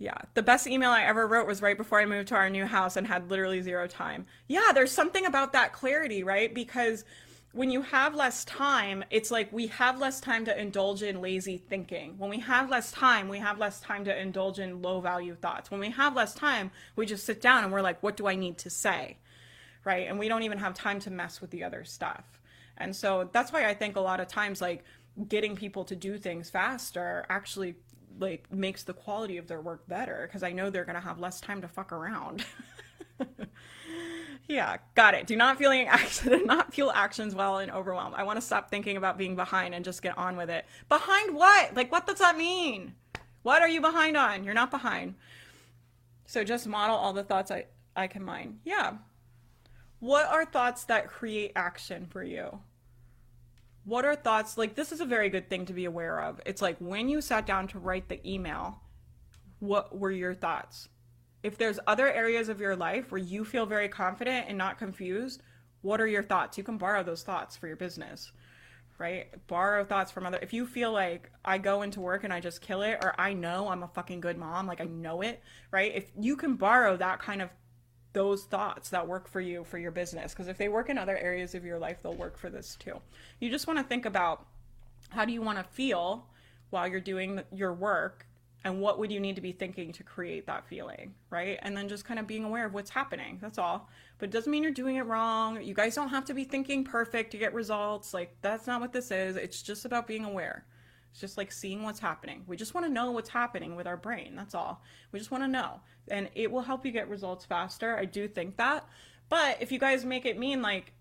Yeah, 0.00 0.16
the 0.32 0.42
best 0.42 0.66
email 0.66 0.88
I 0.88 1.02
ever 1.02 1.26
wrote 1.26 1.46
was 1.46 1.60
right 1.60 1.76
before 1.76 2.00
I 2.00 2.06
moved 2.06 2.28
to 2.28 2.34
our 2.34 2.48
new 2.48 2.64
house 2.64 2.96
and 2.96 3.06
had 3.06 3.28
literally 3.28 3.60
zero 3.60 3.86
time. 3.86 4.24
Yeah, 4.48 4.72
there's 4.72 4.90
something 4.90 5.26
about 5.26 5.52
that 5.52 5.74
clarity, 5.74 6.24
right? 6.24 6.54
Because 6.54 7.04
when 7.52 7.70
you 7.70 7.82
have 7.82 8.14
less 8.14 8.46
time, 8.46 9.04
it's 9.10 9.30
like 9.30 9.52
we 9.52 9.66
have 9.66 9.98
less 9.98 10.18
time 10.18 10.46
to 10.46 10.58
indulge 10.58 11.02
in 11.02 11.20
lazy 11.20 11.58
thinking. 11.58 12.14
When 12.16 12.30
we 12.30 12.38
have 12.38 12.70
less 12.70 12.90
time, 12.90 13.28
we 13.28 13.40
have 13.40 13.58
less 13.58 13.78
time 13.78 14.06
to 14.06 14.18
indulge 14.18 14.58
in 14.58 14.80
low 14.80 15.02
value 15.02 15.34
thoughts. 15.34 15.70
When 15.70 15.80
we 15.80 15.90
have 15.90 16.16
less 16.16 16.32
time, 16.32 16.70
we 16.96 17.04
just 17.04 17.26
sit 17.26 17.42
down 17.42 17.64
and 17.64 17.70
we're 17.70 17.82
like, 17.82 18.02
what 18.02 18.16
do 18.16 18.26
I 18.26 18.36
need 18.36 18.56
to 18.58 18.70
say? 18.70 19.18
Right? 19.84 20.08
And 20.08 20.18
we 20.18 20.28
don't 20.28 20.44
even 20.44 20.58
have 20.58 20.72
time 20.72 21.00
to 21.00 21.10
mess 21.10 21.42
with 21.42 21.50
the 21.50 21.62
other 21.62 21.84
stuff. 21.84 22.24
And 22.78 22.96
so 22.96 23.28
that's 23.32 23.52
why 23.52 23.68
I 23.68 23.74
think 23.74 23.96
a 23.96 24.00
lot 24.00 24.20
of 24.20 24.28
times, 24.28 24.62
like, 24.62 24.82
getting 25.28 25.56
people 25.56 25.84
to 25.84 25.94
do 25.94 26.16
things 26.16 26.48
faster 26.48 27.26
actually 27.28 27.74
like 28.18 28.50
makes 28.52 28.82
the 28.82 28.92
quality 28.92 29.36
of 29.36 29.46
their 29.46 29.60
work 29.60 29.86
better 29.88 30.26
because 30.26 30.42
I 30.42 30.52
know 30.52 30.70
they're 30.70 30.84
gonna 30.84 31.00
have 31.00 31.18
less 31.18 31.40
time 31.40 31.60
to 31.62 31.68
fuck 31.68 31.92
around. 31.92 32.44
yeah, 34.48 34.78
got 34.94 35.14
it. 35.14 35.26
Do 35.26 35.36
not 35.36 35.58
feeling 35.58 35.86
action, 35.86 36.42
not 36.46 36.74
feel 36.74 36.90
actions 36.94 37.34
while 37.34 37.58
in 37.58 37.70
overwhelm. 37.70 38.14
I 38.14 38.24
want 38.24 38.36
to 38.36 38.46
stop 38.46 38.70
thinking 38.70 38.96
about 38.96 39.18
being 39.18 39.36
behind 39.36 39.74
and 39.74 39.84
just 39.84 40.02
get 40.02 40.18
on 40.18 40.36
with 40.36 40.50
it. 40.50 40.66
Behind 40.88 41.34
what? 41.34 41.74
Like, 41.74 41.92
what 41.92 42.06
does 42.06 42.18
that 42.18 42.36
mean? 42.36 42.94
What 43.42 43.62
are 43.62 43.68
you 43.68 43.80
behind 43.80 44.16
on? 44.16 44.44
You're 44.44 44.54
not 44.54 44.70
behind. 44.70 45.14
So 46.26 46.44
just 46.44 46.66
model 46.66 46.96
all 46.96 47.12
the 47.12 47.24
thoughts 47.24 47.50
I 47.50 47.66
I 47.96 48.06
can 48.06 48.22
mine. 48.22 48.60
Yeah. 48.64 48.94
What 49.98 50.26
are 50.26 50.44
thoughts 50.44 50.84
that 50.84 51.08
create 51.08 51.52
action 51.56 52.06
for 52.06 52.22
you? 52.22 52.60
What 53.90 54.04
are 54.04 54.14
thoughts 54.14 54.56
like 54.56 54.76
this 54.76 54.92
is 54.92 55.00
a 55.00 55.04
very 55.04 55.28
good 55.28 55.50
thing 55.50 55.66
to 55.66 55.72
be 55.72 55.84
aware 55.84 56.22
of. 56.22 56.40
It's 56.46 56.62
like 56.62 56.76
when 56.78 57.08
you 57.08 57.20
sat 57.20 57.44
down 57.44 57.66
to 57.68 57.78
write 57.80 58.08
the 58.08 58.20
email 58.24 58.82
what 59.58 59.98
were 59.98 60.12
your 60.12 60.32
thoughts? 60.32 60.88
If 61.42 61.58
there's 61.58 61.80
other 61.88 62.10
areas 62.10 62.48
of 62.48 62.60
your 62.60 62.76
life 62.76 63.10
where 63.10 63.20
you 63.20 63.44
feel 63.44 63.66
very 63.66 63.88
confident 63.88 64.46
and 64.48 64.56
not 64.56 64.78
confused 64.78 65.42
what 65.82 66.00
are 66.00 66.06
your 66.06 66.22
thoughts? 66.22 66.56
You 66.56 66.62
can 66.62 66.78
borrow 66.78 67.02
those 67.02 67.24
thoughts 67.24 67.56
for 67.56 67.66
your 67.66 67.76
business 67.76 68.30
right? 68.96 69.28
Borrow 69.48 69.82
thoughts 69.82 70.12
from 70.12 70.24
other 70.24 70.38
if 70.40 70.52
you 70.52 70.66
feel 70.66 70.92
like 70.92 71.32
i 71.44 71.58
go 71.58 71.82
into 71.82 72.00
work 72.00 72.22
and 72.22 72.32
i 72.32 72.38
just 72.38 72.60
kill 72.60 72.82
it 72.82 72.98
or 73.02 73.14
i 73.18 73.32
know 73.32 73.68
i'm 73.68 73.82
a 73.82 73.88
fucking 73.88 74.20
good 74.20 74.36
mom 74.36 74.66
like 74.66 74.80
i 74.80 74.84
know 74.84 75.22
it 75.22 75.42
right? 75.72 75.92
If 75.96 76.12
you 76.16 76.36
can 76.36 76.54
borrow 76.54 76.96
that 76.98 77.18
kind 77.18 77.42
of 77.42 77.48
those 78.12 78.44
thoughts 78.44 78.90
that 78.90 79.06
work 79.06 79.28
for 79.28 79.40
you 79.40 79.64
for 79.64 79.78
your 79.78 79.90
business. 79.90 80.32
Because 80.32 80.48
if 80.48 80.58
they 80.58 80.68
work 80.68 80.88
in 80.88 80.98
other 80.98 81.16
areas 81.16 81.54
of 81.54 81.64
your 81.64 81.78
life 81.78 81.98
they'll 82.02 82.14
work 82.14 82.36
for 82.36 82.50
this 82.50 82.76
too. 82.76 83.00
You 83.38 83.50
just 83.50 83.66
want 83.66 83.78
to 83.78 83.84
think 83.84 84.04
about 84.04 84.46
how 85.10 85.24
do 85.24 85.32
you 85.32 85.42
want 85.42 85.58
to 85.58 85.64
feel 85.64 86.26
while 86.70 86.86
you're 86.86 87.00
doing 87.00 87.40
your 87.52 87.72
work? 87.72 88.26
And 88.62 88.82
what 88.82 88.98
would 88.98 89.10
you 89.10 89.20
need 89.20 89.36
to 89.36 89.40
be 89.40 89.52
thinking 89.52 89.90
to 89.92 90.02
create 90.02 90.46
that 90.46 90.66
feeling 90.66 91.14
right? 91.30 91.58
And 91.62 91.76
then 91.76 91.88
just 91.88 92.04
kind 92.04 92.20
of 92.20 92.26
being 92.26 92.44
aware 92.44 92.66
of 92.66 92.74
what's 92.74 92.90
happening 92.90 93.38
that's 93.40 93.58
all. 93.58 93.88
But 94.18 94.28
it 94.28 94.32
doesn't 94.32 94.50
mean 94.50 94.62
you're 94.62 94.72
doing 94.72 94.96
it 94.96 95.06
wrong. 95.06 95.62
You 95.62 95.72
guys 95.72 95.94
don't 95.94 96.10
have 96.10 96.26
to 96.26 96.34
be 96.34 96.44
thinking 96.44 96.84
perfect 96.84 97.30
to 97.30 97.38
get 97.38 97.54
results. 97.54 98.12
Like 98.12 98.36
that's 98.42 98.66
not 98.66 98.80
what 98.80 98.92
this 98.92 99.10
is. 99.10 99.36
It's 99.36 99.62
just 99.62 99.86
about 99.86 100.06
being 100.06 100.24
aware 100.24 100.66
it's 101.10 101.20
just 101.20 101.36
like 101.36 101.50
seeing 101.50 101.82
what's 101.82 101.98
happening. 101.98 102.44
We 102.46 102.56
just 102.56 102.74
want 102.74 102.86
to 102.86 102.92
know 102.92 103.10
what's 103.10 103.30
happening 103.30 103.74
with 103.76 103.86
our 103.86 103.96
brain. 103.96 104.34
That's 104.36 104.54
all. 104.54 104.82
We 105.12 105.18
just 105.18 105.30
want 105.30 105.42
to 105.44 105.48
know. 105.48 105.80
And 106.08 106.28
it 106.34 106.50
will 106.50 106.62
help 106.62 106.86
you 106.86 106.92
get 106.92 107.08
results 107.08 107.44
faster. 107.44 107.96
I 107.96 108.04
do 108.04 108.28
think 108.28 108.56
that. 108.58 108.86
But 109.28 109.58
if 109.60 109.72
you 109.72 109.78
guys 109.78 110.04
make 110.04 110.24
it 110.24 110.38
mean 110.38 110.62
like, 110.62 110.92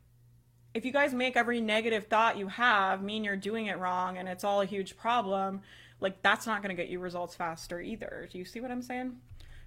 if 0.73 0.85
you 0.85 0.91
guys 0.91 1.13
make 1.13 1.35
every 1.35 1.61
negative 1.61 2.07
thought 2.07 2.37
you 2.37 2.47
have 2.47 3.03
mean 3.03 3.23
you're 3.23 3.35
doing 3.35 3.67
it 3.67 3.77
wrong 3.79 4.17
and 4.17 4.27
it's 4.27 4.43
all 4.43 4.61
a 4.61 4.65
huge 4.65 4.97
problem, 4.97 5.61
like 5.99 6.21
that's 6.21 6.47
not 6.47 6.63
going 6.63 6.75
to 6.75 6.81
get 6.81 6.91
you 6.91 6.99
results 6.99 7.35
faster 7.35 7.79
either. 7.79 8.27
Do 8.31 8.37
you 8.37 8.45
see 8.45 8.61
what 8.61 8.71
I'm 8.71 8.81
saying? 8.81 9.17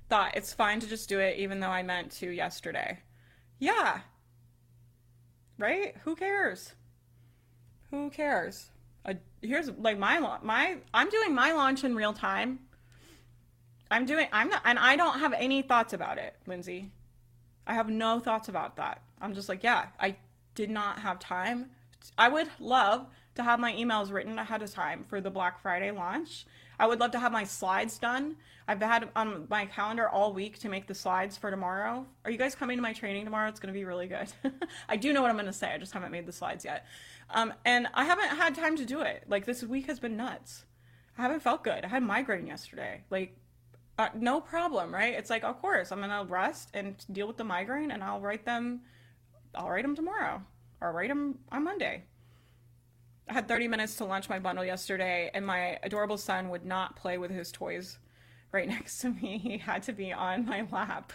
Thought 0.08 0.36
it's 0.36 0.52
fine 0.52 0.80
to 0.80 0.88
just 0.88 1.08
do 1.08 1.20
it 1.20 1.38
even 1.38 1.60
though 1.60 1.68
I 1.68 1.82
meant 1.82 2.10
to 2.12 2.28
yesterday. 2.28 2.98
Yeah. 3.58 4.00
Right? 5.58 5.96
Who 6.04 6.16
cares? 6.16 6.72
Who 7.90 8.10
cares? 8.10 8.71
A 9.04 9.16
here's 9.40 9.70
like 9.70 9.98
my 9.98 10.18
my 10.42 10.76
I'm 10.94 11.08
doing 11.08 11.34
my 11.34 11.52
launch 11.52 11.84
in 11.84 11.94
real 11.94 12.12
time. 12.12 12.60
I'm 13.90 14.06
doing 14.06 14.26
I'm 14.32 14.48
not 14.48 14.62
and 14.64 14.78
I 14.78 14.96
don't 14.96 15.20
have 15.20 15.32
any 15.32 15.62
thoughts 15.62 15.92
about 15.92 16.18
it, 16.18 16.34
Lindsay. 16.46 16.90
I 17.66 17.74
have 17.74 17.88
no 17.88 18.20
thoughts 18.20 18.48
about 18.48 18.76
that. 18.76 19.02
I'm 19.20 19.34
just 19.34 19.48
like, 19.48 19.62
yeah, 19.62 19.86
I 20.00 20.16
did 20.54 20.70
not 20.70 20.98
have 20.98 21.18
time. 21.18 21.70
I 22.18 22.28
would 22.28 22.48
love 22.58 23.06
to 23.36 23.42
have 23.42 23.60
my 23.60 23.72
emails 23.72 24.12
written 24.12 24.38
ahead 24.38 24.62
of 24.62 24.72
time 24.72 25.04
for 25.04 25.20
the 25.20 25.30
Black 25.30 25.60
Friday 25.60 25.90
launch. 25.90 26.46
I 26.78 26.86
would 26.86 27.00
love 27.00 27.12
to 27.12 27.20
have 27.20 27.32
my 27.32 27.44
slides 27.44 27.98
done. 27.98 28.36
I've 28.66 28.80
had 28.80 29.08
on 29.14 29.46
my 29.48 29.66
calendar 29.66 30.08
all 30.08 30.32
week 30.32 30.58
to 30.60 30.68
make 30.68 30.86
the 30.86 30.94
slides 30.94 31.36
for 31.36 31.50
tomorrow. 31.50 32.06
Are 32.24 32.30
you 32.30 32.38
guys 32.38 32.54
coming 32.54 32.76
to 32.76 32.82
my 32.82 32.92
training 32.92 33.24
tomorrow? 33.24 33.48
It's 33.48 33.60
going 33.60 33.72
to 33.72 33.78
be 33.78 33.84
really 33.84 34.08
good. 34.08 34.32
I 34.88 34.96
do 34.96 35.12
know 35.12 35.22
what 35.22 35.30
I'm 35.30 35.36
going 35.36 35.46
to 35.46 35.52
say. 35.52 35.72
I 35.72 35.78
just 35.78 35.92
haven't 35.92 36.12
made 36.12 36.26
the 36.26 36.32
slides 36.32 36.64
yet. 36.64 36.86
Um, 37.32 37.54
and 37.64 37.88
I 37.94 38.04
haven't 38.04 38.28
had 38.28 38.54
time 38.54 38.76
to 38.76 38.84
do 38.84 39.00
it. 39.00 39.24
Like 39.28 39.46
this 39.46 39.62
week 39.62 39.86
has 39.86 39.98
been 39.98 40.16
nuts. 40.16 40.64
I 41.18 41.22
haven't 41.22 41.40
felt 41.40 41.64
good. 41.64 41.84
I 41.84 41.88
had 41.88 42.02
migraine 42.02 42.46
yesterday. 42.46 43.02
Like 43.10 43.36
uh, 43.98 44.08
no 44.14 44.40
problem, 44.40 44.92
right? 44.92 45.14
It's 45.14 45.30
like, 45.30 45.44
of 45.44 45.60
course, 45.60 45.92
I'm 45.92 46.00
gonna 46.00 46.24
rest 46.24 46.70
and 46.74 46.94
deal 47.12 47.26
with 47.26 47.36
the 47.36 47.44
migraine, 47.44 47.90
and 47.90 48.02
I'll 48.02 48.20
write 48.20 48.44
them. 48.44 48.82
I'll 49.54 49.68
write 49.68 49.82
them 49.82 49.94
tomorrow, 49.94 50.42
or 50.80 50.92
write 50.92 51.08
them 51.08 51.38
on 51.50 51.64
Monday. 51.64 52.04
I 53.28 53.34
had 53.34 53.48
30 53.48 53.68
minutes 53.68 53.96
to 53.96 54.04
launch 54.04 54.28
my 54.28 54.38
bundle 54.38 54.64
yesterday, 54.64 55.30
and 55.34 55.46
my 55.46 55.78
adorable 55.82 56.18
son 56.18 56.48
would 56.48 56.64
not 56.64 56.96
play 56.96 57.18
with 57.18 57.30
his 57.30 57.52
toys 57.52 57.98
right 58.50 58.68
next 58.76 58.98
to 58.98 59.10
me. 59.10 59.38
He 59.38 59.58
had 59.58 59.82
to 59.84 59.92
be 59.92 60.12
on 60.12 60.46
my 60.46 60.66
lap. 60.70 61.12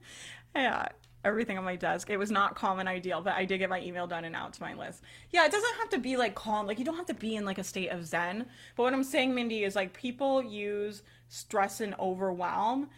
yeah, 0.54 0.86
everything 1.24 1.58
on 1.58 1.64
my 1.64 1.76
desk. 1.76 2.10
It 2.10 2.16
was 2.16 2.30
not 2.30 2.54
calm 2.54 2.78
and 2.78 2.88
ideal, 2.88 3.20
but 3.20 3.34
I 3.34 3.44
did 3.44 3.58
get 3.58 3.70
my 3.70 3.80
email 3.80 4.06
done 4.06 4.24
and 4.24 4.34
out 4.34 4.54
to 4.54 4.62
my 4.62 4.74
list. 4.74 5.02
Yeah, 5.30 5.44
it 5.44 5.52
doesn't 5.52 5.74
have 5.76 5.90
to 5.90 5.98
be 5.98 6.16
like 6.16 6.34
calm. 6.34 6.66
Like 6.66 6.78
you 6.78 6.84
don't 6.84 6.96
have 6.96 7.06
to 7.06 7.14
be 7.14 7.36
in 7.36 7.44
like 7.44 7.58
a 7.58 7.64
state 7.64 7.88
of 7.88 8.06
zen. 8.06 8.46
But 8.76 8.84
what 8.84 8.94
I'm 8.94 9.04
saying, 9.04 9.34
Mindy, 9.34 9.64
is 9.64 9.76
like 9.76 9.92
people 9.92 10.42
use 10.42 11.02
stress 11.28 11.80
and 11.80 11.94
overwhelm 11.98 12.88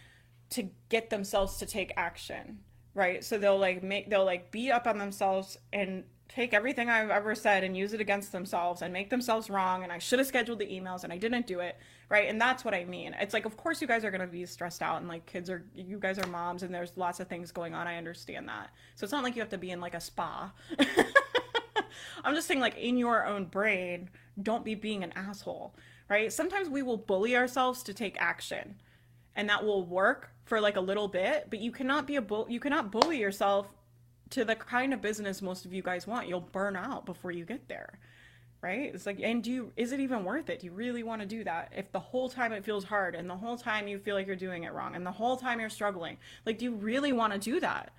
to 0.50 0.68
get 0.88 1.10
themselves 1.10 1.56
to 1.56 1.66
take 1.66 1.92
action, 1.96 2.60
right? 2.94 3.24
So 3.24 3.38
they'll 3.38 3.58
like 3.58 3.82
make 3.82 4.10
they'll 4.10 4.24
like 4.24 4.50
beat 4.50 4.70
up 4.70 4.86
on 4.86 4.98
themselves 4.98 5.58
and 5.72 6.04
take 6.28 6.54
everything 6.54 6.88
I've 6.88 7.10
ever 7.10 7.34
said 7.34 7.62
and 7.62 7.76
use 7.76 7.92
it 7.92 8.00
against 8.00 8.32
themselves 8.32 8.80
and 8.80 8.92
make 8.92 9.10
themselves 9.10 9.50
wrong 9.50 9.82
and 9.82 9.92
I 9.92 9.98
should 9.98 10.18
have 10.18 10.28
scheduled 10.28 10.60
the 10.60 10.66
emails 10.66 11.04
and 11.04 11.12
I 11.12 11.18
didn't 11.18 11.46
do 11.46 11.60
it, 11.60 11.76
right? 12.12 12.28
And 12.28 12.38
that's 12.38 12.62
what 12.62 12.74
I 12.74 12.84
mean. 12.84 13.16
It's 13.18 13.32
like 13.32 13.46
of 13.46 13.56
course 13.56 13.80
you 13.80 13.88
guys 13.88 14.04
are 14.04 14.10
going 14.10 14.20
to 14.20 14.26
be 14.26 14.44
stressed 14.44 14.82
out 14.82 15.00
and 15.00 15.08
like 15.08 15.24
kids 15.24 15.48
are 15.48 15.64
you 15.74 15.98
guys 15.98 16.18
are 16.18 16.26
moms 16.26 16.62
and 16.62 16.72
there's 16.72 16.92
lots 16.94 17.20
of 17.20 17.26
things 17.26 17.50
going 17.50 17.72
on. 17.72 17.86
I 17.86 17.96
understand 17.96 18.46
that. 18.48 18.68
So 18.96 19.04
it's 19.04 19.12
not 19.12 19.24
like 19.24 19.34
you 19.34 19.40
have 19.40 19.48
to 19.48 19.58
be 19.58 19.70
in 19.70 19.80
like 19.80 19.94
a 19.94 20.00
spa. 20.00 20.52
I'm 22.24 22.34
just 22.34 22.46
saying 22.46 22.60
like 22.60 22.76
in 22.76 22.98
your 22.98 23.26
own 23.26 23.46
brain, 23.46 24.10
don't 24.42 24.62
be 24.62 24.74
being 24.74 25.02
an 25.02 25.12
asshole, 25.16 25.74
right? 26.10 26.30
Sometimes 26.30 26.68
we 26.68 26.82
will 26.82 26.98
bully 26.98 27.34
ourselves 27.34 27.82
to 27.84 27.94
take 27.94 28.20
action 28.20 28.76
and 29.34 29.48
that 29.48 29.64
will 29.64 29.86
work 29.86 30.32
for 30.44 30.60
like 30.60 30.76
a 30.76 30.80
little 30.80 31.08
bit, 31.08 31.46
but 31.48 31.60
you 31.60 31.72
cannot 31.72 32.06
be 32.06 32.16
a 32.16 32.22
bull 32.22 32.46
you 32.50 32.60
cannot 32.60 32.92
bully 32.92 33.18
yourself 33.18 33.68
to 34.28 34.44
the 34.44 34.54
kind 34.54 34.92
of 34.92 35.00
business 35.00 35.40
most 35.40 35.64
of 35.64 35.72
you 35.72 35.82
guys 35.82 36.06
want, 36.06 36.28
you'll 36.28 36.40
burn 36.40 36.76
out 36.76 37.06
before 37.06 37.30
you 37.30 37.46
get 37.46 37.68
there. 37.68 37.98
Right? 38.62 38.94
It's 38.94 39.06
like, 39.06 39.18
and 39.20 39.42
do 39.42 39.50
you, 39.50 39.72
is 39.76 39.90
it 39.90 39.98
even 39.98 40.24
worth 40.24 40.48
it? 40.48 40.60
Do 40.60 40.66
you 40.66 40.72
really 40.72 41.02
want 41.02 41.20
to 41.20 41.26
do 41.26 41.42
that? 41.42 41.72
If 41.76 41.90
the 41.90 41.98
whole 41.98 42.28
time 42.28 42.52
it 42.52 42.64
feels 42.64 42.84
hard 42.84 43.16
and 43.16 43.28
the 43.28 43.36
whole 43.36 43.56
time 43.56 43.88
you 43.88 43.98
feel 43.98 44.14
like 44.14 44.28
you're 44.28 44.36
doing 44.36 44.62
it 44.62 44.72
wrong 44.72 44.94
and 44.94 45.04
the 45.04 45.10
whole 45.10 45.36
time 45.36 45.58
you're 45.58 45.68
struggling, 45.68 46.16
like, 46.46 46.58
do 46.58 46.66
you 46.66 46.74
really 46.76 47.12
want 47.12 47.32
to 47.32 47.40
do 47.40 47.58
that? 47.58 47.92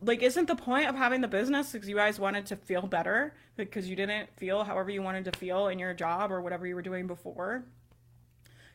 Like, 0.00 0.22
isn't 0.22 0.46
the 0.46 0.56
point 0.56 0.88
of 0.88 0.94
having 0.94 1.20
the 1.20 1.28
business 1.28 1.72
because 1.72 1.86
you 1.86 1.96
guys 1.96 2.18
wanted 2.18 2.46
to 2.46 2.56
feel 2.56 2.82
better 2.82 3.34
because 3.56 3.90
you 3.90 3.94
didn't 3.94 4.30
feel 4.38 4.64
however 4.64 4.90
you 4.90 5.02
wanted 5.02 5.26
to 5.26 5.32
feel 5.32 5.68
in 5.68 5.78
your 5.78 5.92
job 5.92 6.32
or 6.32 6.40
whatever 6.40 6.66
you 6.66 6.74
were 6.74 6.80
doing 6.80 7.06
before? 7.06 7.62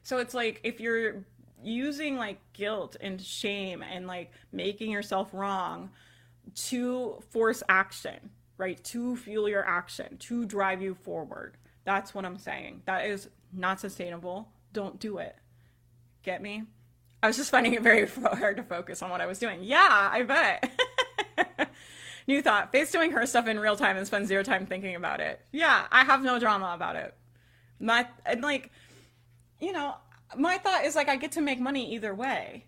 So 0.04 0.20
it's 0.20 0.36
like, 0.36 0.60
if 0.64 0.80
you're 0.80 1.24
using 1.64 2.18
like 2.18 2.38
guilt 2.54 2.98
and 3.02 3.20
shame 3.20 3.82
and 3.82 4.06
like 4.06 4.32
making 4.52 4.92
yourself 4.92 5.30
wrong 5.34 5.90
to 6.68 7.24
force 7.32 7.64
action, 7.68 8.30
right? 8.58 8.82
To 8.86 9.16
fuel 9.18 9.50
your 9.50 9.66
action, 9.66 10.18
to 10.18 10.46
drive 10.46 10.82
you 10.82 10.96
forward. 10.96 11.58
That's 11.86 12.14
what 12.14 12.26
I'm 12.26 12.38
saying. 12.38 12.84
That 12.86 13.06
is 13.06 13.30
not 13.52 13.80
sustainable. 13.80 14.50
Don't 14.72 15.00
do 15.00 15.18
it. 15.18 15.36
Get 16.24 16.42
me? 16.42 16.64
I 17.22 17.28
was 17.28 17.38
just 17.38 17.52
finding 17.52 17.74
it 17.74 17.82
very 17.82 18.08
hard 18.34 18.58
to 18.58 18.64
focus 18.64 19.02
on 19.02 19.10
what 19.10 19.22
I 19.22 19.26
was 19.26 19.40
doing. 19.40 19.64
Yeah, 19.64 20.10
I 20.12 20.24
bet. 20.24 21.70
New 22.28 22.42
thought. 22.42 22.72
Faith 22.72 22.92
doing 22.92 23.12
her 23.12 23.26
stuff 23.26 23.48
in 23.48 23.60
real 23.60 23.76
time 23.76 23.98
and 23.98 24.08
spends 24.08 24.28
zero 24.28 24.44
time 24.44 24.66
thinking 24.66 24.96
about 24.96 25.20
it. 25.20 25.42
Yeah, 25.52 25.86
I 25.92 26.04
have 26.04 26.24
no 26.24 26.40
drama 26.40 26.74
about 26.74 26.96
it. 26.96 27.14
My 27.80 28.08
and 28.26 28.42
like, 28.42 28.72
you 29.60 29.74
know, 29.74 29.96
my 30.38 30.58
thought 30.58 30.86
is 30.86 30.96
like 30.96 31.10
I 31.10 31.18
get 31.18 31.34
to 31.34 31.42
make 31.42 31.60
money 31.60 31.94
either 31.94 32.14
way. 32.16 32.66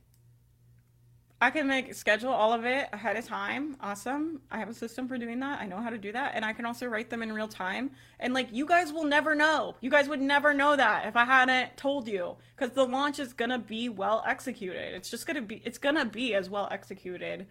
I 1.41 1.51
can 1.51 1.67
make 1.67 1.93
schedule 1.93 2.31
all 2.31 2.53
of 2.53 2.63
it 2.63 2.87
ahead 2.93 3.17
of 3.17 3.25
time. 3.25 3.75
Awesome. 3.81 4.41
I 4.49 4.57
have 4.57 4.69
a 4.69 4.73
system 4.73 5.07
for 5.07 5.17
doing 5.17 5.41
that. 5.41 5.59
I 5.59 5.65
know 5.65 5.77
how 5.77 5.89
to 5.89 5.97
do 5.97 6.13
that. 6.13 6.31
And 6.33 6.45
I 6.45 6.53
can 6.53 6.65
also 6.65 6.85
write 6.85 7.09
them 7.09 7.21
in 7.21 7.33
real 7.33 7.49
time. 7.49 7.91
And 8.19 8.33
like 8.33 8.47
you 8.53 8.65
guys 8.65 8.93
will 8.93 9.03
never 9.03 9.35
know. 9.35 9.75
You 9.81 9.89
guys 9.89 10.07
would 10.07 10.21
never 10.21 10.53
know 10.53 10.77
that 10.77 11.07
if 11.07 11.17
I 11.17 11.25
hadn't 11.25 11.75
told 11.75 12.07
you 12.07 12.37
cuz 12.55 12.71
the 12.71 12.85
launch 12.85 13.19
is 13.19 13.33
to 13.33 13.57
be 13.59 13.89
well 13.89 14.23
executed. 14.25 14.95
It's 14.95 15.09
just 15.09 15.27
to 15.27 15.41
be 15.41 15.61
it's 15.65 15.77
to 15.77 16.05
be 16.05 16.33
as 16.33 16.49
well 16.49 16.69
executed 16.71 17.47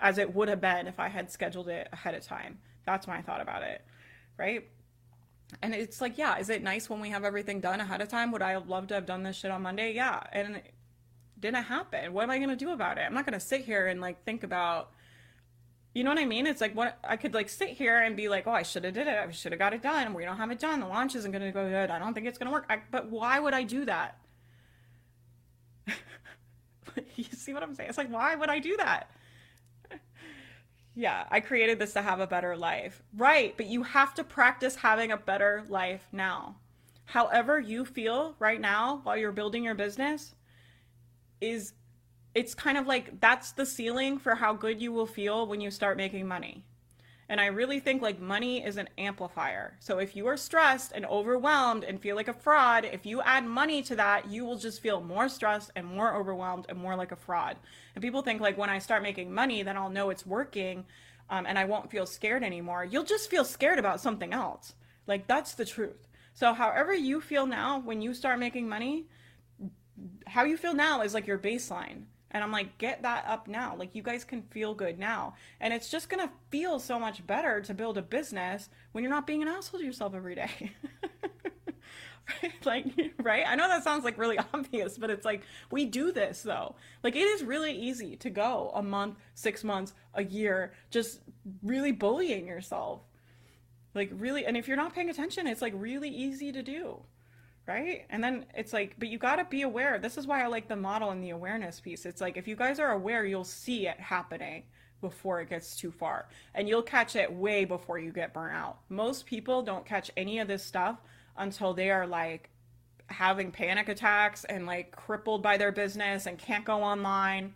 as 0.00 0.18
it 0.18 0.32
would 0.32 0.48
have 0.48 0.60
been 0.60 0.86
if 0.86 1.00
I 1.00 1.08
had 1.08 1.32
scheduled 1.32 1.68
it 1.68 1.88
ahead 1.92 2.14
of 2.14 2.22
time. 2.22 2.60
That's 2.86 3.08
my 3.08 3.20
thought 3.20 3.40
about 3.40 3.64
it. 3.64 3.84
Right? 4.36 4.68
And 5.60 5.74
it's 5.74 6.00
like, 6.00 6.18
yeah, 6.18 6.38
is 6.38 6.50
it 6.50 6.62
nice 6.62 6.88
when 6.88 7.00
we 7.00 7.10
have 7.10 7.24
everything 7.24 7.60
done 7.60 7.80
ahead 7.80 8.00
of 8.00 8.08
time? 8.08 8.30
Would 8.30 8.42
I 8.42 8.52
have 8.52 8.68
loved 8.68 8.90
to 8.90 8.94
have 8.94 9.06
done 9.06 9.24
this 9.24 9.36
shit 9.36 9.50
on 9.50 9.62
Monday? 9.62 9.92
Yeah. 9.92 10.22
And 10.32 10.62
didn't 11.40 11.64
happen. 11.64 12.12
What 12.12 12.24
am 12.24 12.30
I 12.30 12.38
going 12.38 12.50
to 12.50 12.56
do 12.56 12.70
about 12.70 12.98
it? 12.98 13.02
I'm 13.02 13.14
not 13.14 13.26
going 13.26 13.38
to 13.38 13.44
sit 13.44 13.62
here 13.62 13.86
and 13.86 14.00
like 14.00 14.24
think 14.24 14.42
about 14.42 14.90
you 15.94 16.04
know 16.04 16.10
what 16.10 16.18
I 16.18 16.26
mean? 16.26 16.46
It's 16.46 16.60
like 16.60 16.76
what 16.76 16.98
I 17.02 17.16
could 17.16 17.34
like 17.34 17.48
sit 17.48 17.70
here 17.70 17.98
and 17.98 18.16
be 18.16 18.28
like, 18.28 18.46
"Oh, 18.46 18.52
I 18.52 18.62
should 18.62 18.84
have 18.84 18.94
did 18.94 19.08
it. 19.08 19.16
I 19.16 19.30
should 19.32 19.50
have 19.50 19.58
got 19.58 19.72
it 19.72 19.82
done. 19.82 20.14
We 20.14 20.24
don't 20.24 20.36
have 20.36 20.50
it 20.50 20.60
done. 20.60 20.78
The 20.80 20.86
launch 20.86 21.16
isn't 21.16 21.32
going 21.32 21.42
to 21.42 21.50
go 21.50 21.68
good. 21.68 21.90
I 21.90 21.98
don't 21.98 22.14
think 22.14 22.26
it's 22.26 22.38
going 22.38 22.46
to 22.46 22.52
work." 22.52 22.66
I, 22.68 22.82
but 22.90 23.10
why 23.10 23.40
would 23.40 23.54
I 23.54 23.64
do 23.64 23.84
that? 23.86 24.18
you 27.16 27.24
see 27.24 27.52
what 27.52 27.62
I'm 27.62 27.74
saying? 27.74 27.88
It's 27.88 27.98
like, 27.98 28.12
why 28.12 28.34
would 28.34 28.50
I 28.50 28.58
do 28.58 28.76
that? 28.76 29.10
yeah, 30.94 31.24
I 31.30 31.40
created 31.40 31.78
this 31.78 31.94
to 31.94 32.02
have 32.02 32.20
a 32.20 32.26
better 32.26 32.56
life. 32.56 33.02
Right, 33.16 33.56
but 33.56 33.66
you 33.66 33.82
have 33.82 34.14
to 34.14 34.24
practice 34.24 34.76
having 34.76 35.10
a 35.10 35.16
better 35.16 35.64
life 35.68 36.06
now. 36.12 36.56
However 37.06 37.58
you 37.58 37.84
feel 37.84 38.36
right 38.38 38.60
now 38.60 39.00
while 39.02 39.16
you're 39.16 39.32
building 39.32 39.64
your 39.64 39.74
business, 39.74 40.34
is 41.40 41.72
it's 42.34 42.54
kind 42.54 42.78
of 42.78 42.86
like 42.86 43.20
that's 43.20 43.52
the 43.52 43.66
ceiling 43.66 44.18
for 44.18 44.34
how 44.34 44.52
good 44.52 44.80
you 44.80 44.92
will 44.92 45.06
feel 45.06 45.46
when 45.46 45.60
you 45.60 45.70
start 45.70 45.96
making 45.96 46.26
money. 46.26 46.64
And 47.30 47.40
I 47.40 47.46
really 47.46 47.78
think 47.78 48.00
like 48.00 48.20
money 48.20 48.64
is 48.64 48.78
an 48.78 48.88
amplifier. 48.96 49.76
So 49.80 49.98
if 49.98 50.16
you 50.16 50.26
are 50.28 50.36
stressed 50.36 50.92
and 50.92 51.04
overwhelmed 51.04 51.84
and 51.84 52.00
feel 52.00 52.16
like 52.16 52.28
a 52.28 52.32
fraud, 52.32 52.86
if 52.86 53.04
you 53.04 53.20
add 53.20 53.44
money 53.44 53.82
to 53.82 53.96
that, 53.96 54.30
you 54.30 54.46
will 54.46 54.56
just 54.56 54.80
feel 54.80 55.02
more 55.02 55.28
stressed 55.28 55.70
and 55.76 55.86
more 55.86 56.14
overwhelmed 56.14 56.66
and 56.70 56.78
more 56.78 56.96
like 56.96 57.12
a 57.12 57.16
fraud. 57.16 57.56
And 57.94 58.02
people 58.02 58.22
think 58.22 58.40
like 58.40 58.56
when 58.56 58.70
I 58.70 58.78
start 58.78 59.02
making 59.02 59.32
money, 59.32 59.62
then 59.62 59.76
I'll 59.76 59.90
know 59.90 60.08
it's 60.08 60.24
working 60.24 60.86
um, 61.28 61.44
and 61.44 61.58
I 61.58 61.66
won't 61.66 61.90
feel 61.90 62.06
scared 62.06 62.42
anymore. 62.42 62.84
You'll 62.84 63.04
just 63.04 63.28
feel 63.28 63.44
scared 63.44 63.78
about 63.78 64.00
something 64.00 64.32
else. 64.32 64.74
Like 65.06 65.26
that's 65.26 65.52
the 65.52 65.66
truth. 65.66 66.08
So 66.32 66.54
however 66.54 66.94
you 66.94 67.20
feel 67.20 67.44
now 67.44 67.80
when 67.80 68.00
you 68.00 68.14
start 68.14 68.38
making 68.38 68.68
money, 68.68 69.06
how 70.26 70.44
you 70.44 70.56
feel 70.56 70.74
now 70.74 71.02
is 71.02 71.14
like 71.14 71.26
your 71.26 71.38
baseline. 71.38 72.04
And 72.30 72.44
I'm 72.44 72.52
like, 72.52 72.76
get 72.76 73.02
that 73.02 73.24
up 73.26 73.48
now. 73.48 73.74
Like, 73.76 73.94
you 73.94 74.02
guys 74.02 74.22
can 74.22 74.42
feel 74.42 74.74
good 74.74 74.98
now. 74.98 75.34
And 75.60 75.72
it's 75.72 75.90
just 75.90 76.10
going 76.10 76.26
to 76.26 76.32
feel 76.50 76.78
so 76.78 76.98
much 76.98 77.26
better 77.26 77.62
to 77.62 77.72
build 77.72 77.96
a 77.96 78.02
business 78.02 78.68
when 78.92 79.02
you're 79.02 79.10
not 79.10 79.26
being 79.26 79.40
an 79.40 79.48
asshole 79.48 79.80
to 79.80 79.86
yourself 79.86 80.14
every 80.14 80.34
day. 80.34 80.72
right? 82.42 82.66
Like, 82.66 83.14
right? 83.22 83.44
I 83.46 83.54
know 83.54 83.66
that 83.68 83.82
sounds 83.82 84.04
like 84.04 84.18
really 84.18 84.38
obvious, 84.54 84.98
but 84.98 85.08
it's 85.08 85.24
like, 85.24 85.42
we 85.70 85.86
do 85.86 86.12
this 86.12 86.42
though. 86.42 86.74
Like, 87.02 87.16
it 87.16 87.20
is 87.20 87.42
really 87.42 87.72
easy 87.72 88.16
to 88.16 88.28
go 88.28 88.72
a 88.74 88.82
month, 88.82 89.16
six 89.34 89.64
months, 89.64 89.94
a 90.14 90.22
year, 90.22 90.74
just 90.90 91.20
really 91.62 91.92
bullying 91.92 92.46
yourself. 92.46 93.00
Like, 93.94 94.10
really. 94.12 94.44
And 94.44 94.54
if 94.54 94.68
you're 94.68 94.76
not 94.76 94.94
paying 94.94 95.08
attention, 95.08 95.46
it's 95.46 95.62
like 95.62 95.72
really 95.74 96.10
easy 96.10 96.52
to 96.52 96.62
do 96.62 97.00
right? 97.68 98.06
And 98.08 98.24
then 98.24 98.46
it's 98.54 98.72
like, 98.72 98.96
but 98.98 99.08
you 99.08 99.18
got 99.18 99.36
to 99.36 99.44
be 99.44 99.62
aware. 99.62 99.98
This 99.98 100.16
is 100.16 100.26
why 100.26 100.42
I 100.42 100.46
like 100.46 100.68
the 100.68 100.74
model 100.74 101.10
and 101.10 101.22
the 101.22 101.30
awareness 101.30 101.78
piece. 101.78 102.06
It's 102.06 102.22
like 102.22 102.38
if 102.38 102.48
you 102.48 102.56
guys 102.56 102.80
are 102.80 102.92
aware, 102.92 103.26
you'll 103.26 103.44
see 103.44 103.86
it 103.86 104.00
happening 104.00 104.64
before 105.02 105.40
it 105.42 105.50
gets 105.50 105.76
too 105.76 105.92
far. 105.92 106.28
And 106.54 106.66
you'll 106.66 106.82
catch 106.82 107.14
it 107.14 107.30
way 107.30 107.66
before 107.66 107.98
you 107.98 108.10
get 108.10 108.32
burnt 108.32 108.56
out. 108.56 108.78
Most 108.88 109.26
people 109.26 109.62
don't 109.62 109.84
catch 109.84 110.10
any 110.16 110.38
of 110.38 110.48
this 110.48 110.64
stuff 110.64 110.96
until 111.36 111.74
they 111.74 111.90
are 111.90 112.06
like 112.06 112.48
having 113.08 113.52
panic 113.52 113.88
attacks 113.88 114.44
and 114.44 114.66
like 114.66 114.90
crippled 114.90 115.42
by 115.42 115.58
their 115.58 115.70
business 115.70 116.24
and 116.24 116.38
can't 116.38 116.64
go 116.64 116.82
online, 116.82 117.52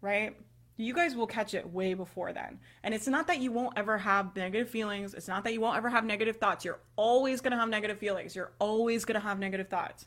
right? 0.00 0.34
You 0.82 0.94
guys 0.94 1.14
will 1.14 1.26
catch 1.26 1.54
it 1.54 1.70
way 1.70 1.94
before 1.94 2.32
then. 2.32 2.58
And 2.82 2.94
it's 2.94 3.06
not 3.06 3.26
that 3.26 3.40
you 3.40 3.52
won't 3.52 3.76
ever 3.76 3.98
have 3.98 4.34
negative 4.36 4.70
feelings. 4.70 5.14
It's 5.14 5.28
not 5.28 5.44
that 5.44 5.52
you 5.52 5.60
won't 5.60 5.76
ever 5.76 5.90
have 5.90 6.04
negative 6.04 6.36
thoughts. 6.36 6.64
You're 6.64 6.80
always 6.96 7.40
going 7.40 7.52
to 7.52 7.58
have 7.58 7.68
negative 7.68 7.98
feelings. 7.98 8.34
You're 8.34 8.52
always 8.58 9.04
going 9.04 9.20
to 9.20 9.26
have 9.26 9.38
negative 9.38 9.68
thoughts. 9.68 10.06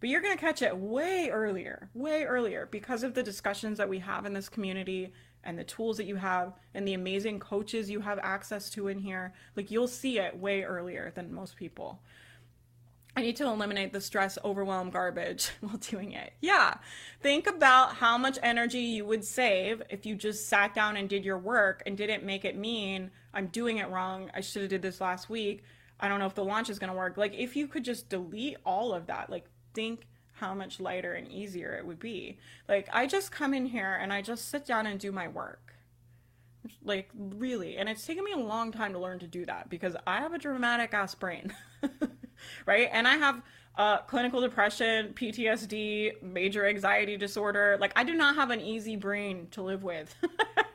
But 0.00 0.08
you're 0.08 0.20
going 0.20 0.36
to 0.36 0.40
catch 0.40 0.62
it 0.62 0.76
way 0.76 1.30
earlier, 1.30 1.88
way 1.94 2.24
earlier 2.24 2.66
because 2.70 3.04
of 3.04 3.14
the 3.14 3.22
discussions 3.22 3.78
that 3.78 3.88
we 3.88 4.00
have 4.00 4.26
in 4.26 4.32
this 4.32 4.48
community 4.48 5.12
and 5.44 5.58
the 5.58 5.64
tools 5.64 5.96
that 5.96 6.06
you 6.06 6.16
have 6.16 6.54
and 6.74 6.86
the 6.86 6.94
amazing 6.94 7.38
coaches 7.38 7.90
you 7.90 8.00
have 8.00 8.18
access 8.20 8.68
to 8.70 8.88
in 8.88 8.98
here. 8.98 9.32
Like 9.54 9.70
you'll 9.70 9.88
see 9.88 10.18
it 10.18 10.36
way 10.36 10.62
earlier 10.62 11.12
than 11.14 11.32
most 11.32 11.56
people. 11.56 12.00
I 13.14 13.20
need 13.20 13.36
to 13.36 13.46
eliminate 13.46 13.92
the 13.92 14.00
stress, 14.00 14.38
overwhelm, 14.42 14.90
garbage 14.90 15.50
while 15.60 15.76
doing 15.76 16.12
it. 16.12 16.32
Yeah. 16.40 16.74
Think 17.20 17.46
about 17.46 17.96
how 17.96 18.16
much 18.16 18.38
energy 18.42 18.80
you 18.80 19.04
would 19.04 19.24
save 19.24 19.82
if 19.90 20.06
you 20.06 20.14
just 20.14 20.48
sat 20.48 20.74
down 20.74 20.96
and 20.96 21.08
did 21.08 21.24
your 21.24 21.38
work 21.38 21.82
and 21.84 21.96
didn't 21.96 22.24
make 22.24 22.44
it 22.44 22.56
mean 22.56 23.10
I'm 23.34 23.46
doing 23.48 23.78
it 23.78 23.88
wrong. 23.88 24.30
I 24.34 24.40
should 24.40 24.62
have 24.62 24.70
did 24.70 24.82
this 24.82 25.00
last 25.00 25.30
week. 25.30 25.64
I 26.00 26.08
don't 26.08 26.18
know 26.18 26.26
if 26.26 26.34
the 26.34 26.44
launch 26.44 26.70
is 26.70 26.78
going 26.78 26.90
to 26.90 26.96
work. 26.96 27.16
Like 27.16 27.34
if 27.34 27.54
you 27.56 27.66
could 27.66 27.84
just 27.84 28.08
delete 28.08 28.56
all 28.64 28.92
of 28.92 29.06
that, 29.06 29.30
like 29.30 29.44
think 29.74 30.06
how 30.32 30.54
much 30.54 30.80
lighter 30.80 31.12
and 31.12 31.30
easier 31.30 31.74
it 31.74 31.86
would 31.86 32.00
be. 32.00 32.38
Like 32.68 32.88
I 32.92 33.06
just 33.06 33.30
come 33.30 33.54
in 33.54 33.66
here 33.66 33.98
and 34.00 34.12
I 34.12 34.22
just 34.22 34.48
sit 34.48 34.66
down 34.66 34.86
and 34.86 34.98
do 34.98 35.12
my 35.12 35.28
work. 35.28 35.71
Like 36.84 37.10
really, 37.14 37.76
and 37.76 37.88
it's 37.88 38.06
taken 38.06 38.24
me 38.24 38.32
a 38.32 38.38
long 38.38 38.72
time 38.72 38.92
to 38.92 38.98
learn 38.98 39.18
to 39.20 39.26
do 39.26 39.44
that 39.46 39.68
because 39.68 39.96
I 40.06 40.20
have 40.20 40.32
a 40.32 40.38
dramatic 40.38 40.94
ass 40.94 41.14
brain. 41.14 41.52
right? 42.66 42.88
And 42.92 43.06
I 43.06 43.16
have 43.16 43.42
uh, 43.76 43.98
clinical 43.98 44.40
depression, 44.40 45.14
PTSD, 45.14 46.22
major 46.22 46.66
anxiety 46.66 47.16
disorder. 47.16 47.78
Like, 47.80 47.92
I 47.96 48.04
do 48.04 48.14
not 48.14 48.34
have 48.36 48.50
an 48.50 48.60
easy 48.60 48.96
brain 48.96 49.48
to 49.52 49.62
live 49.62 49.82
with. 49.82 50.14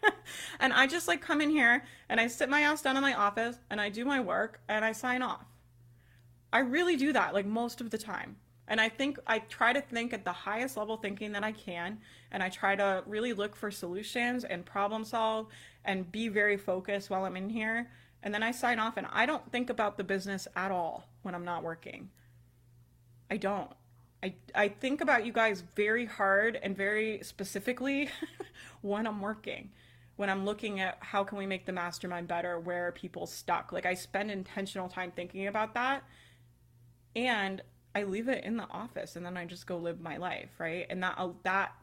and 0.59 0.73
I 0.73 0.87
just 0.87 1.07
like 1.07 1.21
come 1.21 1.41
in 1.41 1.49
here 1.49 1.83
and 2.09 2.19
I 2.19 2.27
sit 2.27 2.49
my 2.49 2.61
ass 2.61 2.81
down 2.81 2.97
in 2.97 3.01
my 3.01 3.13
office 3.13 3.57
and 3.69 3.79
I 3.79 3.89
do 3.89 4.05
my 4.05 4.19
work 4.19 4.61
and 4.67 4.83
I 4.83 4.91
sign 4.91 5.21
off. 5.21 5.45
I 6.51 6.59
really 6.59 6.95
do 6.95 7.13
that 7.13 7.33
like 7.33 7.45
most 7.45 7.81
of 7.81 7.89
the 7.89 7.97
time. 7.97 8.37
And 8.67 8.81
I 8.81 8.89
think 8.89 9.17
I 9.25 9.39
try 9.39 9.73
to 9.73 9.81
think 9.81 10.13
at 10.13 10.25
the 10.25 10.33
highest 10.33 10.77
level 10.77 10.97
thinking 10.97 11.31
that 11.31 11.43
I 11.43 11.53
can. 11.53 11.99
And 12.31 12.43
I 12.43 12.49
try 12.49 12.75
to 12.75 13.03
really 13.05 13.33
look 13.33 13.55
for 13.55 13.71
solutions 13.71 14.43
and 14.43 14.65
problem 14.65 15.05
solve 15.05 15.47
and 15.85 16.11
be 16.11 16.27
very 16.27 16.57
focused 16.57 17.09
while 17.09 17.25
I'm 17.25 17.37
in 17.37 17.49
here 17.49 17.89
and 18.23 18.33
then 18.33 18.43
I 18.43 18.51
sign 18.51 18.79
off 18.79 18.97
and 18.97 19.07
I 19.11 19.25
don't 19.25 19.49
think 19.51 19.69
about 19.69 19.97
the 19.97 20.03
business 20.03 20.47
at 20.55 20.71
all 20.71 21.07
when 21.21 21.35
I'm 21.35 21.45
not 21.45 21.63
working. 21.63 22.09
I 23.29 23.37
don't. 23.37 23.71
I, 24.23 24.33
I 24.55 24.69
think 24.69 25.01
about 25.01 25.25
you 25.25 25.31
guys 25.31 25.63
very 25.75 26.05
hard 26.05 26.59
and 26.61 26.75
very 26.75 27.19
specifically 27.23 28.09
when 28.81 29.05
I'm 29.05 29.21
working. 29.21 29.69
When 30.15 30.29
I'm 30.29 30.45
looking 30.45 30.79
at 30.79 30.97
how 30.99 31.23
can 31.23 31.37
we 31.37 31.45
make 31.45 31.67
the 31.67 31.71
mastermind 31.71 32.27
better, 32.27 32.59
where 32.59 32.87
are 32.87 32.91
people 32.91 33.27
stuck? 33.27 33.71
Like 33.71 33.85
I 33.85 33.93
spend 33.93 34.31
intentional 34.31 34.89
time 34.89 35.11
thinking 35.15 35.47
about 35.47 35.75
that 35.75 36.03
and 37.15 37.61
I 37.97 38.03
leave 38.03 38.29
it 38.29 38.43
in 38.43 38.57
the 38.57 38.69
office 38.69 39.15
and 39.15 39.25
then 39.25 39.37
I 39.37 39.45
just 39.45 39.65
go 39.65 39.77
live 39.77 39.99
my 39.99 40.17
life, 40.17 40.51
right? 40.59 40.85
And 40.87 41.01
that 41.01 41.15
uh, 41.17 41.29
that 41.41 41.73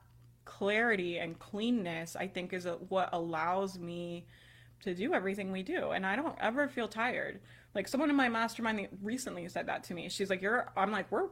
clarity 0.45 1.19
and 1.19 1.37
cleanness 1.37 2.15
I 2.15 2.29
think 2.29 2.53
is 2.53 2.69
what 2.89 3.09
allows 3.13 3.81
me 3.81 4.27
to 4.83 4.95
do 4.95 5.13
everything 5.13 5.51
we 5.51 5.65
do. 5.65 5.91
And 5.91 6.07
i 6.07 6.15
don't 6.15 6.37
ever 6.41 6.69
feel 6.69 6.87
tired. 6.87 7.41
Like 7.75 7.89
someone 7.89 8.11
in 8.11 8.17
my 8.17 8.29
mastermind 8.29 8.87
recently 9.03 9.49
said 9.49 9.67
that 9.67 9.83
to 9.85 9.95
me. 9.95 10.09
She's 10.09 10.31
like 10.31 10.41
you're 10.41 10.71
i'm 10.77 10.93
like 10.93 11.11
we're 11.11 11.27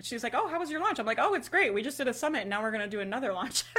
she's 0.00 0.22
like 0.22 0.34
oh 0.36 0.46
how 0.46 0.60
was 0.60 0.70
your 0.70 0.80
launch? 0.80 1.00
I'm 1.00 1.06
like 1.06 1.18
oh 1.20 1.34
it's 1.34 1.48
great. 1.48 1.74
We 1.74 1.82
just 1.82 1.98
did 1.98 2.06
a 2.06 2.14
summit 2.14 2.42
and 2.42 2.50
now 2.50 2.62
we're 2.62 2.70
going 2.70 2.88
to 2.88 2.96
do 2.96 3.00
another 3.00 3.32
launch. 3.32 3.64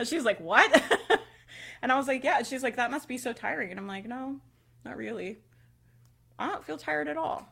And 0.00 0.08
she's 0.08 0.24
like 0.24 0.40
what? 0.40 0.82
And 1.82 1.92
i 1.92 1.96
was 1.96 2.08
like 2.08 2.24
yeah. 2.24 2.42
She's 2.42 2.64
like 2.64 2.74
that 2.76 2.90
must 2.90 3.06
be 3.06 3.16
so 3.16 3.32
tiring. 3.32 3.70
And 3.70 3.78
i'm 3.78 3.86
like 3.86 4.08
no 4.08 4.40
not 4.84 4.96
really. 4.96 5.38
I 6.36 6.48
don't 6.48 6.64
feel 6.64 6.78
tired 6.78 7.06
at 7.06 7.16
all 7.16 7.48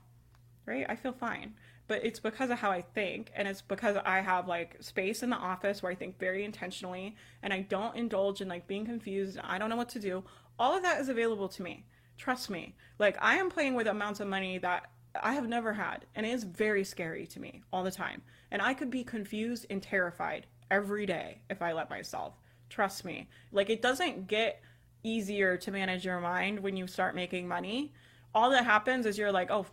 right? 0.67 0.85
I 0.89 0.97
feel 0.97 1.13
fine 1.13 1.55
but 1.89 2.05
it's 2.05 2.21
because 2.21 2.51
of 2.51 2.59
how 2.59 2.71
I 2.71 2.83
think 2.83 3.31
and 3.35 3.47
it's 3.47 3.63
because 3.63 3.97
I 4.05 4.21
have 4.21 4.49
like 4.49 4.77
space 4.81 5.23
in 5.23 5.31
the 5.31 5.37
office 5.37 5.83
where 5.83 5.93
I 5.93 5.95
think 5.95 6.19
very 6.19 6.45
intentionally 6.45 7.17
and 7.43 7.53
I 7.53 7.61
don't 7.63 7.97
indulge 7.97 8.41
in 8.41 8.49
like 8.49 8.67
being 8.67 8.85
confused. 8.85 9.39
I 9.43 9.59
don't 9.59 9.71
know 9.71 9.77
what 9.77 9.89
to 9.91 10.01
do 10.01 10.25
all 10.59 10.77
of 10.77 10.83
that 10.83 11.01
is 11.01 11.09
available 11.09 11.49
to 11.49 11.63
me. 11.63 11.85
Trust 12.17 12.51
me. 12.51 12.75
Like 12.99 13.17
I 13.21 13.37
am 13.37 13.51
playing 13.51 13.75
with 13.75 13.87
amounts 13.87 14.21
of 14.21 14.29
money 14.29 14.59
that 14.59 14.91
I 15.23 15.33
have 15.33 15.49
never 15.49 15.73
had 15.73 16.07
and 16.15 16.27
it 16.27 16.31
is 16.31 16.45
very 16.45 16.85
scary 16.85 17.27
to 17.29 17.41
me 17.41 17.63
all 17.73 17.85
the 17.85 17.91
time. 17.91 18.23
And 18.51 18.63
I 18.63 18.75
could 18.75 18.91
be 18.91 19.05
confused 19.05 19.67
and 19.71 19.83
terrified 19.83 20.47
every 20.71 21.07
day 21.07 21.41
if 21.51 21.63
I 21.63 21.73
let 21.73 21.91
myself. 21.91 22.35
Trust 22.69 23.05
me. 23.05 23.29
Like 23.53 23.71
it 23.71 23.83
doesn't 23.83 24.29
get 24.29 24.63
easier 25.03 25.57
to 25.57 25.71
manage 25.71 26.05
your 26.05 26.21
mind 26.21 26.61
when 26.61 26.77
you 26.77 26.87
start 26.87 27.15
making 27.15 27.47
money. 27.47 27.93
All 28.35 28.51
that 28.51 28.65
happens 28.65 29.07
is 29.07 29.17
you're 29.17 29.33
like, 29.33 29.51
"Oh, 29.51 29.67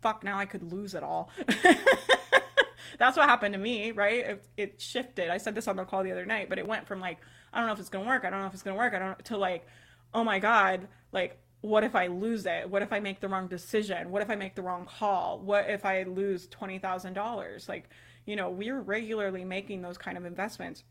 fuck, 0.00 0.24
now 0.24 0.38
I 0.38 0.46
could 0.46 0.72
lose 0.72 0.94
it 0.94 1.02
all. 1.02 1.30
That's 2.98 3.16
what 3.16 3.28
happened 3.28 3.52
to 3.54 3.58
me, 3.58 3.90
right? 3.90 4.26
It, 4.26 4.44
it, 4.56 4.80
shifted. 4.80 5.28
I 5.28 5.38
said 5.38 5.54
this 5.54 5.68
on 5.68 5.76
the 5.76 5.84
call 5.84 6.02
the 6.02 6.12
other 6.12 6.24
night, 6.24 6.48
but 6.48 6.58
it 6.58 6.66
went 6.66 6.86
from 6.86 7.00
like, 7.00 7.18
I 7.52 7.58
don't 7.58 7.66
know 7.66 7.72
if 7.72 7.80
it's 7.80 7.88
gonna 7.88 8.06
work. 8.06 8.24
I 8.24 8.30
don't 8.30 8.40
know 8.40 8.46
if 8.46 8.54
it's 8.54 8.62
gonna 8.62 8.76
work. 8.76 8.94
I 8.94 8.98
don't 8.98 9.24
to 9.26 9.36
like, 9.36 9.66
oh 10.14 10.24
my 10.24 10.38
god, 10.38 10.88
like 11.12 11.38
what 11.60 11.84
if 11.84 11.94
I 11.94 12.06
lose 12.06 12.46
it? 12.46 12.70
What 12.70 12.82
if 12.82 12.92
I 12.92 13.00
make 13.00 13.20
the 13.20 13.28
wrong 13.28 13.48
decision? 13.48 14.10
What 14.10 14.22
if 14.22 14.30
I 14.30 14.36
make 14.36 14.54
the 14.54 14.62
wrong 14.62 14.86
call? 14.86 15.40
What 15.40 15.68
if 15.68 15.84
I 15.84 16.04
lose 16.04 16.46
twenty 16.46 16.78
thousand 16.78 17.14
dollars? 17.14 17.68
Like, 17.68 17.88
you 18.24 18.36
know, 18.36 18.50
we're 18.50 18.80
regularly 18.80 19.44
making 19.44 19.82
those 19.82 19.98
kind 19.98 20.16
of 20.16 20.24
investments 20.24 20.84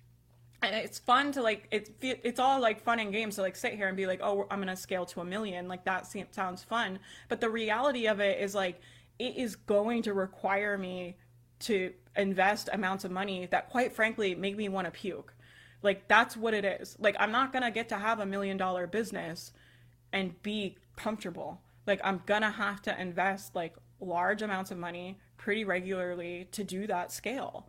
and 0.61 0.75
it's 0.75 0.99
fun 0.99 1.31
to 1.33 1.41
like 1.41 1.67
it's 1.71 1.91
it's 2.01 2.39
all 2.39 2.59
like 2.59 2.81
fun 2.81 2.99
and 2.99 3.11
games 3.11 3.35
to 3.35 3.41
like 3.41 3.55
sit 3.55 3.73
here 3.73 3.87
and 3.87 3.97
be 3.97 4.07
like 4.07 4.19
oh 4.23 4.47
i'm 4.49 4.59
gonna 4.59 4.75
scale 4.75 5.05
to 5.05 5.21
a 5.21 5.25
million. 5.25 5.67
Like 5.67 5.85
that 5.85 6.07
sounds 6.31 6.63
fun. 6.63 6.99
But 7.29 7.41
the 7.41 7.49
reality 7.49 8.07
of 8.07 8.19
it 8.19 8.39
is 8.39 8.55
like 8.55 8.79
it 9.19 9.35
is 9.37 9.55
going 9.55 10.03
to 10.03 10.13
require 10.13 10.77
me 10.77 11.17
to 11.59 11.93
invest 12.15 12.69
amounts 12.73 13.05
of 13.05 13.11
money 13.11 13.47
that 13.47 13.69
quite 13.69 13.93
frankly 13.93 14.35
make 14.35 14.57
me 14.57 14.69
want 14.69 14.85
to 14.85 14.91
puke. 14.91 15.33
Like 15.81 16.07
that's 16.07 16.35
what 16.35 16.53
it 16.53 16.65
is. 16.65 16.95
Like 16.99 17.15
i'm 17.19 17.31
not 17.31 17.53
gonna 17.53 17.71
get 17.71 17.89
to 17.89 17.95
have 17.97 18.19
a 18.19 18.25
million 18.25 18.57
dollar 18.57 18.87
business 18.87 19.51
and 20.11 20.41
be 20.41 20.77
comfortable. 20.95 21.61
Like 21.85 22.01
i'm 22.03 22.21
gonna 22.25 22.51
have 22.51 22.81
to 22.83 23.01
invest 23.01 23.55
like 23.55 23.75
large 23.99 24.41
amounts 24.41 24.71
of 24.71 24.77
money 24.77 25.19
pretty 25.37 25.63
regularly 25.63 26.47
to 26.51 26.63
do 26.63 26.87
that 26.87 27.11
scale. 27.11 27.67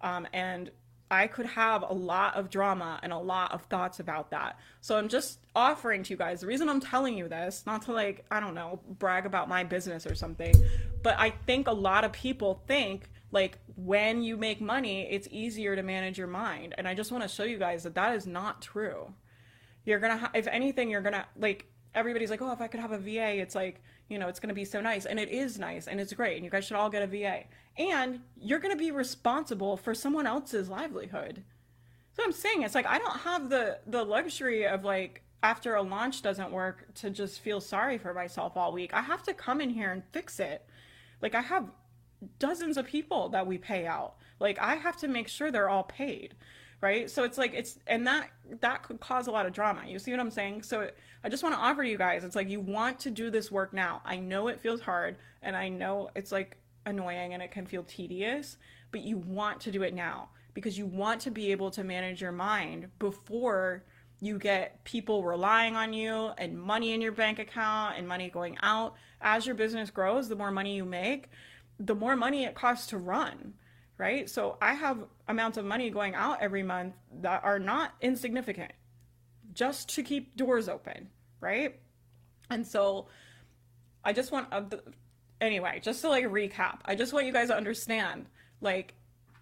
Um, 0.00 0.26
and 0.32 0.70
I 1.10 1.28
could 1.28 1.46
have 1.46 1.82
a 1.82 1.92
lot 1.92 2.34
of 2.34 2.50
drama 2.50 2.98
and 3.02 3.12
a 3.12 3.18
lot 3.18 3.52
of 3.52 3.62
thoughts 3.64 4.00
about 4.00 4.30
that. 4.30 4.58
So 4.80 4.96
I'm 4.96 5.08
just 5.08 5.38
offering 5.54 6.02
to 6.02 6.10
you 6.10 6.16
guys 6.16 6.40
the 6.40 6.46
reason 6.46 6.68
I'm 6.68 6.80
telling 6.80 7.16
you 7.16 7.28
this, 7.28 7.62
not 7.64 7.82
to 7.82 7.92
like, 7.92 8.24
I 8.30 8.40
don't 8.40 8.54
know, 8.54 8.80
brag 8.98 9.24
about 9.24 9.48
my 9.48 9.62
business 9.62 10.06
or 10.06 10.14
something, 10.14 10.54
but 11.02 11.16
I 11.18 11.30
think 11.30 11.68
a 11.68 11.72
lot 11.72 12.04
of 12.04 12.12
people 12.12 12.62
think 12.66 13.08
like 13.30 13.58
when 13.76 14.22
you 14.22 14.36
make 14.36 14.60
money, 14.60 15.06
it's 15.10 15.28
easier 15.30 15.76
to 15.76 15.82
manage 15.82 16.18
your 16.18 16.26
mind. 16.26 16.74
And 16.76 16.88
I 16.88 16.94
just 16.94 17.12
want 17.12 17.22
to 17.22 17.28
show 17.28 17.44
you 17.44 17.58
guys 17.58 17.84
that 17.84 17.94
that 17.94 18.16
is 18.16 18.26
not 18.26 18.62
true. 18.62 19.12
You're 19.84 20.00
going 20.00 20.12
to, 20.12 20.18
ha- 20.18 20.30
if 20.34 20.48
anything, 20.48 20.90
you're 20.90 21.02
going 21.02 21.12
to 21.12 21.26
like, 21.38 21.66
everybody's 21.94 22.30
like, 22.30 22.42
oh, 22.42 22.52
if 22.52 22.60
I 22.60 22.66
could 22.66 22.80
have 22.80 22.92
a 22.92 22.98
VA, 22.98 23.38
it's 23.40 23.54
like, 23.54 23.80
you 24.08 24.18
know, 24.18 24.28
it's 24.28 24.40
going 24.40 24.48
to 24.48 24.54
be 24.54 24.64
so 24.64 24.80
nice. 24.80 25.06
And 25.06 25.18
it 25.18 25.28
is 25.28 25.58
nice 25.58 25.88
and 25.88 26.00
it's 26.00 26.12
great. 26.12 26.36
And 26.36 26.44
you 26.44 26.50
guys 26.50 26.64
should 26.64 26.76
all 26.76 26.90
get 26.90 27.02
a 27.02 27.06
VA. 27.06 27.44
And 27.76 28.20
you're 28.40 28.58
going 28.58 28.74
to 28.74 28.78
be 28.78 28.90
responsible 28.90 29.76
for 29.76 29.94
someone 29.94 30.26
else's 30.26 30.68
livelihood. 30.68 31.42
So 32.12 32.22
I'm 32.24 32.32
saying 32.32 32.62
it's 32.62 32.74
like 32.74 32.86
I 32.86 32.98
don't 32.98 33.18
have 33.20 33.50
the 33.50 33.78
the 33.86 34.02
luxury 34.02 34.66
of 34.66 34.84
like 34.84 35.22
after 35.42 35.74
a 35.74 35.82
launch 35.82 36.22
doesn't 36.22 36.50
work 36.50 36.94
to 36.94 37.10
just 37.10 37.40
feel 37.40 37.60
sorry 37.60 37.98
for 37.98 38.14
myself 38.14 38.56
all 38.56 38.72
week. 38.72 38.94
I 38.94 39.02
have 39.02 39.22
to 39.24 39.34
come 39.34 39.60
in 39.60 39.68
here 39.68 39.92
and 39.92 40.02
fix 40.12 40.40
it. 40.40 40.64
Like 41.20 41.34
I 41.34 41.42
have 41.42 41.70
dozens 42.38 42.78
of 42.78 42.86
people 42.86 43.28
that 43.30 43.46
we 43.46 43.58
pay 43.58 43.86
out. 43.86 44.14
Like 44.40 44.58
I 44.58 44.76
have 44.76 44.96
to 44.98 45.08
make 45.08 45.28
sure 45.28 45.50
they're 45.50 45.68
all 45.68 45.84
paid 45.84 46.34
right? 46.80 47.10
So 47.10 47.24
it's 47.24 47.38
like 47.38 47.54
it's 47.54 47.78
and 47.86 48.06
that 48.06 48.30
that 48.60 48.82
could 48.82 49.00
cause 49.00 49.26
a 49.26 49.30
lot 49.30 49.46
of 49.46 49.52
drama 49.52 49.82
you 49.86 49.98
see 49.98 50.10
what 50.10 50.20
i'm 50.20 50.30
saying? 50.30 50.62
So 50.62 50.90
i 51.24 51.28
just 51.28 51.42
want 51.42 51.54
to 51.54 51.60
offer 51.60 51.82
you 51.82 51.98
guys 51.98 52.24
it's 52.24 52.36
like 52.36 52.48
you 52.48 52.60
want 52.60 52.98
to 53.00 53.10
do 53.10 53.30
this 53.30 53.50
work 53.50 53.72
now. 53.72 54.02
I 54.04 54.16
know 54.16 54.48
it 54.48 54.60
feels 54.60 54.80
hard 54.80 55.16
and 55.42 55.56
i 55.56 55.68
know 55.68 56.10
it's 56.14 56.32
like 56.32 56.56
annoying 56.84 57.34
and 57.34 57.42
it 57.42 57.50
can 57.50 57.66
feel 57.66 57.82
tedious 57.82 58.56
but 58.92 59.00
you 59.00 59.16
want 59.18 59.60
to 59.60 59.70
do 59.70 59.82
it 59.82 59.94
now 59.94 60.28
because 60.54 60.78
you 60.78 60.86
want 60.86 61.20
to 61.20 61.30
be 61.30 61.52
able 61.52 61.70
to 61.70 61.84
manage 61.84 62.22
your 62.22 62.32
mind 62.32 62.88
before 62.98 63.84
you 64.20 64.38
get 64.38 64.82
people 64.84 65.22
relying 65.22 65.76
on 65.76 65.92
you 65.92 66.30
and 66.38 66.58
money 66.58 66.94
in 66.94 67.02
your 67.02 67.12
bank 67.12 67.38
account 67.38 67.98
and 67.98 68.08
money 68.08 68.30
going 68.30 68.56
out. 68.62 68.94
As 69.20 69.44
your 69.44 69.54
business 69.54 69.90
grows 69.90 70.28
the 70.28 70.36
more 70.36 70.50
money 70.50 70.74
you 70.74 70.84
make 70.84 71.28
the 71.78 71.94
more 71.94 72.16
money 72.16 72.44
it 72.44 72.54
costs 72.54 72.86
to 72.88 72.98
run 72.98 73.54
right? 73.98 74.28
So 74.28 74.58
I 74.60 74.74
have 74.74 75.04
amounts 75.28 75.58
of 75.58 75.64
money 75.64 75.90
going 75.90 76.14
out 76.14 76.38
every 76.40 76.62
month 76.62 76.94
that 77.20 77.42
are 77.44 77.58
not 77.58 77.94
insignificant 78.00 78.72
just 79.52 79.88
to 79.94 80.02
keep 80.02 80.36
doors 80.36 80.68
open, 80.68 81.08
right? 81.40 81.80
And 82.50 82.66
so 82.66 83.08
I 84.04 84.12
just 84.12 84.32
want 84.32 84.48
uh, 84.52 84.64
anyway, 85.40 85.80
just 85.82 86.02
to 86.02 86.08
like 86.08 86.24
recap, 86.26 86.80
I 86.84 86.94
just 86.94 87.12
want 87.12 87.26
you 87.26 87.32
guys 87.32 87.48
to 87.48 87.56
understand 87.56 88.26
like 88.60 88.94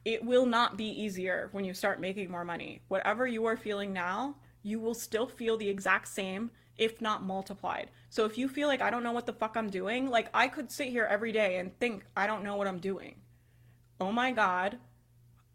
it 0.05 0.25
will 0.25 0.47
not 0.47 0.77
be 0.77 0.85
easier 0.85 1.49
when 1.53 1.65
you 1.65 1.75
start 1.75 2.01
making 2.01 2.31
more 2.31 2.45
money. 2.45 2.83
Whatever 2.89 3.27
you 3.27 3.47
are 3.47 3.57
feeling 3.57 3.93
now, 3.93 4.37
you 4.63 4.79
will 4.79 4.95
still 4.95 5.27
feel 5.27 5.57
the 5.57 5.69
exact 5.69 6.09
same 6.09 6.51
if 6.77 7.01
not 7.01 7.23
multiplied. 7.23 7.91
So 8.11 8.25
if 8.25 8.37
you 8.37 8.49
feel 8.49 8.67
like 8.69 8.83
I 8.83 8.91
don't 8.91 9.05
know 9.05 9.13
what 9.13 9.27
the 9.27 9.33
fuck 9.33 9.57
I'm 9.57 9.71
doing, 9.71 10.11
like 10.11 10.29
I 10.35 10.49
could 10.49 10.71
sit 10.71 10.89
here 10.89 11.05
every 11.05 11.33
day 11.33 11.59
and 11.59 11.77
think 11.79 12.05
I 12.17 12.27
don't 12.27 12.43
know 12.43 12.57
what 12.57 12.67
I'm 12.67 12.81
doing 12.81 13.17
oh 14.01 14.13
my 14.13 14.33
god, 14.33 14.79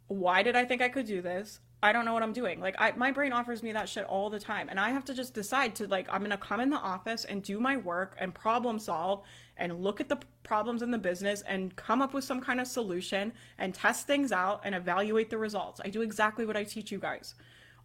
why 0.07 0.43
did 0.43 0.55
I 0.55 0.65
think 0.65 0.81
I 0.81 0.89
could 0.89 1.05
do 1.05 1.21
this? 1.21 1.59
I 1.81 1.93
don't 1.93 2.03
know 2.03 2.13
what 2.13 2.23
I'm 2.23 2.33
doing. 2.33 2.59
Like 2.59 2.75
I 2.77 2.91
my 2.91 3.11
brain 3.11 3.31
offers 3.31 3.63
me 3.63 3.71
that 3.71 3.87
shit 3.87 4.03
all 4.05 4.29
the 4.29 4.39
time 4.39 4.67
and 4.69 4.79
I 4.79 4.89
have 4.89 5.05
to 5.05 5.13
just 5.13 5.33
decide 5.33 5.75
to 5.75 5.87
like 5.87 6.07
I'm 6.11 6.19
going 6.19 6.31
to 6.31 6.37
come 6.37 6.59
in 6.59 6.69
the 6.69 6.77
office 6.77 7.23
and 7.23 7.41
do 7.41 7.59
my 7.59 7.77
work 7.77 8.17
and 8.19 8.33
problem 8.35 8.79
solve 8.79 9.23
and 9.55 9.81
look 9.81 10.01
at 10.01 10.09
the 10.09 10.17
problems 10.43 10.81
in 10.81 10.91
the 10.91 10.97
business 10.97 11.41
and 11.47 11.73
come 11.77 12.01
up 12.01 12.13
with 12.13 12.25
some 12.25 12.41
kind 12.41 12.59
of 12.59 12.67
solution 12.67 13.31
and 13.57 13.73
test 13.73 14.07
things 14.07 14.33
out 14.33 14.61
and 14.65 14.75
evaluate 14.75 15.29
the 15.29 15.37
results. 15.37 15.79
I 15.83 15.89
do 15.89 16.01
exactly 16.01 16.45
what 16.45 16.57
I 16.57 16.65
teach 16.65 16.91
you 16.91 16.99
guys. 16.99 17.35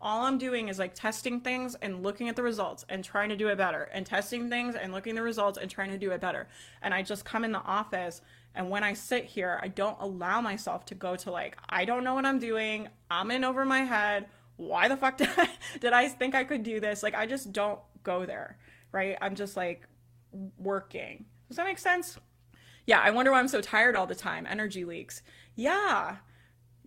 All 0.00 0.24
I'm 0.24 0.38
doing 0.38 0.68
is 0.68 0.78
like 0.78 0.94
testing 0.94 1.40
things 1.40 1.76
and 1.76 2.02
looking 2.02 2.28
at 2.28 2.36
the 2.36 2.42
results 2.42 2.84
and 2.88 3.04
trying 3.04 3.28
to 3.28 3.36
do 3.36 3.48
it 3.48 3.56
better 3.56 3.88
and 3.92 4.04
testing 4.04 4.50
things 4.50 4.74
and 4.74 4.92
looking 4.92 5.12
at 5.12 5.16
the 5.16 5.22
results 5.22 5.56
and 5.56 5.70
trying 5.70 5.90
to 5.92 5.98
do 5.98 6.10
it 6.10 6.20
better. 6.20 6.48
And 6.82 6.92
I 6.92 7.02
just 7.02 7.24
come 7.24 7.44
in 7.44 7.52
the 7.52 7.62
office 7.62 8.22
and 8.54 8.70
when 8.70 8.84
I 8.84 8.92
sit 8.94 9.24
here, 9.24 9.58
I 9.62 9.68
don't 9.68 9.96
allow 10.00 10.40
myself 10.40 10.84
to 10.86 10.94
go 10.94 11.16
to 11.16 11.30
like, 11.30 11.56
I 11.68 11.84
don't 11.84 12.04
know 12.04 12.14
what 12.14 12.24
I'm 12.24 12.38
doing. 12.38 12.88
I'm 13.10 13.30
in 13.30 13.44
over 13.44 13.64
my 13.64 13.80
head. 13.80 14.26
Why 14.56 14.88
the 14.88 14.96
fuck 14.96 15.16
did 15.18 15.28
I, 15.36 15.48
did 15.80 15.92
I 15.92 16.08
think 16.08 16.34
I 16.34 16.44
could 16.44 16.62
do 16.62 16.78
this? 16.78 17.02
Like, 17.02 17.14
I 17.14 17.26
just 17.26 17.52
don't 17.52 17.80
go 18.04 18.24
there, 18.26 18.58
right? 18.92 19.18
I'm 19.20 19.34
just 19.34 19.56
like 19.56 19.88
working. 20.58 21.24
Does 21.48 21.56
that 21.56 21.66
make 21.66 21.78
sense? 21.78 22.18
Yeah, 22.86 23.00
I 23.00 23.10
wonder 23.10 23.32
why 23.32 23.40
I'm 23.40 23.48
so 23.48 23.60
tired 23.60 23.96
all 23.96 24.06
the 24.06 24.14
time. 24.14 24.46
Energy 24.48 24.84
leaks. 24.84 25.22
Yeah. 25.56 26.16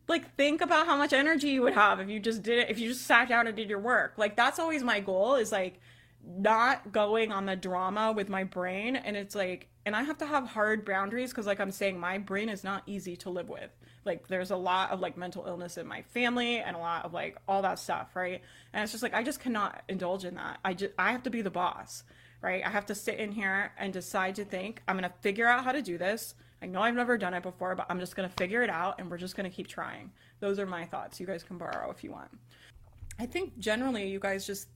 Like, 0.07 0.35
think 0.35 0.61
about 0.61 0.85
how 0.85 0.95
much 0.95 1.11
energy 1.11 1.49
you 1.49 1.63
would 1.63 1.73
have 1.73 1.99
if 1.99 2.07
you 2.07 2.19
just 2.21 2.43
did 2.43 2.59
it, 2.59 2.69
if 2.69 2.79
you 2.79 2.89
just 2.89 3.05
sat 3.05 3.27
down 3.27 3.47
and 3.47 3.55
did 3.55 3.69
your 3.69 3.79
work. 3.79 4.13
Like, 4.15 4.37
that's 4.37 4.59
always 4.59 4.83
my 4.83 5.01
goal 5.01 5.35
is 5.35 5.51
like, 5.51 5.81
not 6.27 6.91
going 6.91 7.31
on 7.31 7.45
the 7.45 7.55
drama 7.55 8.11
with 8.11 8.27
my 8.29 8.43
brain 8.43 8.95
and 8.95 9.15
it's 9.15 9.35
like 9.35 9.67
and 9.87 9.95
i 9.95 10.03
have 10.03 10.17
to 10.17 10.25
have 10.25 10.45
hard 10.45 10.83
boundaries 10.83 11.29
because 11.31 11.47
like 11.47 11.61
i'm 11.61 11.71
saying 11.71 11.97
my 11.97 12.17
brain 12.17 12.49
is 12.49 12.61
not 12.61 12.83
easy 12.85 13.15
to 13.15 13.29
live 13.29 13.47
with. 13.47 13.71
Like 14.03 14.27
there's 14.27 14.51
a 14.51 14.57
lot 14.57 14.91
of 14.91 14.99
like 14.99 15.15
mental 15.17 15.45
illness 15.47 15.77
in 15.77 15.87
my 15.87 16.01
family 16.01 16.57
and 16.57 16.75
a 16.75 16.79
lot 16.79 17.05
of 17.05 17.13
like 17.13 17.37
all 17.47 17.61
that 17.61 17.79
stuff 17.79 18.13
right? 18.13 18.41
And 18.73 18.83
it's 18.83 18.91
just 18.91 19.01
like 19.01 19.13
i 19.13 19.23
just 19.23 19.39
cannot 19.39 19.81
indulge 19.87 20.25
in 20.25 20.35
that. 20.35 20.59
I 20.65 20.73
just 20.73 20.93
i 20.99 21.13
have 21.13 21.23
to 21.23 21.29
be 21.29 21.41
the 21.41 21.49
boss 21.49 22.03
right? 22.41 22.61
I 22.63 22.69
have 22.69 22.85
to 22.87 22.95
sit 22.95 23.17
in 23.17 23.31
here 23.31 23.71
and 23.79 23.93
decide 23.93 24.35
to 24.35 24.45
think 24.45 24.81
i'm 24.87 24.97
gonna 24.97 25.13
figure 25.21 25.47
out 25.47 25.63
how 25.63 25.71
to 25.71 25.81
do 25.81 25.97
this. 25.97 26.35
I 26.61 26.65
know 26.65 26.81
i've 26.81 26.95
never 26.95 27.17
done 27.17 27.33
it 27.33 27.43
before 27.43 27.73
but 27.73 27.85
i'm 27.89 28.01
just 28.01 28.17
gonna 28.17 28.35
figure 28.37 28.63
it 28.63 28.69
out 28.69 28.99
and 28.99 29.09
we're 29.09 29.17
just 29.17 29.37
gonna 29.37 29.49
keep 29.49 29.67
trying. 29.67 30.11
Those 30.41 30.59
are 30.59 30.65
my 30.65 30.83
thoughts. 30.83 31.17
You 31.17 31.27
guys 31.27 31.43
can 31.43 31.57
borrow 31.57 31.89
if 31.91 32.03
you 32.03 32.11
want. 32.11 32.31
I 33.19 33.25
think 33.25 33.57
generally 33.57 34.09
you 34.09 34.19
guys 34.19 34.45
just 34.45 34.67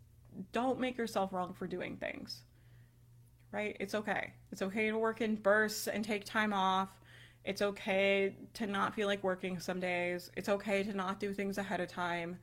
don't 0.53 0.79
make 0.79 0.97
yourself 0.97 1.33
wrong 1.33 1.53
for 1.53 1.67
doing 1.67 1.97
things. 1.97 2.43
Right? 3.51 3.75
It's 3.79 3.95
okay. 3.95 4.33
It's 4.51 4.61
okay 4.61 4.89
to 4.89 4.97
work 4.97 5.21
in 5.21 5.35
bursts 5.35 5.87
and 5.87 6.05
take 6.05 6.23
time 6.23 6.53
off. 6.53 6.89
It's 7.43 7.61
okay 7.61 8.35
to 8.53 8.67
not 8.67 8.95
feel 8.95 9.07
like 9.07 9.23
working 9.23 9.59
some 9.59 9.79
days. 9.79 10.31
It's 10.37 10.47
okay 10.47 10.83
to 10.83 10.93
not 10.93 11.19
do 11.19 11.33
things 11.33 11.57
ahead 11.57 11.81
of 11.81 11.89
time. 11.89 12.37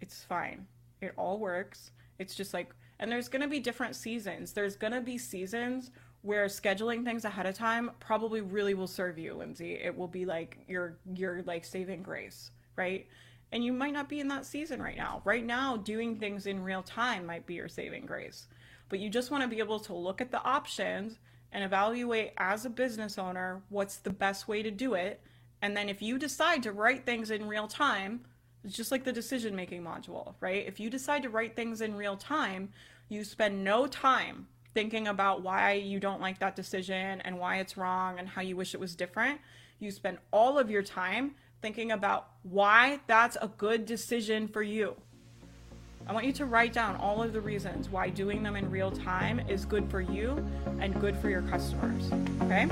It's 0.00 0.22
fine. 0.24 0.66
It 1.00 1.14
all 1.16 1.38
works. 1.38 1.92
It's 2.18 2.34
just 2.34 2.52
like, 2.52 2.74
and 2.98 3.10
there's 3.10 3.28
going 3.28 3.42
to 3.42 3.48
be 3.48 3.60
different 3.60 3.96
seasons. 3.96 4.52
There's 4.52 4.76
going 4.76 4.92
to 4.92 5.00
be 5.00 5.18
seasons 5.18 5.92
where 6.22 6.46
scheduling 6.46 7.04
things 7.04 7.24
ahead 7.24 7.46
of 7.46 7.54
time 7.54 7.92
probably 8.00 8.40
really 8.40 8.74
will 8.74 8.88
serve 8.88 9.18
you, 9.18 9.34
Lindsay. 9.34 9.74
It 9.74 9.96
will 9.96 10.08
be 10.08 10.24
like 10.24 10.58
your 10.66 10.98
your 11.14 11.42
like 11.42 11.64
saving 11.64 12.02
grace, 12.02 12.50
right? 12.76 13.06
and 13.52 13.64
you 13.64 13.72
might 13.72 13.92
not 13.92 14.08
be 14.08 14.20
in 14.20 14.28
that 14.28 14.46
season 14.46 14.80
right 14.82 14.96
now. 14.96 15.22
Right 15.24 15.44
now, 15.44 15.76
doing 15.76 16.16
things 16.16 16.46
in 16.46 16.62
real 16.62 16.82
time 16.82 17.26
might 17.26 17.46
be 17.46 17.54
your 17.54 17.68
saving 17.68 18.06
grace. 18.06 18.46
But 18.88 19.00
you 19.00 19.10
just 19.10 19.30
want 19.30 19.42
to 19.42 19.48
be 19.48 19.58
able 19.58 19.80
to 19.80 19.94
look 19.94 20.20
at 20.20 20.30
the 20.30 20.42
options 20.42 21.18
and 21.52 21.64
evaluate 21.64 22.32
as 22.36 22.64
a 22.64 22.70
business 22.70 23.18
owner 23.18 23.62
what's 23.68 23.96
the 23.96 24.10
best 24.10 24.48
way 24.48 24.62
to 24.62 24.70
do 24.70 24.94
it. 24.94 25.20
And 25.60 25.76
then 25.76 25.88
if 25.88 26.02
you 26.02 26.18
decide 26.18 26.62
to 26.64 26.72
write 26.72 27.04
things 27.04 27.30
in 27.30 27.48
real 27.48 27.66
time, 27.66 28.24
it's 28.64 28.76
just 28.76 28.92
like 28.92 29.04
the 29.04 29.12
decision 29.12 29.56
making 29.56 29.82
module, 29.82 30.34
right? 30.40 30.66
If 30.66 30.78
you 30.80 30.90
decide 30.90 31.22
to 31.22 31.30
write 31.30 31.56
things 31.56 31.80
in 31.80 31.94
real 31.94 32.16
time, 32.16 32.70
you 33.08 33.24
spend 33.24 33.64
no 33.64 33.86
time 33.86 34.46
thinking 34.74 35.08
about 35.08 35.42
why 35.42 35.72
you 35.72 35.98
don't 35.98 36.20
like 36.20 36.38
that 36.38 36.54
decision 36.54 37.20
and 37.22 37.38
why 37.38 37.56
it's 37.58 37.76
wrong 37.76 38.18
and 38.18 38.28
how 38.28 38.42
you 38.42 38.56
wish 38.56 38.74
it 38.74 38.80
was 38.80 38.94
different. 38.94 39.40
You 39.78 39.90
spend 39.90 40.18
all 40.32 40.58
of 40.58 40.70
your 40.70 40.82
time 40.82 41.34
thinking 41.62 41.90
about 41.90 42.28
why 42.42 43.00
that's 43.06 43.36
a 43.40 43.48
good 43.48 43.86
decision 43.86 44.46
for 44.48 44.62
you. 44.62 44.96
I 46.06 46.12
want 46.12 46.24
you 46.24 46.32
to 46.32 46.46
write 46.46 46.72
down 46.72 46.96
all 46.96 47.22
of 47.22 47.32
the 47.32 47.40
reasons 47.40 47.90
why 47.90 48.08
doing 48.08 48.42
them 48.42 48.56
in 48.56 48.70
real 48.70 48.90
time 48.90 49.40
is 49.40 49.64
good 49.64 49.90
for 49.90 50.00
you 50.00 50.44
and 50.80 50.98
good 51.00 51.16
for 51.16 51.28
your 51.28 51.42
customers. 51.42 52.10
Okay? 52.42 52.66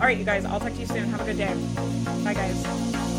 All 0.00 0.06
right, 0.06 0.18
you 0.18 0.24
guys, 0.24 0.44
I'll 0.44 0.60
talk 0.60 0.72
to 0.72 0.80
you 0.80 0.86
soon. 0.86 1.08
Have 1.10 1.20
a 1.20 1.24
good 1.24 1.36
day. 1.36 1.54
Bye, 2.24 2.34
guys. 2.34 3.11